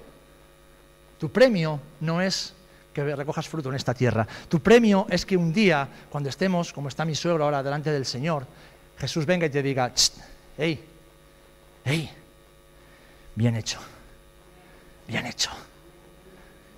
tu 1.16 1.30
premio 1.30 1.78
no 2.00 2.20
es 2.20 2.52
que 2.92 3.14
recojas 3.14 3.48
fruto 3.48 3.68
en 3.68 3.76
esta 3.76 3.94
tierra, 3.94 4.26
tu 4.48 4.58
premio 4.58 5.06
es 5.08 5.24
que 5.24 5.36
un 5.36 5.52
día, 5.52 5.86
cuando 6.10 6.30
estemos, 6.30 6.72
como 6.72 6.88
está 6.88 7.04
mi 7.04 7.14
suegro 7.14 7.44
ahora, 7.44 7.62
delante 7.62 7.92
del 7.92 8.06
Señor, 8.06 8.44
Jesús 8.98 9.24
venga 9.24 9.46
y 9.46 9.50
te 9.50 9.62
diga, 9.62 9.92
hey, 10.58 10.82
hey, 11.84 12.10
Bien 13.34 13.56
hecho. 13.56 13.78
Bien 15.06 15.26
hecho. 15.26 15.50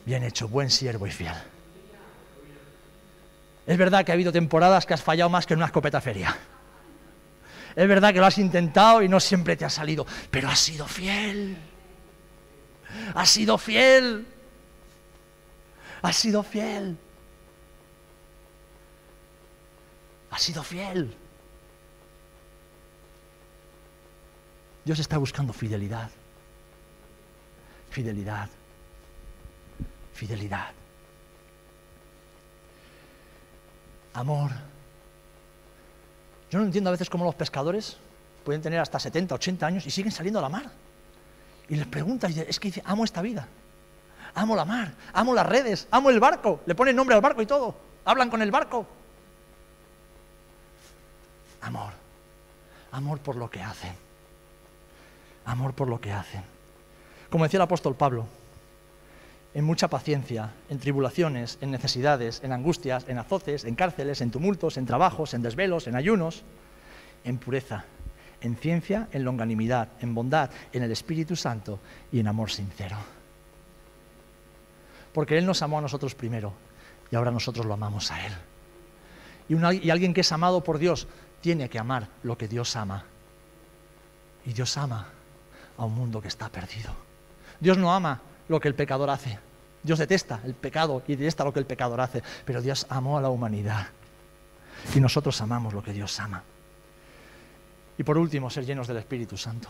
Bien 0.05 0.23
hecho, 0.23 0.49
buen 0.49 0.71
siervo 0.71 1.07
y 1.07 1.11
fiel. 1.11 1.35
Es 3.67 3.79
verdad 3.79 4.05
que 4.05 4.13
ha 4.13 4.15
habido 4.15 4.33
temporadas 4.33 4.87
que 4.87 4.95
has 4.95 5.03
fallado 5.03 5.31
más 5.31 5.47
que 5.47 5.55
en 5.55 5.59
una 5.59 5.67
escopeta 5.67 6.01
feria. 6.01 6.37
Es 7.77 7.89
verdad 7.89 8.13
que 8.13 8.19
lo 8.19 8.27
has 8.27 8.39
intentado 8.39 9.03
y 9.03 9.09
no 9.09 9.21
siempre 9.21 9.57
te 9.57 9.65
ha 9.65 9.71
salido, 9.71 10.07
pero 10.31 10.49
has 10.49 10.59
sido 10.59 10.87
fiel. 10.87 11.57
Has 13.15 13.31
sido 13.31 13.57
fiel. 13.57 14.27
Has 16.03 16.17
sido 16.17 16.43
fiel. 16.43 16.99
Has 20.31 20.43
sido 20.43 20.63
fiel. 20.63 21.17
Dios 24.85 24.99
está 24.99 25.17
buscando 25.17 25.53
fidelidad 25.53 26.11
fidelidad, 27.93 28.49
fidelidad. 30.15 30.71
Amor. 34.15 34.51
Yo 36.51 36.59
no 36.59 36.65
entiendo 36.65 36.89
a 36.89 36.93
veces 36.93 37.09
cómo 37.09 37.25
los 37.25 37.35
pescadores 37.35 37.99
pueden 38.45 38.61
tener 38.61 38.81
hasta 38.81 38.99
70, 38.99 39.35
80 39.35 39.67
años 39.67 39.87
y 39.87 39.91
siguen 39.91 40.11
saliendo 40.11 40.39
a 40.39 40.43
la 40.43 40.49
mar. 40.49 40.71
Y 41.69 41.77
les 41.77 41.87
preguntas, 41.87 42.31
y 42.33 42.41
es 42.41 42.59
que 42.59 42.69
dice, 42.69 42.83
amo 42.85 43.05
esta 43.05 43.23
vida, 43.23 43.47
amo 44.35 44.57
la 44.57 44.65
mar, 44.65 44.93
amo 45.13 45.35
las 45.35 45.47
redes, 45.47 45.87
amo 45.91 46.11
el 46.11 46.19
barco, 46.19 46.61
le 46.67 46.75
ponen 46.75 46.97
nombre 46.97 47.15
al 47.15 47.23
barco 47.23 47.41
y 47.41 47.47
todo, 47.47 47.75
hablan 48.05 48.29
con 48.29 48.43
el 48.43 48.51
barco. 48.51 48.87
Amor, 51.61 51.93
amor 52.91 53.21
por 53.21 53.37
lo 53.37 53.49
que 53.49 53.63
hacen, 53.63 53.95
amor 55.45 55.73
por 55.73 55.89
lo 55.89 56.01
que 56.01 56.13
hacen. 56.13 56.52
Como 57.33 57.45
decía 57.45 57.57
el 57.57 57.63
apóstol 57.63 57.95
Pablo, 57.95 58.27
en 59.55 59.65
mucha 59.65 59.89
paciencia, 59.89 60.53
en 60.69 60.79
tribulaciones, 60.79 61.57
en 61.63 61.71
necesidades, 61.71 62.43
en 62.45 62.53
angustias, 62.53 63.07
en 63.09 63.17
azotes, 63.17 63.65
en 63.65 63.75
cárceles, 63.75 64.21
en 64.21 64.31
tumultos, 64.31 64.77
en 64.77 64.85
trabajos, 64.85 65.33
en 65.33 65.41
desvelos, 65.41 65.87
en 65.87 65.97
ayunos, 65.97 66.43
en 67.25 67.39
pureza, 67.39 67.87
en 68.43 68.55
ciencia, 68.57 69.09
en 69.13 69.25
longanimidad, 69.25 69.89
en 70.03 70.15
bondad, 70.15 70.51
en 70.75 70.83
el 70.83 70.93
Espíritu 70.93 71.35
Santo 71.35 71.81
y 72.13 72.21
en 72.21 72.29
amor 72.29 72.51
sincero. 72.51 72.99
Porque 75.15 75.39
Él 75.39 75.47
nos 75.47 75.63
amó 75.63 75.79
a 75.79 75.83
nosotros 75.83 76.15
primero 76.15 76.53
y 77.11 77.17
ahora 77.17 77.31
nosotros 77.31 77.65
lo 77.65 77.73
amamos 77.73 78.11
a 78.11 78.27
Él. 78.27 78.33
Y, 79.49 79.87
y 79.87 79.91
alguien 79.91 80.13
que 80.13 80.21
es 80.21 80.33
amado 80.33 80.63
por 80.63 80.77
Dios 80.77 81.09
tiene 81.41 81.71
que 81.71 81.79
amar 81.79 82.09
lo 82.25 82.37
que 82.37 82.47
Dios 82.47 82.77
ama. 82.77 83.07
Y 84.45 84.53
Dios 84.53 84.77
ama 84.77 85.09
a 85.79 85.87
un 85.87 85.95
mundo 85.95 86.21
que 86.21 86.29
está 86.29 86.51
perdido. 86.51 87.12
Dios 87.63 87.79
no 87.79 87.95
ama 87.95 88.21
lo 88.49 88.59
que 88.59 88.67
el 88.67 88.75
pecador 88.75 89.09
hace. 89.09 89.39
Dios 89.85 90.01
detesta 90.01 90.41
el 90.45 90.55
pecado 90.55 91.05
y 91.07 91.15
detesta 91.15 91.45
lo 91.45 91.53
que 91.53 91.61
el 91.61 91.65
pecador 91.67 92.01
hace. 92.01 92.21
Pero 92.45 92.61
Dios 92.61 92.87
amó 92.89 93.19
a 93.19 93.23
la 93.23 93.29
humanidad. 93.29 93.87
Y 94.97 95.01
nosotros 95.01 95.41
amamos 95.41 95.73
lo 95.73 95.81
que 95.81 95.93
Dios 95.93 96.19
ama. 96.19 96.43
Y 97.97 98.03
por 98.03 98.19
último, 98.19 98.51
ser 98.51 98.67
llenos 98.67 98.89
del 98.89 98.97
Espíritu 98.97 99.37
Santo. 99.37 99.69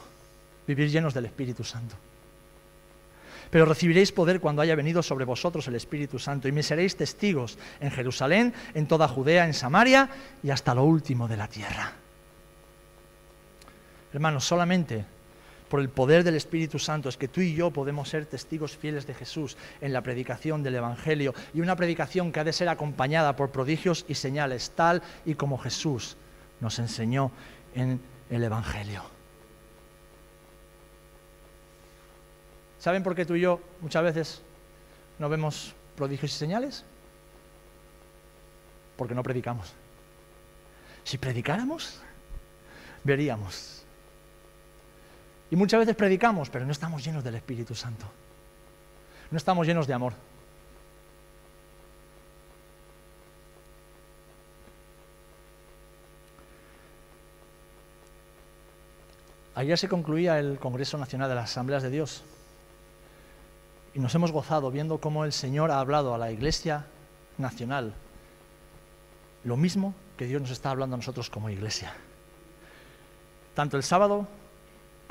Vivir 0.67 0.89
llenos 0.89 1.13
del 1.13 1.27
Espíritu 1.27 1.65
Santo. 1.65 1.95
Pero 3.51 3.67
recibiréis 3.67 4.11
poder 4.11 4.41
cuando 4.41 4.63
haya 4.63 4.75
venido 4.75 5.03
sobre 5.03 5.27
vosotros 5.27 5.69
el 5.69 5.75
Espíritu 5.75 6.19
Santo 6.19 6.49
y 6.49 6.53
me 6.53 6.63
seréis 6.63 6.97
testigos 6.97 7.59
en 7.79 7.91
Jerusalén, 7.91 8.55
en 8.73 8.87
toda 8.87 9.07
Judea, 9.07 9.45
en 9.45 9.53
Samaria 9.53 10.09
y 10.43 10.49
hasta 10.49 10.75
lo 10.75 10.85
último 10.85 11.29
de 11.29 11.37
la 11.37 11.49
tierra. 11.49 11.93
Hermanos, 14.15 14.47
solamente 14.47 15.05
por 15.73 15.81
el 15.81 15.89
poder 15.89 16.23
del 16.23 16.35
Espíritu 16.35 16.79
Santo 16.79 17.09
es 17.09 17.17
que 17.17 17.29
tú 17.29 17.41
y 17.41 17.55
yo 17.55 17.71
podemos 17.71 18.11
ser 18.11 18.27
testigos 18.27 18.77
fieles 18.77 19.07
de 19.07 19.15
Jesús 19.15 19.57
en 19.81 19.95
la 19.95 20.03
predicación 20.03 20.63
del 20.63 20.75
Evangelio 20.75 21.33
y 21.55 21.63
una 21.63 21.77
predicación 21.77 22.31
que 22.31 22.41
ha 22.41 22.45
de 22.45 22.53
ser 22.53 22.69
acompañada 22.69 23.37
por 23.37 23.53
prodigios 23.53 24.05
y 24.07 24.15
señales, 24.15 24.73
tal 24.77 25.03
y 25.25 25.35
como 25.35 25.57
Jesús 25.57 26.19
nos 26.61 26.79
enseñó 26.79 27.33
en 27.75 28.03
el 28.29 28.45
Evangelio. 28.45 29.03
¿Saben 32.79 33.03
por 33.03 33.15
qué 33.15 33.25
tú 33.25 33.35
y 33.35 33.41
yo 33.41 33.59
muchas 33.81 34.05
veces 34.05 34.43
no 35.19 35.31
vemos 35.31 35.75
prodigios 35.97 36.35
y 36.35 36.37
señales? 36.37 36.85
Porque 38.99 39.15
no 39.15 39.23
predicamos. 39.23 39.73
Si 41.03 41.17
predicáramos, 41.17 41.99
veríamos. 43.05 43.82
Y 45.53 45.57
muchas 45.57 45.81
veces 45.81 45.95
predicamos, 45.95 46.49
pero 46.49 46.65
no 46.65 46.73
estamos 46.73 47.05
llenos 47.05 47.23
del 47.23 47.35
Espíritu 47.35 47.75
Santo. 47.75 48.07
No 49.31 49.37
estamos 49.37 49.67
llenos 49.67 49.87
de 49.87 49.93
amor. 49.93 50.15
Ayer 59.55 59.77
se 59.77 59.91
concluía 59.91 60.39
el 60.39 60.59
Congreso 60.59 60.97
Nacional 60.97 61.29
de 61.29 61.35
las 61.35 61.51
Asambleas 61.51 61.83
de 61.83 61.91
Dios 61.91 62.23
y 63.93 63.99
nos 63.99 64.15
hemos 64.15 64.33
gozado 64.33 64.71
viendo 64.71 65.03
cómo 65.03 65.27
el 65.27 65.35
Señor 65.35 65.71
ha 65.71 65.81
hablado 65.81 66.15
a 66.15 66.19
la 66.19 66.33
Iglesia 66.33 66.87
Nacional 67.37 67.93
lo 69.45 69.59
mismo 69.59 69.95
que 70.17 70.25
Dios 70.25 70.41
nos 70.41 70.51
está 70.51 70.71
hablando 70.71 70.95
a 70.95 70.97
nosotros 70.97 71.29
como 71.29 71.51
Iglesia. 71.51 71.93
Tanto 73.55 73.77
el 73.77 73.83
sábado 73.83 74.27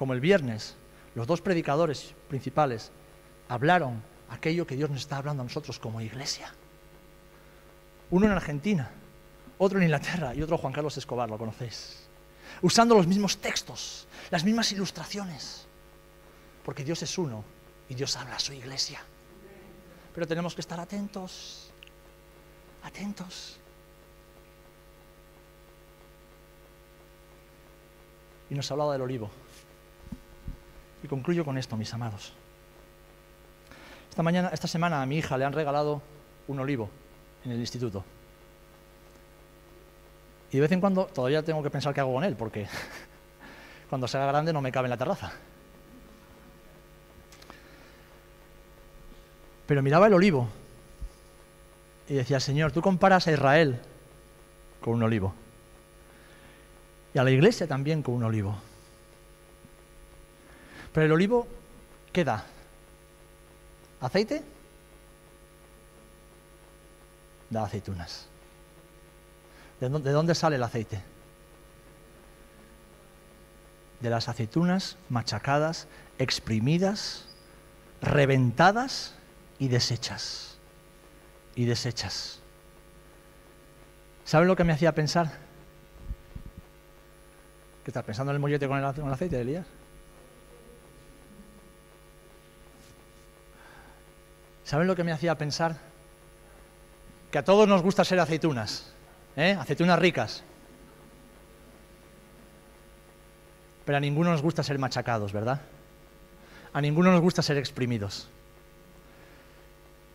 como 0.02 0.14
el 0.14 0.20
viernes, 0.20 0.74
los 1.14 1.28
dos 1.28 1.42
predicadores 1.42 2.16
principales 2.28 2.92
hablaron 3.48 4.02
aquello 4.32 4.66
que 4.66 4.76
Dios 4.76 4.90
nos 4.90 5.02
está 5.02 5.18
hablando 5.18 5.42
a 5.42 5.44
nosotros 5.44 5.78
como 5.78 6.02
iglesia. 6.02 6.52
Uno 8.10 8.26
en 8.26 8.32
Argentina, 8.32 8.90
otro 9.60 9.78
en 9.78 9.84
Inglaterra 9.84 10.34
y 10.34 10.42
otro 10.42 10.58
Juan 10.58 10.74
Carlos 10.74 10.98
Escobar, 10.98 11.30
lo 11.30 11.38
conocéis. 11.38 12.08
Usando 12.64 12.96
los 12.96 13.06
mismos 13.06 13.38
textos, 13.38 14.08
las 14.32 14.44
mismas 14.44 14.72
ilustraciones. 14.72 15.68
Porque 16.66 16.84
Dios 16.84 17.04
es 17.04 17.16
uno 17.20 17.44
y 17.88 17.94
Dios 17.94 18.18
habla 18.18 18.38
a 18.38 18.40
su 18.40 18.54
iglesia. 18.54 19.04
Pero 20.16 20.26
tenemos 20.26 20.56
que 20.56 20.62
estar 20.62 20.80
atentos, 20.80 21.72
atentos. 22.82 23.60
Y 28.50 28.56
nos 28.56 28.72
ha 28.72 28.74
hablado 28.74 28.94
del 28.94 29.04
olivo. 29.04 29.30
Y 31.04 31.08
concluyo 31.08 31.44
con 31.46 31.58
esto, 31.58 31.78
mis 31.78 31.94
amados. 31.94 32.34
Esta, 34.10 34.24
mañana, 34.24 34.50
esta 34.50 34.68
semana 34.68 35.02
a 35.02 35.06
mi 35.06 35.18
hija 35.18 35.38
le 35.38 35.46
han 35.46 35.54
regalado 35.54 36.02
un 36.48 36.60
olivo 36.60 36.90
en 37.46 37.52
el 37.52 37.60
instituto. 37.60 38.04
Y 40.52 40.58
de 40.58 40.62
vez 40.62 40.72
en 40.72 40.82
cuando 40.82 41.06
todavía 41.06 41.44
tengo 41.44 41.64
que 41.64 41.70
pensar 41.70 41.94
qué 41.94 42.02
hago 42.02 42.14
con 42.14 42.24
él, 42.24 42.36
porque 42.36 42.68
cuando 43.90 44.08
sea 44.08 44.26
grande 44.26 44.52
no 44.52 44.62
me 44.62 44.72
cabe 44.72 44.88
en 44.88 44.92
la 44.92 44.98
terraza. 44.98 45.32
Pero 49.66 49.82
miraba 49.82 50.08
el 50.08 50.14
olivo 50.14 50.50
y 52.10 52.16
decía, 52.16 52.42
Señor, 52.42 52.74
tú 52.74 52.82
comparas 52.82 53.28
a 53.28 53.32
Israel 53.32 53.80
con 54.82 54.96
un 54.96 55.04
olivo. 55.04 55.34
Y 57.14 57.20
a 57.20 57.24
la 57.24 57.32
iglesia 57.32 57.68
también 57.68 58.04
con 58.04 58.16
un 58.16 58.24
olivo. 58.24 58.58
Pero 60.94 61.06
el 61.06 61.12
olivo, 61.12 61.48
¿qué 62.12 62.24
da? 62.24 62.46
¿Aceite? 64.02 64.44
Da 67.50 67.64
aceitunas. 67.64 68.28
¿De 69.80 69.90
dónde, 69.90 70.36
sale 70.36 70.58
el 70.58 70.64
aceite? 70.64 71.02
De 74.00 74.10
las 74.10 74.30
aceitunas 74.30 74.98
machacadas, 75.10 75.88
exprimidas, 76.20 77.26
reventadas 78.02 79.16
y 79.60 79.70
deshechas. 79.70 80.58
Y 81.56 81.66
deshechas. 81.66 82.40
¿Saben 84.24 84.48
lo 84.48 84.56
que 84.56 84.64
me 84.64 84.74
hacía 84.74 84.94
pensar? 84.94 85.32
¿Qué 87.84 87.90
estás 87.90 88.04
pensando 88.04 88.32
en 88.32 88.36
el 88.36 88.40
mollete 88.40 88.68
con 88.68 88.78
el, 88.78 88.86
aceite 88.86 89.38
de 89.38 89.42
Elías? 89.42 89.66
¿Saben 94.72 94.88
lo 94.88 94.96
que 94.96 95.04
me 95.04 95.12
hacía 95.12 95.38
pensar? 95.38 95.76
Que 97.30 97.40
a 97.40 97.44
todos 97.44 97.68
nos 97.68 97.82
gusta 97.82 98.06
ser 98.06 98.22
aceitunas, 98.22 98.94
¿eh? 99.36 99.58
aceitunas 99.60 100.00
ricas. 100.00 100.46
Pero 103.84 103.98
a 103.98 104.00
ninguno 104.00 104.32
nos 104.32 104.42
gusta 104.42 104.64
ser 104.64 104.80
machacados, 104.80 105.34
¿verdad? 105.34 105.60
A 106.72 106.80
ninguno 106.80 107.12
nos 107.12 107.20
gusta 107.20 107.42
ser 107.42 107.58
exprimidos. 107.58 108.30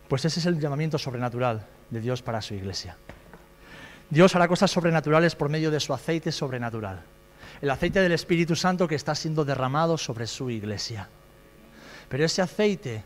Pues 0.07 0.25
ese 0.25 0.39
es 0.39 0.47
el 0.47 0.59
llamamiento 0.59 0.97
sobrenatural 0.97 1.63
de 1.91 2.01
Dios 2.01 2.23
para 2.23 2.41
su 2.41 2.55
iglesia. 2.55 2.97
Dios 4.09 4.35
hará 4.35 4.47
cosas 4.47 4.71
sobrenaturales 4.71 5.35
por 5.35 5.49
medio 5.49 5.69
de 5.69 5.79
su 5.79 5.93
aceite 5.93 6.31
sobrenatural. 6.31 7.03
El 7.61 7.69
aceite 7.69 8.01
del 8.01 8.13
Espíritu 8.13 8.55
Santo 8.55 8.87
que 8.87 8.95
está 8.95 9.13
siendo 9.13 9.45
derramado 9.45 9.99
sobre 9.99 10.25
su 10.25 10.49
iglesia. 10.49 11.09
Pero 12.09 12.25
ese 12.25 12.41
aceite 12.41 13.03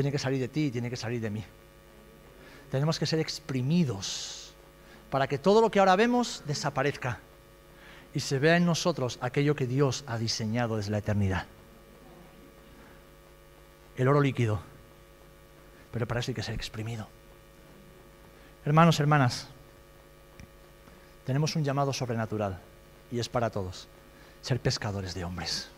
tiene 0.00 0.12
que 0.12 0.18
salir 0.18 0.40
de 0.40 0.48
ti 0.48 0.66
y 0.66 0.70
tiene 0.70 0.88
que 0.88 0.96
salir 0.96 1.20
de 1.20 1.28
mí. 1.28 1.44
Tenemos 2.70 2.98
que 2.98 3.04
ser 3.04 3.18
exprimidos 3.18 4.54
para 5.10 5.26
que 5.26 5.36
todo 5.36 5.60
lo 5.60 5.70
que 5.70 5.78
ahora 5.78 5.94
vemos 5.94 6.42
desaparezca 6.46 7.18
y 8.14 8.20
se 8.20 8.38
vea 8.38 8.56
en 8.56 8.64
nosotros 8.64 9.18
aquello 9.20 9.54
que 9.54 9.66
Dios 9.66 10.04
ha 10.06 10.16
diseñado 10.16 10.78
desde 10.78 10.90
la 10.90 10.98
eternidad. 10.98 11.44
El 13.98 14.08
oro 14.08 14.22
líquido, 14.22 14.60
pero 15.92 16.08
para 16.08 16.20
eso 16.20 16.30
hay 16.30 16.34
que 16.34 16.42
ser 16.42 16.54
exprimido. 16.54 17.06
Hermanos, 18.64 19.00
hermanas, 19.00 19.48
tenemos 21.26 21.56
un 21.56 21.64
llamado 21.64 21.92
sobrenatural 21.92 22.58
y 23.12 23.18
es 23.18 23.28
para 23.28 23.50
todos, 23.50 23.86
ser 24.40 24.60
pescadores 24.60 25.12
de 25.12 25.24
hombres 25.24 25.70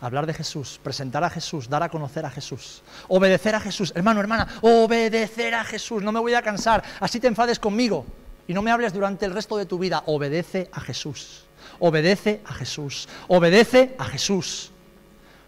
hablar 0.00 0.26
de 0.26 0.34
Jesús, 0.34 0.80
presentar 0.82 1.24
a 1.24 1.30
Jesús, 1.30 1.68
dar 1.68 1.82
a 1.82 1.88
conocer 1.88 2.24
a 2.24 2.30
Jesús, 2.30 2.82
obedecer 3.08 3.54
a 3.54 3.60
Jesús. 3.60 3.92
Hermano, 3.94 4.20
hermana, 4.20 4.48
obedecer 4.60 5.54
a 5.54 5.64
Jesús. 5.64 6.02
No 6.02 6.12
me 6.12 6.20
voy 6.20 6.34
a 6.34 6.42
cansar. 6.42 6.82
Así 7.00 7.20
te 7.20 7.26
enfades 7.26 7.58
conmigo 7.58 8.06
y 8.46 8.54
no 8.54 8.62
me 8.62 8.70
hables 8.70 8.92
durante 8.92 9.26
el 9.26 9.32
resto 9.32 9.56
de 9.56 9.66
tu 9.66 9.78
vida. 9.78 10.02
Obedece 10.06 10.70
a 10.72 10.80
Jesús. 10.80 11.44
Obedece 11.78 12.40
a 12.46 12.54
Jesús. 12.54 13.08
Obedece 13.28 13.94
a 13.98 14.04
Jesús. 14.04 14.70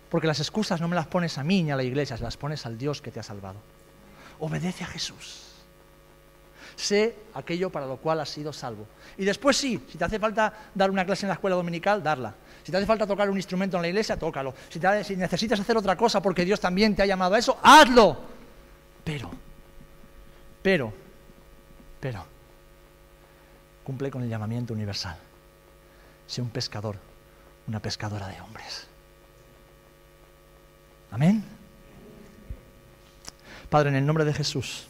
Porque 0.09 0.27
las 0.27 0.41
excusas 0.41 0.81
no 0.81 0.89
me 0.89 0.97
las 0.97 1.07
pones 1.07 1.39
a 1.39 1.45
mí 1.45 1.63
ni 1.63 1.71
a 1.71 1.77
la 1.77 1.85
iglesia, 1.85 2.17
las 2.21 2.37
pones 2.37 2.67
al 2.67 2.77
Dios 2.77 3.01
que 3.01 3.11
te 3.11 3.21
ha 3.21 3.23
salvado. 3.23 3.61
Obedece 4.41 4.85
a 4.85 4.89
Jesús. 4.89 5.47
Sé 6.75 7.15
aquello 7.35 7.71
para 7.71 7.87
lo 7.87 7.99
cual 7.99 8.21
has 8.21 8.31
sido 8.31 8.53
salvo. 8.53 8.87
Y 9.19 9.25
después 9.25 9.57
sí, 9.57 9.81
si 9.91 9.99
te 9.99 10.05
hace 10.05 10.19
falta 10.19 10.71
dar 10.75 10.91
una 10.91 11.05
clase 11.05 11.27
en 11.27 11.29
la 11.29 11.35
escuela 11.35 11.57
dominical, 11.57 12.03
darla. 12.03 12.35
Si 12.63 12.71
te 12.71 12.77
hace 12.77 12.87
falta 12.87 13.07
tocar 13.07 13.31
un 13.31 13.37
instrumento 13.37 13.77
en 13.77 13.83
la 13.83 13.89
iglesia, 13.89 14.19
tócalo. 14.19 14.55
Si, 14.69 15.17
necesitas 15.17 15.61
hacer 15.61 15.77
otra 15.77 15.97
cosa 15.97 16.21
porque 16.21 16.45
Dios 16.45 16.61
también 16.61 16.95
te 16.95 17.03
ha 17.03 17.07
llamado 17.07 17.35
a 17.35 17.39
eso, 17.39 17.59
hazlo. 17.63 18.19
Pero, 19.03 19.31
pero, 20.63 20.93
pero, 21.99 22.25
cumple 23.83 24.11
con 24.11 24.23
el 24.23 24.29
llamamiento 24.29 24.75
universal. 24.75 25.17
Sé 26.27 26.43
un 26.43 26.51
pescador, 26.51 26.97
una 27.67 27.81
pescadora 27.81 28.29
de 28.29 28.41
hombres. 28.41 28.87
Amén. 31.11 31.43
Padre, 33.69 33.91
en 33.91 33.97
el 33.97 34.07
nombre 34.07 34.25
de 34.25 34.35
Jesús, 34.35 34.87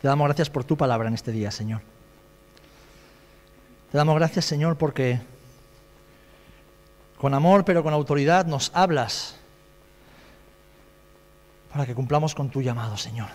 Te 0.00 0.08
damos 0.08 0.26
gracias 0.26 0.50
por 0.50 0.62
tu 0.64 0.76
palabra 0.76 1.08
en 1.08 1.14
este 1.14 1.32
día, 1.32 1.50
Señor. 1.50 1.80
Te 3.90 3.96
damos 3.96 4.14
gracias, 4.16 4.44
Señor, 4.44 4.76
porque 4.76 5.20
con 7.18 7.34
amor 7.34 7.64
pero 7.64 7.82
con 7.82 7.92
autoridad 7.92 8.46
nos 8.46 8.70
hablas 8.74 9.36
para 11.72 11.86
que 11.86 11.94
cumplamos 11.94 12.34
con 12.34 12.48
tu 12.48 12.62
llamado, 12.62 12.96
Señor. 12.96 13.28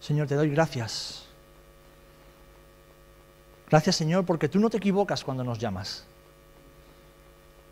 Señor, 0.00 0.28
te 0.28 0.36
doy 0.36 0.50
gracias. 0.50 1.24
Gracias, 3.68 3.96
Señor, 3.96 4.24
porque 4.24 4.48
tú 4.48 4.60
no 4.60 4.70
te 4.70 4.76
equivocas 4.76 5.24
cuando 5.24 5.42
nos 5.42 5.58
llamas. 5.58 6.04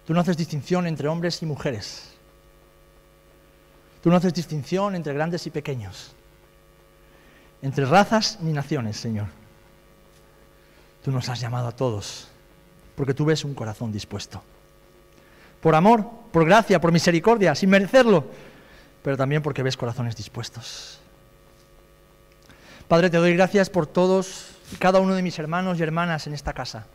Tú 0.05 0.13
no 0.13 0.21
haces 0.21 0.37
distinción 0.37 0.89
entre 0.89 1.07
hombres 1.07 1.41
y 1.43 1.47
mujeres. 1.47 2.15
Tú 4.03 4.11
no 4.11 4.17
haces 4.17 4.35
distinción 4.35 4.97
entre 4.97 5.15
grandes 5.15 5.47
y 5.47 5.51
pequeños, 5.51 6.13
entre 7.63 7.87
razas 7.87 8.39
ni 8.41 8.53
naciones, 8.53 8.97
Señor. 8.97 9.29
Tú 11.05 11.13
nos 11.13 11.29
has 11.29 11.39
llamado 11.39 11.69
a 11.69 11.73
todos, 11.73 12.29
porque 12.97 13.13
tú 13.13 13.27
ves 13.27 13.45
un 13.45 13.53
corazón 13.53 13.93
dispuesto. 13.93 14.43
Por 15.61 15.75
amor, 15.75 16.09
por 16.33 16.47
gracia, 16.47 16.81
por 16.81 16.93
misericordia, 16.93 17.55
sin 17.55 17.69
merecerlo, 17.69 18.25
pero 19.03 19.15
también 19.15 19.43
porque 19.43 19.63
ves 19.63 19.77
corazones 19.77 20.17
dispuestos. 20.17 20.99
Padre, 22.89 23.11
te 23.11 23.19
doy 23.19 23.35
gracias 23.35 23.69
por 23.69 23.87
todos 23.87 24.53
y 24.73 24.77
cada 24.77 25.01
uno 25.01 25.15
de 25.15 25.21
mis 25.21 25.39
hermanos 25.39 25.79
y 25.79 25.83
hermanas 25.83 26.27
en 26.27 26.33
esta 26.33 26.55
casa. 26.55 26.87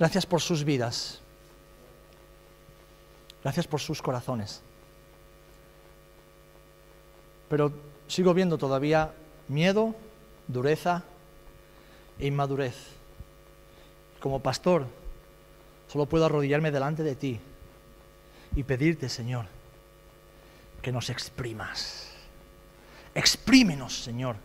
Gracias 0.00 0.26
por 0.26 0.40
sus 0.40 0.64
vidas. 0.64 1.20
Gracias 3.44 3.68
por 3.68 3.80
sus 3.80 4.02
corazones. 4.02 4.62
Pero 7.48 7.72
sigo 8.08 8.34
viendo 8.34 8.58
todavía 8.58 9.12
miedo, 9.46 9.94
dureza 10.48 11.04
e 12.18 12.26
inmadurez. 12.26 13.01
Como 14.22 14.40
pastor, 14.40 14.86
solo 15.88 16.06
puedo 16.06 16.24
arrodillarme 16.24 16.70
delante 16.70 17.02
de 17.02 17.16
ti 17.16 17.40
y 18.54 18.62
pedirte, 18.62 19.08
Señor, 19.08 19.46
que 20.80 20.92
nos 20.92 21.10
exprimas. 21.10 22.12
Exprímenos, 23.16 24.04
Señor. 24.04 24.36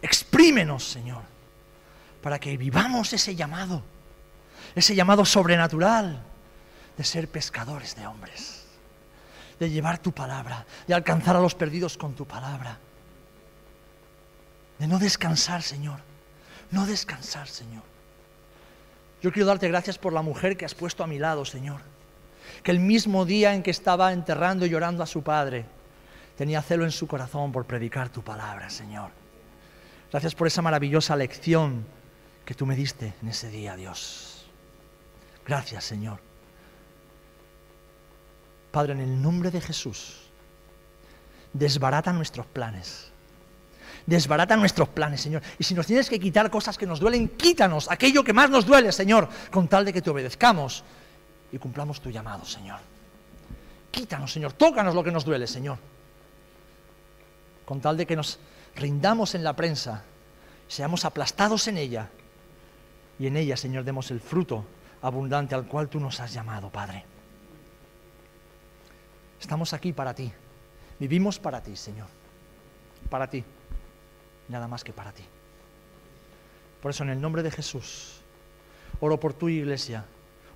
Exprímenos, 0.00 0.84
Señor, 0.88 1.22
para 2.22 2.38
que 2.38 2.56
vivamos 2.56 3.12
ese 3.12 3.34
llamado, 3.34 3.82
ese 4.76 4.94
llamado 4.94 5.24
sobrenatural 5.24 6.22
de 6.96 7.04
ser 7.04 7.28
pescadores 7.28 7.96
de 7.96 8.06
hombres, 8.06 8.64
de 9.58 9.70
llevar 9.70 9.98
tu 9.98 10.12
palabra, 10.12 10.64
de 10.86 10.94
alcanzar 10.94 11.34
a 11.34 11.40
los 11.40 11.56
perdidos 11.56 11.98
con 11.98 12.14
tu 12.14 12.26
palabra, 12.26 12.78
de 14.78 14.86
no 14.86 15.00
descansar, 15.00 15.62
Señor, 15.62 15.98
no 16.70 16.86
descansar, 16.86 17.48
Señor. 17.48 17.89
Yo 19.22 19.32
quiero 19.32 19.46
darte 19.46 19.68
gracias 19.68 19.98
por 19.98 20.12
la 20.12 20.22
mujer 20.22 20.56
que 20.56 20.64
has 20.64 20.74
puesto 20.74 21.04
a 21.04 21.06
mi 21.06 21.18
lado, 21.18 21.44
Señor, 21.44 21.82
que 22.62 22.70
el 22.70 22.80
mismo 22.80 23.24
día 23.24 23.54
en 23.54 23.62
que 23.62 23.70
estaba 23.70 24.12
enterrando 24.12 24.64
y 24.64 24.70
llorando 24.70 25.02
a 25.02 25.06
su 25.06 25.22
padre, 25.22 25.66
tenía 26.36 26.62
celo 26.62 26.84
en 26.84 26.90
su 26.90 27.06
corazón 27.06 27.52
por 27.52 27.66
predicar 27.66 28.08
tu 28.08 28.22
palabra, 28.22 28.70
Señor. 28.70 29.10
Gracias 30.10 30.34
por 30.34 30.46
esa 30.46 30.62
maravillosa 30.62 31.14
lección 31.16 31.84
que 32.44 32.54
tú 32.54 32.66
me 32.66 32.74
diste 32.74 33.12
en 33.22 33.28
ese 33.28 33.50
día, 33.50 33.76
Dios. 33.76 34.46
Gracias, 35.46 35.84
Señor. 35.84 36.18
Padre, 38.70 38.94
en 38.94 39.00
el 39.00 39.20
nombre 39.20 39.50
de 39.50 39.60
Jesús, 39.60 40.30
desbarata 41.52 42.12
nuestros 42.12 42.46
planes. 42.46 43.09
Desbarata 44.10 44.56
nuestros 44.56 44.88
planes, 44.88 45.20
Señor. 45.20 45.40
Y 45.56 45.62
si 45.62 45.72
nos 45.72 45.86
tienes 45.86 46.10
que 46.10 46.18
quitar 46.18 46.50
cosas 46.50 46.76
que 46.76 46.84
nos 46.84 46.98
duelen, 46.98 47.28
quítanos 47.28 47.88
aquello 47.88 48.24
que 48.24 48.32
más 48.32 48.50
nos 48.50 48.66
duele, 48.66 48.90
Señor, 48.90 49.28
con 49.52 49.68
tal 49.68 49.84
de 49.84 49.92
que 49.92 50.02
te 50.02 50.10
obedezcamos 50.10 50.82
y 51.52 51.58
cumplamos 51.58 52.00
tu 52.00 52.10
llamado, 52.10 52.44
Señor. 52.44 52.80
Quítanos, 53.92 54.32
Señor. 54.32 54.52
Tócanos 54.54 54.96
lo 54.96 55.04
que 55.04 55.12
nos 55.12 55.24
duele, 55.24 55.46
Señor. 55.46 55.78
Con 57.64 57.80
tal 57.80 57.96
de 57.96 58.04
que 58.04 58.16
nos 58.16 58.40
rindamos 58.74 59.36
en 59.36 59.44
la 59.44 59.54
prensa, 59.54 60.02
seamos 60.66 61.04
aplastados 61.04 61.68
en 61.68 61.78
ella 61.78 62.10
y 63.16 63.28
en 63.28 63.36
ella, 63.36 63.56
Señor, 63.56 63.84
demos 63.84 64.10
el 64.10 64.18
fruto 64.18 64.64
abundante 65.02 65.54
al 65.54 65.66
cual 65.68 65.88
tú 65.88 66.00
nos 66.00 66.18
has 66.18 66.32
llamado, 66.32 66.68
Padre. 66.68 67.04
Estamos 69.40 69.72
aquí 69.72 69.92
para 69.92 70.12
ti, 70.14 70.32
vivimos 70.98 71.38
para 71.38 71.62
ti, 71.62 71.76
Señor, 71.76 72.08
para 73.08 73.30
ti, 73.30 73.44
nada 74.50 74.68
más 74.68 74.84
que 74.84 74.92
para 74.92 75.12
ti. 75.12 75.24
Por 76.82 76.90
eso, 76.90 77.02
en 77.02 77.10
el 77.10 77.20
nombre 77.20 77.42
de 77.42 77.50
Jesús, 77.50 78.20
oro 79.00 79.20
por 79.20 79.34
tu 79.34 79.48
iglesia, 79.48 80.04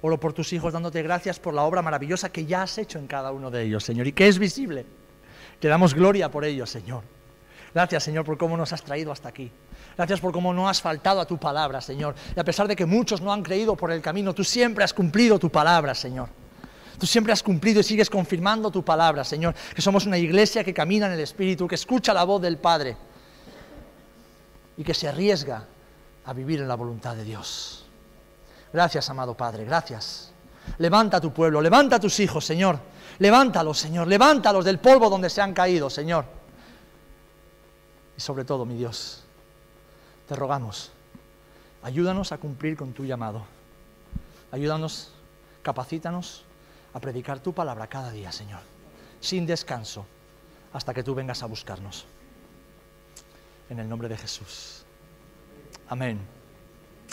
oro 0.01 0.19
por 0.19 0.33
tus 0.33 0.53
hijos, 0.53 0.73
dándote 0.73 1.03
gracias 1.03 1.39
por 1.39 1.55
la 1.55 1.63
obra 1.63 1.83
maravillosa 1.83 2.31
que 2.31 2.47
ya 2.47 2.63
has 2.63 2.79
hecho 2.79 2.99
en 2.99 3.07
cada 3.07 3.33
uno 3.33 3.51
de 3.51 3.63
ellos, 3.63 3.85
Señor, 3.85 4.07
y 4.07 4.13
que 4.13 4.29
es 4.29 4.39
visible. 4.39 4.87
Te 5.61 5.69
damos 5.69 5.95
gloria 5.95 6.31
por 6.31 6.45
ello, 6.45 6.67
Señor. 6.67 7.03
Gracias, 7.75 8.05
Señor, 8.05 8.25
por 8.25 8.39
cómo 8.39 8.57
nos 8.57 8.73
has 8.73 8.83
traído 8.83 9.13
hasta 9.13 9.29
aquí. 9.29 9.51
Gracias 9.97 10.21
por 10.21 10.33
cómo 10.33 10.55
no 10.55 10.69
has 10.69 10.81
faltado 10.81 11.21
a 11.21 11.27
tu 11.27 11.39
palabra, 11.39 11.81
Señor. 11.81 12.15
Y 12.35 12.41
a 12.41 12.45
pesar 12.45 12.69
de 12.69 12.77
que 12.77 12.87
muchos 12.87 13.21
no 13.21 13.33
han 13.33 13.43
creído 13.43 13.77
por 13.77 13.91
el 13.91 14.01
camino, 14.01 14.35
tú 14.35 14.45
siempre 14.45 14.85
has 14.85 14.95
cumplido 14.95 15.39
tu 15.39 15.51
palabra, 15.51 15.95
Señor. 15.95 16.29
Tú 16.99 17.07
siempre 17.07 17.33
has 17.33 17.43
cumplido 17.43 17.81
y 17.81 17.83
sigues 17.83 18.09
confirmando 18.09 18.71
tu 18.71 18.85
palabra, 18.85 19.25
Señor. 19.25 19.55
Que 19.75 19.83
somos 19.83 20.07
una 20.07 20.17
iglesia 20.17 20.65
que 20.65 20.73
camina 20.73 21.07
en 21.07 21.13
el 21.13 21.21
Espíritu, 21.21 21.67
que 21.67 21.75
escucha 21.75 22.15
la 22.15 22.25
voz 22.25 22.41
del 22.41 22.59
Padre 22.59 22.97
y 24.77 24.85
que 24.85 24.95
se 24.95 25.09
arriesga 25.09 25.67
a 26.25 26.33
vivir 26.33 26.61
en 26.61 26.69
la 26.69 26.75
voluntad 26.75 27.15
de 27.17 27.25
Dios. 27.25 27.87
Gracias, 28.73 29.09
amado 29.11 29.37
Padre, 29.37 29.65
gracias. 29.65 30.33
Levanta 30.79 31.19
a 31.19 31.21
tu 31.21 31.33
pueblo, 31.33 31.61
levanta 31.61 31.97
a 31.97 32.01
tus 32.01 32.19
hijos, 32.21 32.45
Señor. 32.45 32.79
Levántalos, 33.19 33.79
Señor. 33.79 34.09
Levántalos 34.09 34.65
del 34.65 34.79
polvo 34.79 35.09
donde 35.09 35.31
se 35.31 35.41
han 35.41 35.53
caído, 35.53 35.89
Señor. 35.91 36.25
Y 38.17 38.21
sobre 38.21 38.45
todo, 38.45 38.65
mi 38.65 38.77
Dios, 38.77 39.25
te 40.29 40.37
rogamos, 40.37 40.93
ayúdanos 41.83 42.33
a 42.33 42.39
cumplir 42.39 42.77
con 42.77 42.93
tu 42.93 43.05
llamado. 43.05 43.45
Ayúdanos, 44.53 45.13
capacítanos 45.63 46.45
a 46.93 47.01
predicar 47.01 47.41
tu 47.41 47.53
palabra 47.53 47.89
cada 47.89 48.11
día, 48.13 48.31
Señor, 48.31 48.61
sin 49.21 49.47
descanso, 49.47 50.07
hasta 50.73 50.95
que 50.95 51.03
tú 51.03 51.15
vengas 51.15 51.43
a 51.43 51.47
buscarnos. 51.47 52.07
En 53.71 53.79
el 53.79 53.89
nombre 53.89 54.09
de 54.09 54.17
Jesús. 54.17 54.85
Amén. 55.89 56.19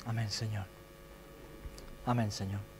Amén, 0.05 0.29
Señor. 0.29 0.65
Amén, 2.05 2.31
Señor. 2.31 2.70